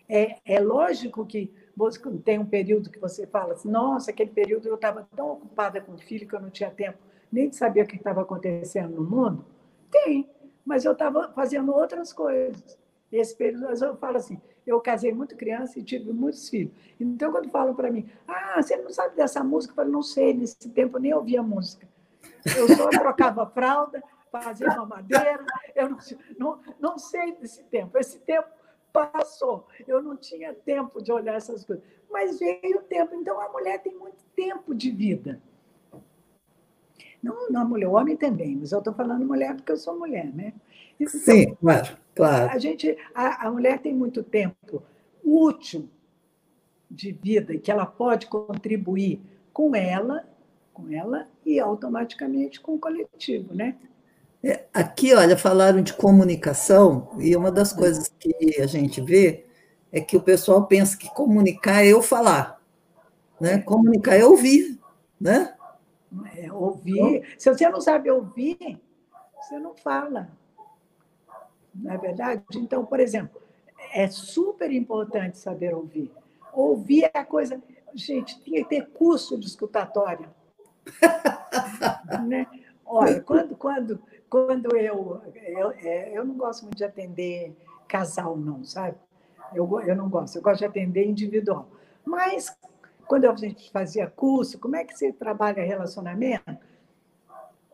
É, 0.07 0.37
é 0.45 0.59
lógico 0.59 1.25
que 1.25 1.51
você, 1.75 1.99
tem 2.23 2.37
um 2.37 2.45
período 2.45 2.91
que 2.91 2.99
você 2.99 3.25
fala 3.25 3.53
assim, 3.53 3.71
nossa, 3.71 4.11
aquele 4.11 4.29
período 4.29 4.67
eu 4.67 4.75
estava 4.75 5.09
tão 5.15 5.31
ocupada 5.31 5.81
com 5.81 5.93
o 5.93 5.97
filho 5.97 6.27
que 6.27 6.35
eu 6.35 6.39
não 6.39 6.51
tinha 6.51 6.69
tempo 6.69 6.99
nem 7.31 7.49
de 7.49 7.55
saber 7.55 7.81
o 7.81 7.87
que 7.87 7.95
estava 7.95 8.21
acontecendo 8.21 8.97
no 8.97 9.03
mundo? 9.03 9.43
Tem, 9.89 10.29
mas 10.63 10.85
eu 10.85 10.91
estava 10.91 11.33
fazendo 11.33 11.73
outras 11.73 12.13
coisas. 12.13 12.77
Esse 13.11 13.35
período, 13.35 13.65
eu 13.83 13.97
falo 13.97 14.17
assim, 14.17 14.39
eu 14.65 14.79
casei 14.79 15.13
muito 15.13 15.35
criança 15.35 15.79
e 15.79 15.83
tive 15.83 16.11
muitos 16.11 16.49
filhos. 16.49 16.73
Então, 16.99 17.31
quando 17.31 17.49
falam 17.49 17.75
para 17.75 17.91
mim, 17.91 18.09
ah, 18.27 18.61
você 18.61 18.77
não 18.77 18.89
sabe 18.89 19.15
dessa 19.15 19.43
música? 19.43 19.71
Eu 19.71 19.75
falo, 19.75 19.91
não 19.91 20.01
sei, 20.01 20.33
nesse 20.33 20.69
tempo 20.69 20.97
eu 20.97 21.01
nem 21.01 21.13
ouvia 21.13 21.43
música. 21.43 21.87
Eu 22.57 22.67
só 22.75 22.89
trocava 22.89 23.45
fralda, 23.45 24.03
fazia 24.31 24.67
mamadeira, 24.67 25.45
eu 25.75 25.89
não, 25.89 25.97
não, 26.37 26.59
não 26.79 26.97
sei 26.97 27.35
desse 27.35 27.63
tempo. 27.63 27.97
Esse 27.97 28.19
tempo 28.19 28.47
passou, 28.91 29.67
eu 29.87 30.01
não 30.01 30.15
tinha 30.15 30.53
tempo 30.53 31.01
de 31.01 31.11
olhar 31.11 31.35
essas 31.35 31.65
coisas. 31.65 31.83
Mas 32.09 32.39
veio 32.39 32.77
o 32.77 32.83
tempo, 32.83 33.15
então 33.15 33.39
a 33.41 33.49
mulher 33.49 33.81
tem 33.81 33.95
muito 33.95 34.23
tempo 34.35 34.73
de 34.75 34.91
vida. 34.91 35.41
Não, 37.21 37.49
não 37.49 37.67
mulher, 37.67 37.87
o 37.87 37.93
homem 37.93 38.17
também, 38.17 38.55
mas 38.55 38.71
eu 38.71 38.79
estou 38.79 38.93
falando 38.93 39.25
mulher 39.25 39.55
porque 39.55 39.71
eu 39.71 39.77
sou 39.77 39.97
mulher, 39.97 40.25
né? 40.33 40.53
Então, 40.99 41.19
Sim, 41.19 41.55
claro, 41.55 41.97
claro. 42.15 42.51
A, 42.51 42.57
gente, 42.57 42.97
a, 43.13 43.47
a 43.47 43.51
mulher 43.51 43.79
tem 43.79 43.93
muito 43.93 44.23
tempo 44.23 44.83
útil 45.23 45.89
de 46.89 47.11
vida 47.11 47.57
que 47.57 47.71
ela 47.71 47.85
pode 47.85 48.27
contribuir 48.27 49.21
com 49.51 49.75
ela, 49.75 50.27
com 50.73 50.91
ela 50.91 51.27
e 51.45 51.59
automaticamente 51.59 52.59
com 52.59 52.75
o 52.75 52.79
coletivo, 52.79 53.53
né? 53.53 53.75
É, 54.43 54.65
aqui, 54.73 55.13
olha, 55.13 55.37
falaram 55.37 55.81
de 55.81 55.93
comunicação 55.93 57.09
e 57.17 57.35
uma 57.35 57.51
das 57.51 57.71
coisas 57.71 58.11
que 58.19 58.61
a 58.61 58.67
gente 58.67 58.99
vê 58.99 59.45
é 59.91 60.01
que 60.01 60.17
o 60.17 60.21
pessoal 60.21 60.67
pensa 60.67 60.97
que 60.97 61.07
comunicar 61.13 61.83
é 61.83 61.87
eu 61.87 62.01
falar, 62.01 62.61
né? 63.39 63.59
Comunicar 63.59 64.15
é 64.15 64.25
ouvir, 64.25 64.79
né? 65.19 65.55
É, 66.35 66.51
ouvir. 66.51 67.35
Se 67.37 67.49
você 67.49 67.69
não 67.69 67.79
sabe 67.79 68.11
ouvir, 68.11 68.81
você 69.39 69.57
não 69.57 69.75
fala. 69.75 70.29
Não 71.73 71.91
é 71.91 71.97
verdade? 71.97 72.43
Então, 72.55 72.85
por 72.85 72.99
exemplo, 72.99 73.41
é 73.93 74.07
super 74.07 74.71
importante 74.71 75.37
saber 75.37 75.73
ouvir. 75.73 76.11
Ouvir 76.51 77.05
é 77.05 77.19
a 77.19 77.25
coisa. 77.25 77.61
Gente, 77.93 78.39
tinha 78.41 78.63
que 78.63 78.69
ter 78.69 78.87
curso 78.89 79.37
de 79.37 79.47
escutatória. 79.47 80.29
né? 82.27 82.47
Olha, 82.85 83.21
quando, 83.21 83.55
quando, 83.55 84.01
quando 84.29 84.75
eu, 84.75 85.21
eu, 85.33 85.71
é, 85.71 86.17
eu 86.17 86.25
não 86.25 86.35
gosto 86.35 86.63
muito 86.63 86.77
de 86.77 86.83
atender 86.83 87.55
casal, 87.87 88.35
não, 88.35 88.63
sabe? 88.63 88.97
Eu, 89.53 89.79
eu 89.81 89.95
não 89.95 90.09
gosto, 90.09 90.35
eu 90.35 90.41
gosto 90.41 90.59
de 90.59 90.65
atender 90.65 91.05
individual. 91.05 91.67
Mas, 92.03 92.55
quando 93.07 93.25
a 93.25 93.35
gente 93.35 93.71
fazia 93.71 94.07
curso, 94.07 94.59
como 94.59 94.75
é 94.75 94.83
que 94.83 94.97
você 94.97 95.11
trabalha 95.13 95.63
relacionamento? 95.63 96.57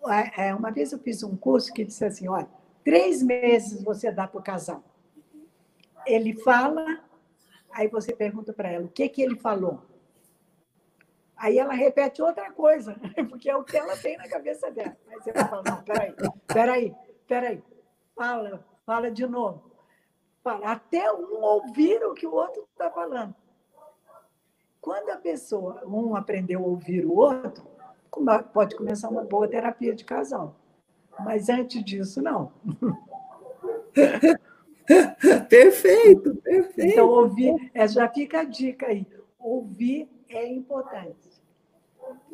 É, 0.08 0.48
é, 0.48 0.56
uma 0.56 0.72
vez 0.72 0.92
eu 0.92 1.00
fiz 1.00 1.24
um 1.24 1.36
curso 1.36 1.74
que 1.74 1.84
disse 1.84 2.06
assim: 2.06 2.28
olha, 2.28 2.48
três 2.90 3.22
meses 3.22 3.84
você 3.84 4.12
dá 4.12 4.28
para 4.28 4.40
o 4.40 4.44
casal. 4.44 4.84
Ele 6.08 6.34
fala, 6.42 7.04
aí 7.72 7.88
você 7.88 8.16
pergunta 8.16 8.52
para 8.52 8.72
ela 8.72 8.86
o 8.86 8.90
que, 8.90 9.08
que 9.08 9.22
ele 9.22 9.36
falou. 9.36 9.84
Aí 11.38 11.60
ela 11.60 11.74
repete 11.74 12.20
outra 12.20 12.52
coisa, 12.52 13.00
porque 13.30 13.48
é 13.48 13.56
o 13.56 13.64
que 13.64 13.78
ela 13.78 13.96
tem 13.96 14.18
na 14.18 14.28
cabeça 14.28 14.72
dela. 14.72 14.98
Aí 15.08 15.20
você 15.22 15.32
fala, 15.32 15.62
não, 15.64 15.84
peraí, 15.84 16.16
peraí, 16.48 16.96
peraí. 17.28 17.64
Fala, 18.16 18.66
fala 18.88 19.12
de 19.12 19.28
novo. 19.28 19.72
Fala, 20.44 20.72
até 20.72 21.14
um 21.14 21.44
ouvir 21.44 22.04
o 22.04 22.16
que 22.16 22.26
o 22.26 22.34
outro 22.34 22.68
está 22.72 22.90
falando. 22.90 23.36
Quando 24.82 25.12
a 25.12 25.18
pessoa, 25.18 25.86
um 25.86 26.16
aprendeu 26.16 26.62
a 26.62 26.68
ouvir 26.68 27.06
o 27.06 27.16
outro, 27.16 27.64
pode 28.52 28.76
começar 28.76 29.10
uma 29.10 29.24
boa 29.24 29.48
terapia 29.48 29.94
de 29.94 30.04
casal. 30.04 30.59
Mas 31.24 31.50
antes 31.50 31.84
disso, 31.84 32.22
não. 32.22 32.52
Perfeito, 35.48 36.36
perfeito. 36.38 36.92
Então, 36.92 37.08
ouvir, 37.08 37.72
é, 37.76 37.88
já 37.88 38.10
fica 38.10 38.40
a 38.40 38.44
dica 38.44 38.88
aí. 38.88 39.06
Ouvir 39.38 40.10
é 40.28 40.48
importante 40.48 41.30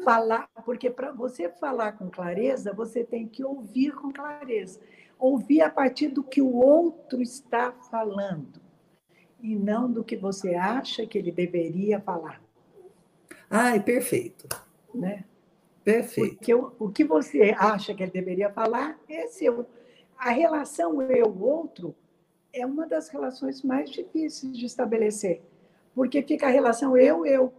falar, 0.03 0.49
porque 0.63 0.89
para 0.89 1.11
você 1.11 1.49
falar 1.49 1.93
com 1.93 2.09
clareza, 2.09 2.73
você 2.73 3.03
tem 3.03 3.27
que 3.27 3.43
ouvir 3.43 3.93
com 3.93 4.11
clareza. 4.11 4.79
Ouvir 5.19 5.61
a 5.61 5.69
partir 5.69 6.09
do 6.09 6.23
que 6.23 6.41
o 6.41 6.55
outro 6.55 7.21
está 7.21 7.71
falando 7.71 8.61
e 9.41 9.55
não 9.55 9.91
do 9.91 10.03
que 10.03 10.15
você 10.15 10.55
acha 10.55 11.05
que 11.05 11.17
ele 11.17 11.31
deveria 11.31 11.99
falar. 11.99 12.41
Ai, 13.49 13.79
perfeito. 13.81 14.47
Né? 14.93 15.23
Perfeito. 15.85 16.37
Porque 16.37 16.53
o, 16.53 16.73
o 16.79 16.89
que 16.89 17.03
você 17.03 17.55
acha 17.55 17.93
que 17.93 18.01
ele 18.01 18.11
deveria 18.11 18.51
falar 18.51 18.99
é 19.07 19.27
seu. 19.27 19.67
A 20.17 20.31
relação 20.31 20.99
eu-outro 21.03 21.95
é 22.51 22.65
uma 22.65 22.87
das 22.87 23.07
relações 23.09 23.61
mais 23.61 23.91
difíceis 23.91 24.57
de 24.57 24.65
estabelecer, 24.65 25.43
porque 25.93 26.23
fica 26.23 26.47
a 26.47 26.49
relação 26.49 26.97
eu-eu. 26.97 27.53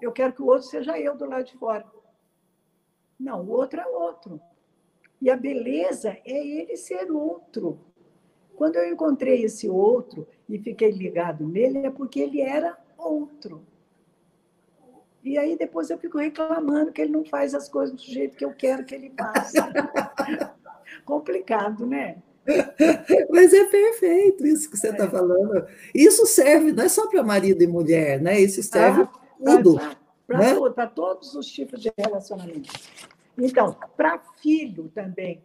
Eu 0.00 0.10
quero 0.10 0.32
que 0.32 0.40
o 0.40 0.46
outro 0.46 0.68
seja 0.68 0.98
eu 0.98 1.16
do 1.16 1.26
lado 1.26 1.44
de 1.44 1.58
fora. 1.58 1.84
Não, 3.20 3.42
o 3.44 3.50
outro 3.50 3.80
é 3.80 3.86
outro. 3.86 4.40
E 5.20 5.28
a 5.28 5.36
beleza 5.36 6.16
é 6.24 6.46
ele 6.46 6.76
ser 6.76 7.10
outro. 7.10 7.78
Quando 8.54 8.76
eu 8.76 8.90
encontrei 8.90 9.44
esse 9.44 9.68
outro 9.68 10.26
e 10.48 10.58
fiquei 10.58 10.92
ligado 10.92 11.46
nele, 11.46 11.78
é 11.78 11.90
porque 11.90 12.20
ele 12.20 12.40
era 12.40 12.78
outro. 12.96 13.66
E 15.28 15.36
aí 15.36 15.58
depois 15.58 15.90
eu 15.90 15.98
fico 15.98 16.16
reclamando 16.16 16.90
que 16.90 17.02
ele 17.02 17.12
não 17.12 17.22
faz 17.22 17.54
as 17.54 17.68
coisas 17.68 17.94
do 17.94 18.02
jeito 18.02 18.34
que 18.34 18.44
eu 18.46 18.54
quero 18.54 18.82
que 18.82 18.94
ele 18.94 19.12
faça. 19.14 19.70
Complicado, 21.04 21.84
né? 21.84 22.16
Mas 23.28 23.52
é 23.52 23.66
perfeito 23.66 24.46
isso 24.46 24.70
que 24.70 24.78
você 24.78 24.88
está 24.88 25.04
é. 25.04 25.10
falando. 25.10 25.66
Isso 25.94 26.24
serve 26.24 26.72
não 26.72 26.82
é 26.82 26.88
só 26.88 27.06
para 27.08 27.22
marido 27.22 27.62
e 27.62 27.66
mulher, 27.66 28.22
né? 28.22 28.40
Isso 28.40 28.62
serve 28.62 29.02
ah, 29.02 29.10
tudo. 29.44 29.78
Para 30.26 30.38
né? 30.38 30.92
todos 30.94 31.34
os 31.34 31.46
tipos 31.46 31.78
de 31.82 31.92
relacionamento. 31.98 32.72
Então, 33.36 33.76
para 33.98 34.18
filho 34.40 34.90
também, 34.94 35.42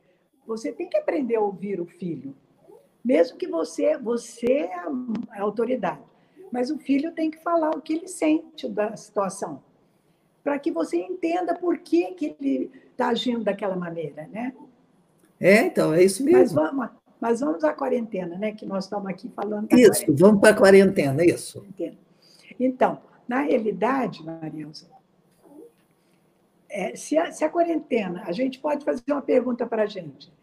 você 0.48 0.72
tem 0.72 0.88
que 0.88 0.96
aprender 0.96 1.36
a 1.36 1.42
ouvir 1.42 1.82
o 1.82 1.86
filho. 1.86 2.34
Mesmo 3.04 3.38
que 3.38 3.48
você, 3.48 3.98
você 3.98 4.70
é 4.72 4.76
a 4.76 5.42
autoridade. 5.42 6.02
Mas 6.54 6.72
o 6.72 6.78
filho 6.78 7.12
tem 7.12 7.30
que 7.30 7.40
falar 7.40 7.72
o 7.72 7.82
que 7.82 7.92
ele 7.92 8.08
sente 8.08 8.70
da 8.70 8.96
situação. 8.96 9.62
Para 10.44 10.60
que 10.60 10.72
você 10.72 10.98
entenda 10.98 11.56
por 11.56 11.78
que, 11.80 12.14
que 12.14 12.36
ele 12.40 12.72
está 12.92 13.10
agindo 13.10 13.44
daquela 13.44 13.76
maneira, 13.76 14.28
né? 14.28 14.54
É, 15.40 15.66
então, 15.66 15.94
é 15.94 16.04
isso 16.04 16.24
mesmo. 16.24 16.40
Mas 16.40 16.52
vamos, 16.52 16.90
mas 17.20 17.40
vamos 17.40 17.64
à 17.64 17.74
quarentena, 17.74 18.38
né? 18.38 18.52
Que 18.52 18.66
nós 18.66 18.84
estamos 18.86 19.08
aqui 19.08 19.30
falando. 19.36 19.72
Isso, 19.72 20.06
vamos 20.10 20.42
para 20.42 20.50
a 20.50 20.58
quarentena, 20.58 21.24
isso. 21.24 21.66
Então, 22.60 23.02
na 23.28 23.42
realidade, 23.42 24.24
Marilza, 24.24 24.88
é, 26.70 26.96
se, 26.96 27.18
a, 27.18 27.32
se 27.32 27.46
a 27.46 27.50
quarentena, 27.50 28.24
a 28.26 28.32
gente 28.32 28.60
pode 28.60 28.84
fazer 28.84 29.04
uma 29.08 29.22
pergunta 29.22 29.66
para 29.66 29.84
a 29.84 29.86
gente. 29.86 30.34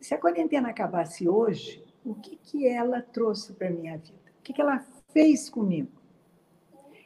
Se 0.00 0.14
a 0.14 0.18
quarentena 0.18 0.68
acabasse 0.68 1.28
hoje, 1.28 1.82
o 2.04 2.14
que, 2.14 2.36
que 2.36 2.66
ela 2.66 3.02
trouxe 3.02 3.52
para 3.52 3.68
a 3.68 3.70
minha 3.70 3.96
vida? 3.96 4.18
O 4.38 4.42
que, 4.42 4.52
que 4.52 4.60
ela 4.60 4.84
fez 5.12 5.48
comigo? 5.48 5.99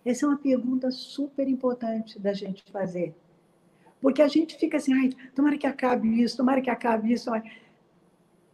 Essa 0.04 0.26
é 0.26 0.28
uma 0.28 0.38
pergunta 0.38 0.90
super 0.90 1.48
importante 1.48 2.18
da 2.18 2.32
gente 2.32 2.62
fazer. 2.70 3.14
Porque 4.00 4.20
a 4.20 4.28
gente 4.28 4.58
fica 4.58 4.76
assim, 4.76 4.92
ai, 4.92 5.10
tomara 5.34 5.56
que 5.56 5.66
acabe 5.66 6.22
isso, 6.22 6.36
tomara 6.36 6.60
que 6.60 6.68
acabe 6.68 7.12
isso. 7.12 7.30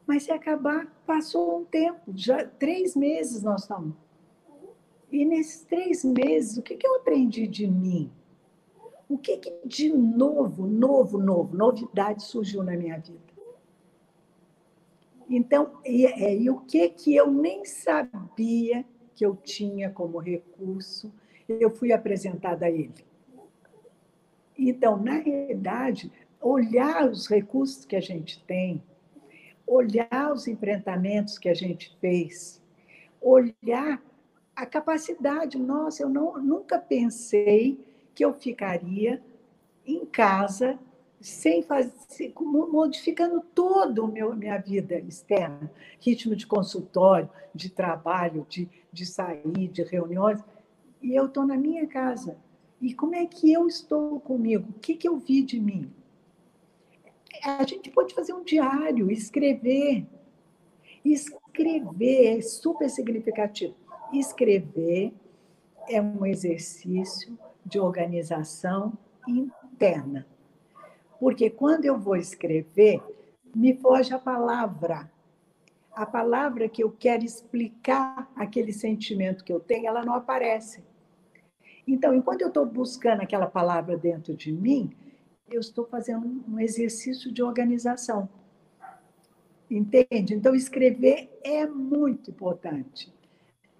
Mas 0.07 0.23
se 0.23 0.31
acabar, 0.31 0.87
passou 1.05 1.61
um 1.61 1.65
tempo, 1.65 2.13
já 2.15 2.45
três 2.45 2.95
meses 2.95 3.43
nós 3.43 3.63
estamos. 3.63 3.95
E 5.11 5.25
nesses 5.25 5.63
três 5.63 6.05
meses, 6.05 6.57
o 6.57 6.63
que, 6.63 6.77
que 6.77 6.87
eu 6.87 6.97
aprendi 6.97 7.49
de 7.49 7.67
mim? 7.67 8.13
O 9.09 9.19
que, 9.19 9.39
que 9.39 9.53
de 9.67 9.93
novo, 9.93 10.69
novo, 10.69 11.19
novo, 11.19 11.57
novidade 11.57 12.23
surgiu 12.23 12.63
na 12.63 12.77
minha 12.77 12.97
vida? 12.97 13.19
Então, 15.29 15.81
e, 15.85 16.07
é, 16.07 16.37
e 16.37 16.49
o 16.49 16.61
que, 16.61 16.89
que 16.91 17.15
eu 17.15 17.31
nem 17.31 17.65
sabia 17.65 18.85
que 19.17 19.27
eu 19.27 19.35
tinha 19.37 19.91
como 19.91 20.19
recurso, 20.19 21.13
eu 21.59 21.71
fui 21.71 21.93
apresentada 21.93 22.67
a 22.67 22.71
ele. 22.71 22.95
Então, 24.57 24.97
na 24.97 25.15
realidade, 25.15 26.13
olhar 26.41 27.09
os 27.09 27.27
recursos 27.27 27.85
que 27.85 27.97
a 27.97 28.01
gente 28.01 28.43
tem, 28.45 28.83
olhar 29.67 30.33
os 30.33 30.47
enfrentamentos 30.47 31.39
que 31.39 31.49
a 31.49 31.55
gente 31.55 31.97
fez, 32.01 32.61
olhar 33.21 34.03
a 34.55 34.67
capacidade. 34.67 35.59
Nossa, 35.59 36.03
eu 36.03 36.09
não, 36.09 36.41
nunca 36.43 36.79
pensei 36.79 37.79
que 38.15 38.25
eu 38.25 38.35
ficaria 38.35 39.23
em 39.87 40.05
casa 40.05 40.79
sem 41.21 41.63
fazer, 41.63 42.33
modificando 42.37 43.41
toda 43.55 44.03
a 44.03 44.35
minha 44.35 44.59
vida 44.59 44.99
externa, 44.99 45.71
ritmo 46.01 46.35
de 46.35 46.47
consultório, 46.47 47.29
de 47.55 47.69
trabalho, 47.69 48.47
de, 48.49 48.69
de 48.91 49.05
sair, 49.05 49.69
de 49.69 49.83
reuniões, 49.83 50.43
e 51.03 51.15
eu 51.15 51.27
estou 51.27 51.47
na 51.47 51.57
minha 51.57 51.87
casa. 51.87 52.37
E 52.81 52.95
como 52.95 53.15
é 53.15 53.27
que 53.27 53.53
eu 53.53 53.67
estou 53.67 54.21
comigo? 54.21 54.71
O 54.71 54.81
que, 54.81 54.95
que 54.95 55.09
eu 55.09 55.19
vi 55.19 55.43
de 55.43 55.61
mim? 55.61 55.93
A 57.45 57.65
gente 57.65 57.91
pode 57.91 58.15
fazer 58.15 58.33
um 58.33 58.43
diário, 58.43 59.11
escrever. 59.11 60.07
Escrever 61.05 62.39
é 62.39 62.43
super 62.43 62.89
significativo. 62.89 63.75
Escrever 64.13 65.13
é 65.89 66.01
um 66.01 66.25
exercício 66.27 67.39
de 67.65 67.79
organização 67.79 68.93
interna. 69.27 70.27
Porque 71.19 71.51
quando 71.51 71.85
eu 71.85 71.99
vou 71.99 72.17
escrever, 72.17 73.03
me 73.55 73.75
foge 73.75 74.15
a 74.15 74.19
palavra. 74.19 75.11
A 75.93 76.07
palavra 76.07 76.69
que 76.69 76.83
eu 76.83 76.91
quero 76.91 77.25
explicar 77.25 78.31
aquele 78.35 78.73
sentimento 78.73 79.45
que 79.45 79.53
eu 79.53 79.61
tenho, 79.61 79.87
ela 79.87 80.05
não 80.05 80.15
aparece. 80.15 80.83
Então, 81.87 82.15
enquanto 82.15 82.43
eu 82.43 82.49
estou 82.49 82.67
buscando 82.67 83.23
aquela 83.23 83.47
palavra 83.47 83.97
dentro 83.97 84.35
de 84.35 84.53
mim, 84.53 84.91
eu 85.51 85.61
estou 85.61 85.85
fazendo 85.87 86.45
um 86.49 86.59
exercício 86.61 87.33
de 87.33 87.43
organização. 87.43 88.29
Entende? 89.71 90.35
Então, 90.35 90.55
escrever 90.55 91.31
é 91.43 91.67
muito 91.67 92.31
importante 92.31 93.13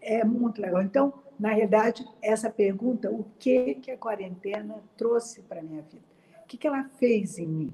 é 0.01 0.25
muito 0.25 0.61
legal. 0.61 0.83
Então, 0.83 1.13
na 1.39 1.51
realidade, 1.51 2.07
essa 2.23 2.51
pergunta, 2.51 3.11
o 3.11 3.25
que, 3.39 3.75
que 3.77 3.91
a 3.91 3.97
quarentena 3.97 4.83
trouxe 4.97 5.43
para 5.43 5.61
a 5.61 5.63
minha 5.63 5.83
vida? 5.83 6.03
O 6.43 6.47
que, 6.47 6.57
que 6.57 6.67
ela 6.67 6.85
fez 6.99 7.39
em 7.39 7.47
mim? 7.47 7.73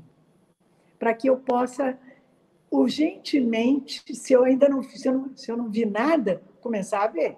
Para 0.98 1.14
que 1.14 1.28
eu 1.28 1.36
possa, 1.36 1.98
urgentemente, 2.70 4.14
se 4.14 4.32
eu 4.32 4.44
ainda 4.44 4.68
não, 4.68 4.82
se 4.82 5.08
eu 5.08 5.12
não, 5.12 5.36
se 5.36 5.50
eu 5.50 5.56
não 5.56 5.70
vi 5.70 5.86
nada, 5.86 6.42
começar 6.60 7.04
a 7.04 7.08
ver. 7.08 7.36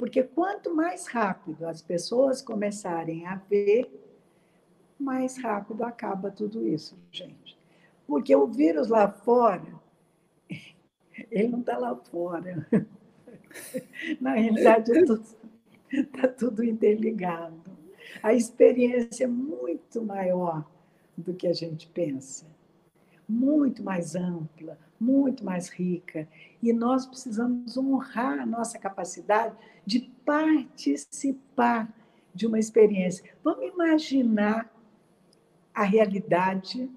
Porque 0.00 0.22
quanto 0.22 0.74
mais 0.74 1.06
rápido 1.06 1.66
as 1.66 1.82
pessoas 1.82 2.40
começarem 2.40 3.26
a 3.26 3.34
ver, 3.34 3.86
mais 4.98 5.36
rápido 5.36 5.84
acaba 5.84 6.30
tudo 6.30 6.66
isso, 6.66 6.96
gente. 7.12 7.58
Porque 8.06 8.34
o 8.34 8.46
vírus 8.46 8.88
lá 8.88 9.10
fora, 9.10 9.78
ele 11.30 11.48
não 11.48 11.60
está 11.60 11.76
lá 11.76 11.94
fora. 11.94 12.66
Na 14.18 14.32
realidade, 14.32 14.90
está 14.90 15.04
tudo, 15.04 16.06
tá 16.12 16.28
tudo 16.28 16.64
interligado. 16.64 17.60
A 18.22 18.32
experiência 18.32 19.24
é 19.24 19.28
muito 19.28 20.02
maior 20.02 20.66
do 21.14 21.34
que 21.34 21.46
a 21.46 21.52
gente 21.52 21.86
pensa. 21.86 22.46
muito 23.28 23.82
mais 23.84 24.16
ampla, 24.16 24.78
muito 24.98 25.44
mais 25.44 25.68
rica. 25.68 26.26
E 26.62 26.72
nós 26.72 27.06
precisamos 27.06 27.76
honrar 27.76 28.40
a 28.40 28.46
nossa 28.46 28.78
capacidade 28.78 29.56
de 29.86 30.00
participar 30.24 31.92
de 32.34 32.46
uma 32.46 32.58
experiência. 32.58 33.24
Vamos 33.42 33.64
imaginar 33.72 34.70
a 35.74 35.82
realidade 35.84 36.90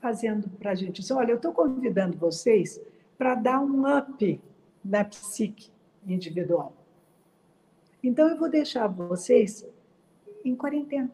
fazendo 0.00 0.48
para 0.50 0.72
a 0.72 0.74
gente 0.74 1.00
isso. 1.00 1.14
Olha, 1.14 1.32
eu 1.32 1.36
estou 1.36 1.52
convidando 1.52 2.16
vocês 2.16 2.80
para 3.16 3.34
dar 3.34 3.60
um 3.60 3.84
up 3.98 4.40
na 4.84 5.04
psique 5.04 5.70
individual. 6.06 6.74
Então, 8.02 8.28
eu 8.28 8.36
vou 8.36 8.50
deixar 8.50 8.88
vocês 8.88 9.64
em 10.44 10.56
quarentena. 10.56 11.10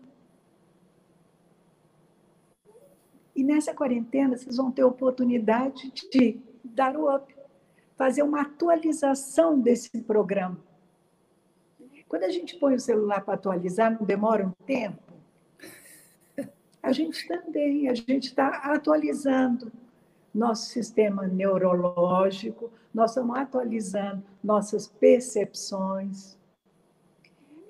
E 3.36 3.44
nessa 3.44 3.74
quarentena, 3.74 4.36
vocês 4.36 4.56
vão 4.56 4.70
ter 4.72 4.84
oportunidade 4.84 5.92
de 6.10 6.40
dar 6.64 6.96
o 6.96 7.14
up, 7.14 7.37
fazer 7.98 8.22
uma 8.22 8.40
atualização 8.40 9.60
desse 9.60 9.90
programa. 10.02 10.56
Quando 12.08 12.22
a 12.22 12.30
gente 12.30 12.56
põe 12.56 12.74
o 12.74 12.80
celular 12.80 13.20
para 13.20 13.34
atualizar, 13.34 13.90
não 13.90 14.06
demora 14.06 14.46
um 14.46 14.52
tempo? 14.64 15.02
A 16.82 16.92
gente 16.92 17.28
também, 17.28 17.88
a 17.88 17.94
gente 17.94 18.28
está 18.28 18.48
atualizando 18.72 19.70
nosso 20.32 20.70
sistema 20.70 21.26
neurológico, 21.26 22.70
nós 22.94 23.10
estamos 23.10 23.36
atualizando 23.36 24.22
nossas 24.42 24.86
percepções. 24.86 26.38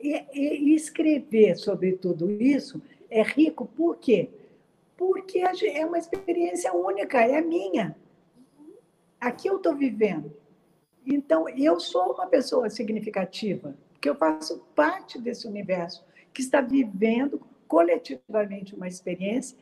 E, 0.00 0.24
e, 0.32 0.74
escrever 0.76 1.56
sobre 1.56 1.94
tudo 1.94 2.30
isso 2.30 2.80
é 3.10 3.22
rico, 3.22 3.66
por 3.66 3.96
quê? 3.96 4.30
porque 4.98 5.38
é 5.38 5.86
uma 5.86 5.96
experiência 5.96 6.74
única, 6.74 7.20
é 7.20 7.40
minha. 7.40 7.96
Aqui 9.20 9.48
eu 9.48 9.56
estou 9.56 9.74
vivendo. 9.74 10.32
Então, 11.04 11.48
eu 11.48 11.80
sou 11.80 12.12
uma 12.12 12.26
pessoa 12.26 12.68
significativa, 12.70 13.74
porque 13.92 14.08
eu 14.08 14.14
faço 14.14 14.58
parte 14.74 15.18
desse 15.18 15.46
universo 15.46 16.04
que 16.32 16.42
está 16.42 16.60
vivendo 16.60 17.40
coletivamente 17.66 18.74
uma 18.74 18.86
experiência. 18.86 19.56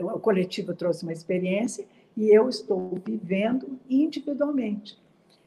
O 0.00 0.18
coletivo 0.18 0.74
trouxe 0.74 1.02
uma 1.02 1.12
experiência 1.12 1.86
e 2.16 2.30
eu 2.30 2.48
estou 2.48 2.98
vivendo 3.04 3.78
individualmente. 3.88 4.98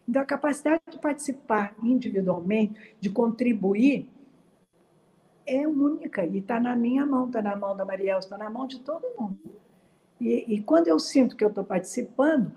Então, 0.07 0.22
a 0.22 0.26
capacidade 0.26 0.84
de 0.89 0.99
participar 0.99 1.76
individualmente, 1.82 2.95
de 2.99 3.09
contribuir, 3.09 4.07
é 5.47 5.68
única 5.68 6.26
e 6.26 6.39
está 6.39 6.59
na 6.59 6.76
minha 6.76 7.05
mão, 7.05 7.28
está 7.28 7.41
na 7.41 7.55
mão 7.55 7.76
da 7.76 7.86
Mariel, 7.86 8.20
está 8.20 8.38
na 8.38 8.49
mão 8.49 8.68
de 8.68 8.80
todo 8.80 9.05
mundo. 9.20 9.39
E, 10.20 10.55
e 10.55 10.61
quando 10.61 10.88
eu 10.88 10.99
sinto 10.99 11.36
que 11.36 11.43
eu 11.43 11.49
estou 11.49 11.63
participando, 11.63 12.51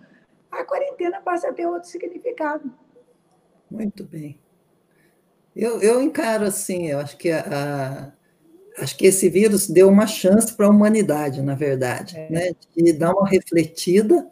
a 0.51 0.64
quarentena 0.64 1.20
passa 1.20 1.49
a 1.49 1.53
ter 1.53 1.66
outro 1.66 1.88
significado. 1.88 2.70
Muito 3.70 4.05
bem. 4.05 4.38
Eu, 5.55 5.80
eu 5.80 6.01
encaro 6.03 6.44
assim, 6.44 6.88
eu 6.88 6.99
acho 6.99 7.16
que 7.16 7.30
a, 7.30 8.12
a, 8.76 8.82
acho 8.82 8.96
que 8.96 9.07
esse 9.07 9.28
vírus 9.28 9.68
deu 9.68 9.88
uma 9.88 10.07
chance 10.07 10.53
para 10.55 10.66
a 10.66 10.70
humanidade, 10.70 11.42
na 11.42 11.55
verdade, 11.55 12.16
é. 12.16 12.30
né? 12.30 12.51
de 12.76 12.92
dar 12.92 13.12
uma 13.12 13.28
refletida 13.28 14.30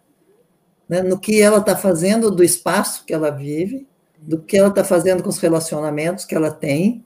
né, 0.88 1.02
no 1.02 1.18
que 1.18 1.40
ela 1.40 1.58
está 1.58 1.76
fazendo 1.76 2.30
do 2.30 2.44
espaço 2.44 3.04
que 3.04 3.12
ela 3.12 3.30
vive, 3.30 3.86
do 4.18 4.40
que 4.40 4.56
ela 4.56 4.68
está 4.68 4.84
fazendo 4.84 5.22
com 5.22 5.28
os 5.28 5.38
relacionamentos 5.38 6.24
que 6.24 6.34
ela 6.34 6.50
tem, 6.50 7.05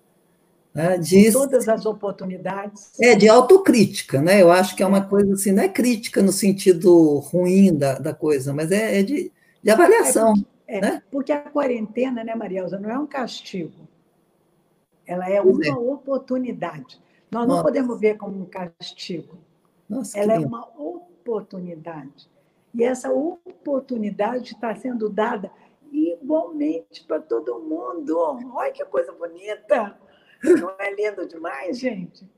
né, 0.81 0.99
de, 0.99 1.33
todas 1.33 1.69
as 1.69 1.85
oportunidades. 1.85 2.93
É, 3.01 3.15
de 3.15 3.29
autocrítica, 3.29 4.21
né? 4.21 4.41
Eu 4.41 4.51
acho 4.51 4.75
que 4.75 4.83
é 4.83 4.87
uma 4.87 5.05
coisa 5.05 5.35
assim, 5.35 5.53
não 5.53 5.63
é 5.63 5.69
crítica 5.69 6.23
no 6.23 6.33
sentido 6.33 7.19
ruim 7.19 7.77
da, 7.77 7.99
da 7.99 8.15
coisa, 8.15 8.53
mas 8.55 8.73
é, 8.73 9.01
é 9.01 9.03
de, 9.03 9.31
de 9.63 9.71
avaliação. 9.71 10.35
É, 10.67 10.79
é, 10.79 10.81
né? 10.81 11.03
porque 11.11 11.33
a 11.33 11.41
quarentena, 11.41 12.25
né, 12.25 12.35
Marielza, 12.35 12.79
não 12.79 12.91
é 12.91 12.99
um 12.99 13.07
castigo. 13.07 13.89
Ela 15.07 15.29
é 15.29 15.41
uma 15.41 15.67
é. 15.67 15.73
oportunidade. 15.73 17.01
Nós 17.31 17.47
Nossa. 17.47 17.57
não 17.57 17.63
podemos 17.63 18.01
ver 18.01 18.17
como 18.17 18.41
um 18.41 18.47
castigo. 18.47 19.39
Nossa, 19.89 20.19
Ela 20.19 20.35
é 20.35 20.39
uma 20.39 20.67
oportunidade. 20.79 22.31
E 22.73 22.85
essa 22.85 23.13
oportunidade 23.13 24.53
está 24.53 24.75
sendo 24.77 25.09
dada 25.09 25.51
igualmente 25.93 27.05
para 27.05 27.21
todo 27.21 27.59
mundo. 27.59 28.17
Olha 28.55 28.71
que 28.71 28.85
coisa 28.85 29.13
bonita! 29.13 29.97
Não 30.43 30.71
é 30.79 30.95
lindo 30.95 31.27
demais, 31.27 31.79
gente? 31.79 32.29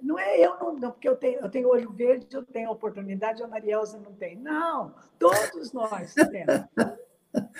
Não 0.00 0.18
é 0.18 0.38
eu, 0.38 0.58
não, 0.58 0.74
não, 0.74 0.90
porque 0.92 1.08
eu 1.08 1.16
tenho, 1.16 1.40
eu 1.40 1.50
tenho 1.50 1.68
olho 1.68 1.90
verde, 1.90 2.26
eu 2.30 2.44
tenho 2.44 2.70
oportunidade, 2.70 3.42
a 3.42 3.48
Marielza 3.48 3.98
não 3.98 4.12
tem. 4.12 4.36
Não, 4.36 4.94
todos 5.18 5.72
nós 5.72 6.14
temos. 6.14 6.68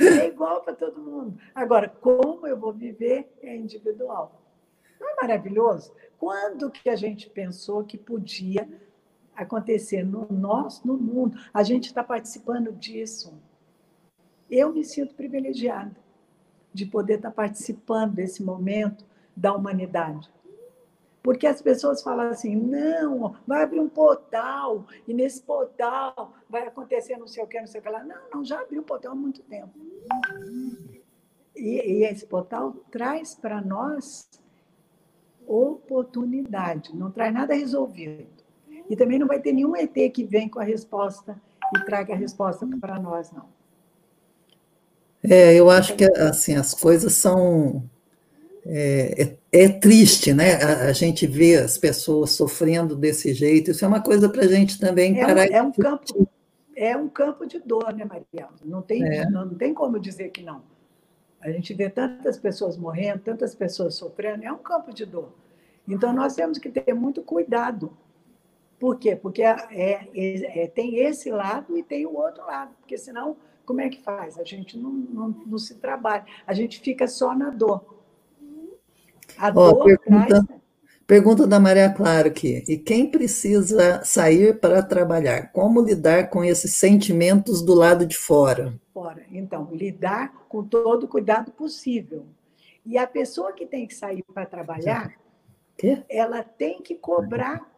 É 0.00 0.26
igual 0.26 0.62
para 0.62 0.74
todo 0.74 1.00
mundo. 1.00 1.38
Agora, 1.54 1.88
como 1.88 2.46
eu 2.46 2.56
vou 2.56 2.72
viver 2.72 3.30
é 3.42 3.54
individual. 3.54 4.40
Não 4.98 5.10
é 5.10 5.14
maravilhoso? 5.16 5.92
Quando 6.18 6.70
que 6.70 6.88
a 6.88 6.96
gente 6.96 7.28
pensou 7.28 7.84
que 7.84 7.98
podia 7.98 8.68
acontecer 9.36 10.04
no 10.04 10.26
nosso, 10.30 10.86
no 10.86 10.96
mundo? 10.96 11.38
A 11.52 11.62
gente 11.62 11.86
está 11.86 12.02
participando 12.02 12.72
disso. 12.72 13.32
Eu 14.50 14.72
me 14.72 14.84
sinto 14.84 15.14
privilegiada 15.14 15.96
de 16.72 16.86
poder 16.86 17.14
estar 17.14 17.30
participando 17.30 18.14
desse 18.14 18.42
momento 18.42 19.04
da 19.38 19.54
humanidade. 19.54 20.30
Porque 21.22 21.46
as 21.46 21.60
pessoas 21.60 22.02
falam 22.02 22.28
assim: 22.28 22.54
não, 22.54 23.34
vai 23.46 23.62
abrir 23.62 23.80
um 23.80 23.88
portal, 23.88 24.86
e 25.06 25.14
nesse 25.14 25.42
portal 25.42 26.32
vai 26.48 26.66
acontecer 26.66 27.16
não 27.16 27.28
sei 27.28 27.42
o 27.42 27.46
que, 27.46 27.60
não 27.60 27.66
sei 27.66 27.80
o 27.80 27.84
que 27.84 27.88
lá. 27.88 28.04
Não, 28.04 28.16
não, 28.32 28.44
já 28.44 28.60
abriu 28.60 28.82
o 28.82 28.84
portal 28.84 29.12
há 29.12 29.14
muito 29.14 29.42
tempo. 29.42 29.70
E, 31.54 31.68
e 31.68 32.04
esse 32.04 32.26
portal 32.26 32.72
traz 32.90 33.34
para 33.34 33.60
nós 33.60 34.28
oportunidade, 35.46 36.94
não 36.94 37.10
traz 37.10 37.32
nada 37.32 37.54
resolvido. 37.54 38.26
E 38.88 38.96
também 38.96 39.18
não 39.18 39.26
vai 39.26 39.40
ter 39.40 39.52
nenhum 39.52 39.76
ET 39.76 39.94
que 40.12 40.24
vem 40.24 40.48
com 40.48 40.60
a 40.60 40.64
resposta 40.64 41.40
e 41.76 41.84
traga 41.84 42.14
a 42.14 42.16
resposta 42.16 42.66
para 42.80 42.98
nós, 42.98 43.30
não. 43.32 43.46
É, 45.22 45.54
eu 45.54 45.68
acho 45.68 45.96
que 45.96 46.04
assim 46.18 46.54
as 46.54 46.72
coisas 46.72 47.12
são 47.14 47.82
é, 48.70 49.22
é, 49.22 49.64
é, 49.64 49.68
triste, 49.68 50.34
né? 50.34 50.62
A, 50.62 50.88
a, 50.88 50.92
gente 50.92 51.26
vê 51.26 51.56
as 51.56 51.78
pessoas 51.78 52.32
sofrendo 52.32 52.94
desse 52.94 53.32
jeito. 53.32 53.70
Isso 53.70 53.82
é 53.82 53.88
uma 53.88 54.02
coisa 54.02 54.28
para 54.28 54.42
a 54.42 54.46
gente 54.46 54.78
também 54.78 55.18
é 55.18 55.24
parar. 55.24 55.48
Um, 55.48 55.54
é 55.54 55.62
um 55.62 55.72
campo, 55.72 56.28
é 56.76 56.96
um 56.96 57.08
campo 57.08 57.46
de 57.46 57.58
dor, 57.58 57.94
né, 57.94 58.04
Maria? 58.04 58.48
Não 58.62 58.82
tem, 58.82 59.02
é. 59.02 59.24
não, 59.30 59.46
não 59.46 59.54
tem 59.54 59.72
como 59.72 59.98
dizer 59.98 60.28
que 60.28 60.42
não. 60.42 60.62
A 61.40 61.50
gente 61.50 61.72
vê 61.72 61.88
tantas 61.88 62.36
pessoas 62.36 62.76
morrendo, 62.76 63.20
tantas 63.20 63.54
pessoas 63.54 63.94
sofrendo. 63.94 64.44
É 64.44 64.52
um 64.52 64.58
campo 64.58 64.92
de 64.92 65.06
dor. 65.06 65.32
Então 65.86 66.12
nós 66.12 66.34
temos 66.34 66.58
que 66.58 66.68
ter 66.68 66.92
muito 66.92 67.22
cuidado. 67.22 67.96
Por 68.78 68.98
quê? 68.98 69.16
Porque 69.16 69.42
é, 69.42 69.56
é, 69.70 70.62
é 70.64 70.66
tem 70.66 70.98
esse 70.98 71.30
lado 71.30 71.76
e 71.78 71.82
tem 71.82 72.04
o 72.04 72.14
outro 72.14 72.44
lado. 72.44 72.74
Porque 72.80 72.98
senão, 72.98 73.34
como 73.64 73.80
é 73.80 73.88
que 73.88 74.02
faz? 74.02 74.38
A 74.38 74.44
gente 74.44 74.76
não, 74.76 74.90
não, 74.90 75.28
não 75.46 75.58
se 75.58 75.76
trabalha. 75.76 76.26
A 76.46 76.52
gente 76.52 76.80
fica 76.80 77.08
só 77.08 77.34
na 77.34 77.48
dor. 77.48 77.97
A 79.38 79.50
dor 79.50 79.84
pergunta, 79.84 80.26
traz... 80.26 80.60
pergunta 81.06 81.46
da 81.46 81.60
Maria 81.60 81.90
Clara 81.92 82.28
aqui. 82.28 82.64
E 82.68 82.76
quem 82.76 83.10
precisa 83.10 84.02
sair 84.04 84.58
para 84.58 84.82
trabalhar? 84.82 85.52
Como 85.52 85.80
lidar 85.80 86.28
com 86.30 86.44
esses 86.44 86.74
sentimentos 86.74 87.62
do 87.62 87.74
lado 87.74 88.06
de 88.06 88.16
fora? 88.16 88.74
Fora. 88.92 89.24
Então, 89.30 89.68
lidar 89.72 90.32
com 90.48 90.64
todo 90.64 91.04
o 91.04 91.08
cuidado 91.08 91.52
possível. 91.52 92.26
E 92.84 92.96
a 92.98 93.06
pessoa 93.06 93.52
que 93.52 93.66
tem 93.66 93.86
que 93.86 93.94
sair 93.94 94.24
para 94.34 94.46
trabalhar, 94.46 95.14
Quê? 95.76 96.02
ela 96.08 96.42
tem 96.42 96.82
que 96.82 96.94
cobrar 96.94 97.70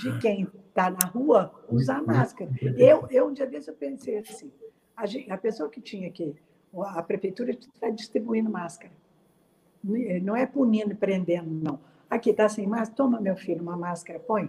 de 0.00 0.18
quem 0.18 0.48
está 0.68 0.90
na 0.90 1.06
rua 1.06 1.52
usar 1.68 2.02
máscara. 2.02 2.50
Eu, 2.76 3.06
eu, 3.10 3.26
um 3.26 3.32
dia 3.32 3.46
desse, 3.46 3.68
eu 3.68 3.74
pensei 3.74 4.18
assim, 4.18 4.50
a, 4.96 5.06
gente, 5.06 5.30
a 5.30 5.36
pessoa 5.36 5.68
que 5.68 5.80
tinha 5.80 6.10
que, 6.10 6.34
a 6.74 7.02
prefeitura 7.02 7.50
está 7.50 7.90
distribuindo 7.90 8.50
máscara. 8.50 8.92
Não 9.84 10.36
é 10.36 10.46
punindo 10.46 10.92
e 10.92 10.94
prendendo, 10.94 11.50
não. 11.50 11.78
Aqui 12.08 12.30
está 12.30 12.48
sem 12.48 12.66
máscara, 12.66 12.96
toma, 12.96 13.20
meu 13.20 13.36
filho, 13.36 13.62
uma 13.62 13.76
máscara, 13.76 14.20
põe. 14.20 14.48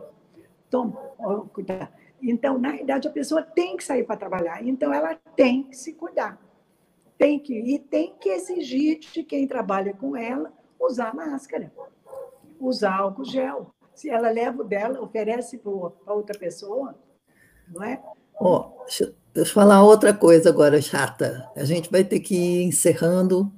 Toma, 0.70 1.00
oh, 1.18 1.42
cuidado. 1.42 1.90
Então, 2.22 2.58
na 2.58 2.72
verdade, 2.72 3.08
a 3.08 3.12
pessoa 3.12 3.42
tem 3.42 3.76
que 3.76 3.84
sair 3.84 4.04
para 4.04 4.18
trabalhar, 4.18 4.66
então 4.66 4.94
ela 4.94 5.16
tem 5.36 5.64
que 5.64 5.76
se 5.76 5.94
cuidar. 5.94 6.40
Tem 7.18 7.40
que, 7.40 7.54
e 7.54 7.80
tem 7.80 8.14
que 8.20 8.30
exigir 8.30 9.00
de 9.00 9.24
quem 9.24 9.48
trabalha 9.48 9.94
com 9.94 10.16
ela 10.16 10.52
usar 10.80 11.14
máscara, 11.16 11.72
usar 12.60 12.98
álcool 12.98 13.26
gel. 13.26 13.74
Se 13.94 14.10
ela 14.10 14.30
leva 14.30 14.62
o 14.62 14.66
dela, 14.66 15.02
oferece 15.02 15.58
para 15.58 16.14
outra 16.14 16.38
pessoa, 16.38 16.96
não 17.68 17.84
é? 17.84 18.02
Oh, 18.40 18.84
deixa, 18.84 19.14
deixa 19.34 19.52
eu 19.52 19.54
falar 19.54 19.84
outra 19.84 20.14
coisa 20.14 20.50
agora, 20.50 20.82
chata. 20.82 21.50
A 21.56 21.64
gente 21.64 21.92
vai 21.92 22.04
ter 22.04 22.20
que 22.20 22.36
ir 22.36 22.64
encerrando 22.64 23.52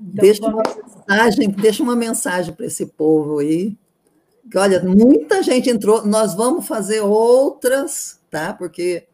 então, 0.00 0.24
deixa, 0.24 0.46
uma 0.46 0.62
mensagem, 0.62 1.50
deixa 1.50 1.82
uma 1.82 1.96
mensagem 1.96 2.54
para 2.54 2.66
esse 2.66 2.86
povo 2.86 3.38
aí. 3.38 3.76
Que, 4.50 4.58
olha, 4.58 4.82
muita 4.82 5.42
gente 5.42 5.68
entrou, 5.68 6.06
nós 6.06 6.34
vamos 6.34 6.66
fazer 6.66 7.00
outras, 7.00 8.20
tá? 8.30 8.52
Porque 8.52 9.06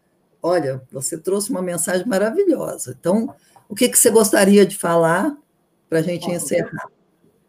olha, 0.43 0.83
você 0.91 1.17
trouxe 1.17 1.51
uma 1.51 1.63
mensagem 1.63 2.07
maravilhosa. 2.07 2.97
Então, 2.99 3.35
o 3.69 3.75
que, 3.75 3.89
que 3.89 3.99
você 3.99 4.11
gostaria 4.11 4.67
de 4.67 4.77
falar 4.77 5.37
para 5.89 6.01
a 6.01 6.03
gente 6.03 6.27
Bom, 6.27 6.33
encerrar? 6.33 6.91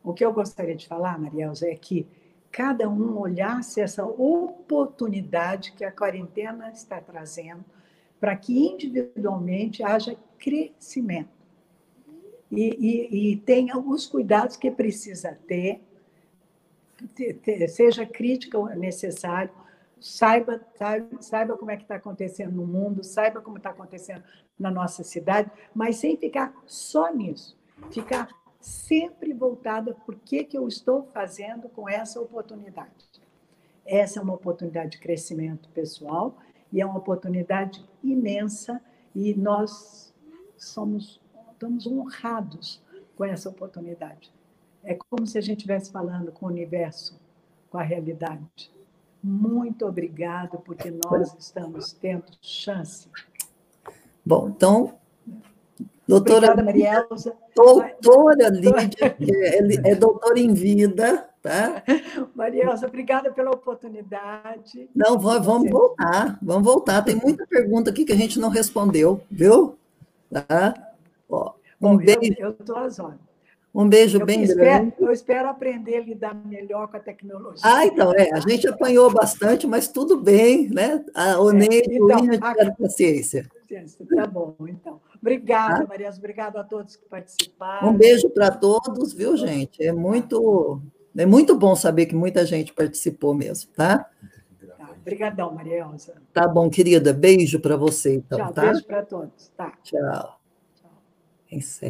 O 0.03 0.13
que 0.13 0.23
eu 0.23 0.31
gostaria 0.31 0.75
de 0.75 0.88
falar, 0.88 1.17
Marielza, 1.19 1.67
é 1.67 1.75
que 1.75 2.07
cada 2.51 2.88
um 2.88 3.17
olhasse 3.17 3.81
essa 3.81 4.05
oportunidade 4.05 5.71
que 5.71 5.84
a 5.84 5.91
quarentena 5.91 6.69
está 6.71 7.01
trazendo 7.01 7.65
para 8.19 8.36
que 8.36 8.67
individualmente 8.67 9.81
haja 9.81 10.15
crescimento 10.38 11.42
e, 12.55 12.77
e, 12.79 13.31
e 13.31 13.37
tenha 13.37 13.77
os 13.77 14.05
cuidados 14.05 14.55
que 14.55 14.69
precisa 14.69 15.37
ter, 15.47 15.81
seja 17.67 18.05
crítico 18.05 18.67
necessário, 18.69 19.51
saiba, 19.99 20.61
saiba, 20.77 21.21
saiba 21.21 21.57
como 21.57 21.71
é 21.71 21.77
que 21.77 21.83
está 21.83 21.95
acontecendo 21.95 22.55
no 22.55 22.65
mundo, 22.65 23.03
saiba 23.03 23.41
como 23.41 23.57
está 23.57 23.71
acontecendo 23.71 24.23
na 24.57 24.69
nossa 24.69 25.03
cidade, 25.03 25.51
mas 25.73 25.95
sem 25.95 26.15
ficar 26.15 26.53
só 26.67 27.11
nisso, 27.11 27.57
ficar 27.91 28.29
sempre 28.59 29.33
voltada 29.33 29.95
por 30.05 30.15
que, 30.15 30.43
que 30.43 30.57
eu 30.57 30.67
estou 30.67 31.09
fazendo 31.11 31.67
com 31.69 31.89
essa 31.89 32.21
oportunidade. 32.21 32.91
Essa 33.85 34.19
é 34.19 34.23
uma 34.23 34.33
oportunidade 34.33 34.91
de 34.91 34.99
crescimento 34.99 35.67
pessoal 35.69 36.37
e 36.71 36.79
é 36.79 36.85
uma 36.85 36.99
oportunidade 36.99 37.83
imensa 38.03 38.79
e 39.13 39.33
nós 39.33 40.13
somos 40.55 41.22
estamos 41.53 41.87
honrados 41.87 42.81
com 43.15 43.23
essa 43.23 43.49
oportunidade. 43.49 44.31
É 44.83 44.95
como 44.95 45.25
se 45.25 45.37
a 45.37 45.41
gente 45.41 45.59
estivesse 45.59 45.91
falando 45.91 46.31
com 46.31 46.45
o 46.45 46.49
universo, 46.49 47.19
com 47.69 47.77
a 47.77 47.83
realidade. 47.83 48.71
Muito 49.23 49.85
obrigado, 49.85 50.57
porque 50.59 50.91
nós 50.91 51.33
estamos 51.39 51.93
tendo 51.93 52.25
chance. 52.41 53.07
Bom, 54.25 54.49
então, 54.49 54.95
doutora 56.05 56.51
Obrigada. 56.51 57.07
Doutora 57.55 58.49
Lídia, 58.49 59.15
é, 59.21 59.91
é 59.91 59.95
doutora 59.95 60.39
em 60.39 60.53
vida, 60.53 61.29
tá? 61.41 61.81
Marielza, 62.35 62.87
obrigada 62.87 63.31
pela 63.31 63.51
oportunidade. 63.51 64.89
Não, 64.93 65.17
vamos 65.17 65.69
voltar, 65.69 66.37
vamos 66.41 66.63
voltar. 66.63 67.01
Tem 67.03 67.15
muita 67.15 67.47
pergunta 67.47 67.91
aqui 67.91 68.03
que 68.03 68.11
a 68.11 68.17
gente 68.17 68.39
não 68.39 68.49
respondeu, 68.49 69.21
viu? 69.31 69.77
Tá? 70.29 70.92
Ó, 71.34 71.53
um 71.81 71.97
Bom, 71.97 71.97
beijo. 71.97 72.36
Eu 72.38 72.51
estou 72.51 72.77
às 72.77 72.99
horas. 72.99 73.19
Um 73.73 73.89
beijo 73.89 74.19
eu 74.19 74.25
bem 74.25 74.43
espero, 74.43 74.59
grande. 74.59 74.93
Eu 74.99 75.11
espero 75.11 75.49
aprender 75.49 75.97
a 75.97 76.01
lidar 76.01 76.36
melhor 76.45 76.88
com 76.88 76.97
a 76.97 76.99
tecnologia. 76.99 77.61
Ah, 77.63 77.84
então, 77.84 78.13
é. 78.13 78.31
A 78.31 78.39
gente 78.39 78.67
apanhou 78.67 79.11
bastante, 79.11 79.65
mas 79.65 79.88
tudo 79.88 80.21
bem, 80.21 80.69
né? 80.69 81.03
A 81.15 81.39
Oneide 81.39 81.91
é, 81.91 81.95
então, 81.95 82.23
e 82.23 82.36
a 82.36 82.71
paciência. 82.75 83.49
Tá 84.15 84.27
bom, 84.27 84.55
então. 84.67 85.01
Obrigada, 85.19 85.81
tá? 85.81 85.88
Marias. 85.88 86.19
Obrigada 86.19 86.59
a 86.59 86.63
todos 86.63 86.95
que 86.95 87.05
participaram. 87.05 87.89
Um 87.89 87.93
beijo 87.93 88.29
para 88.29 88.51
todos, 88.51 89.11
viu, 89.11 89.36
gente? 89.36 89.84
É 89.84 89.91
muito, 89.91 90.79
é 91.17 91.25
muito 91.25 91.55
bom 91.55 91.75
saber 91.75 92.05
que 92.05 92.13
muita 92.13 92.45
gente 92.45 92.71
participou 92.71 93.34
mesmo, 93.34 93.71
tá? 93.75 94.07
tá 94.77 94.89
obrigadão, 94.95 95.51
Maria 95.51 95.79
Elza. 95.79 96.13
Tá 96.31 96.47
bom, 96.47 96.69
querida. 96.69 97.11
Beijo 97.11 97.59
para 97.59 97.75
você, 97.75 98.17
então, 98.17 98.38
Tchau, 98.38 98.53
tá? 98.53 98.61
Beijo 98.61 98.86
para 98.86 99.01
todos. 99.01 99.51
Tá. 99.57 99.73
Tchau. 99.81 100.42
Tchau. 101.53 101.59
Em 101.59 101.61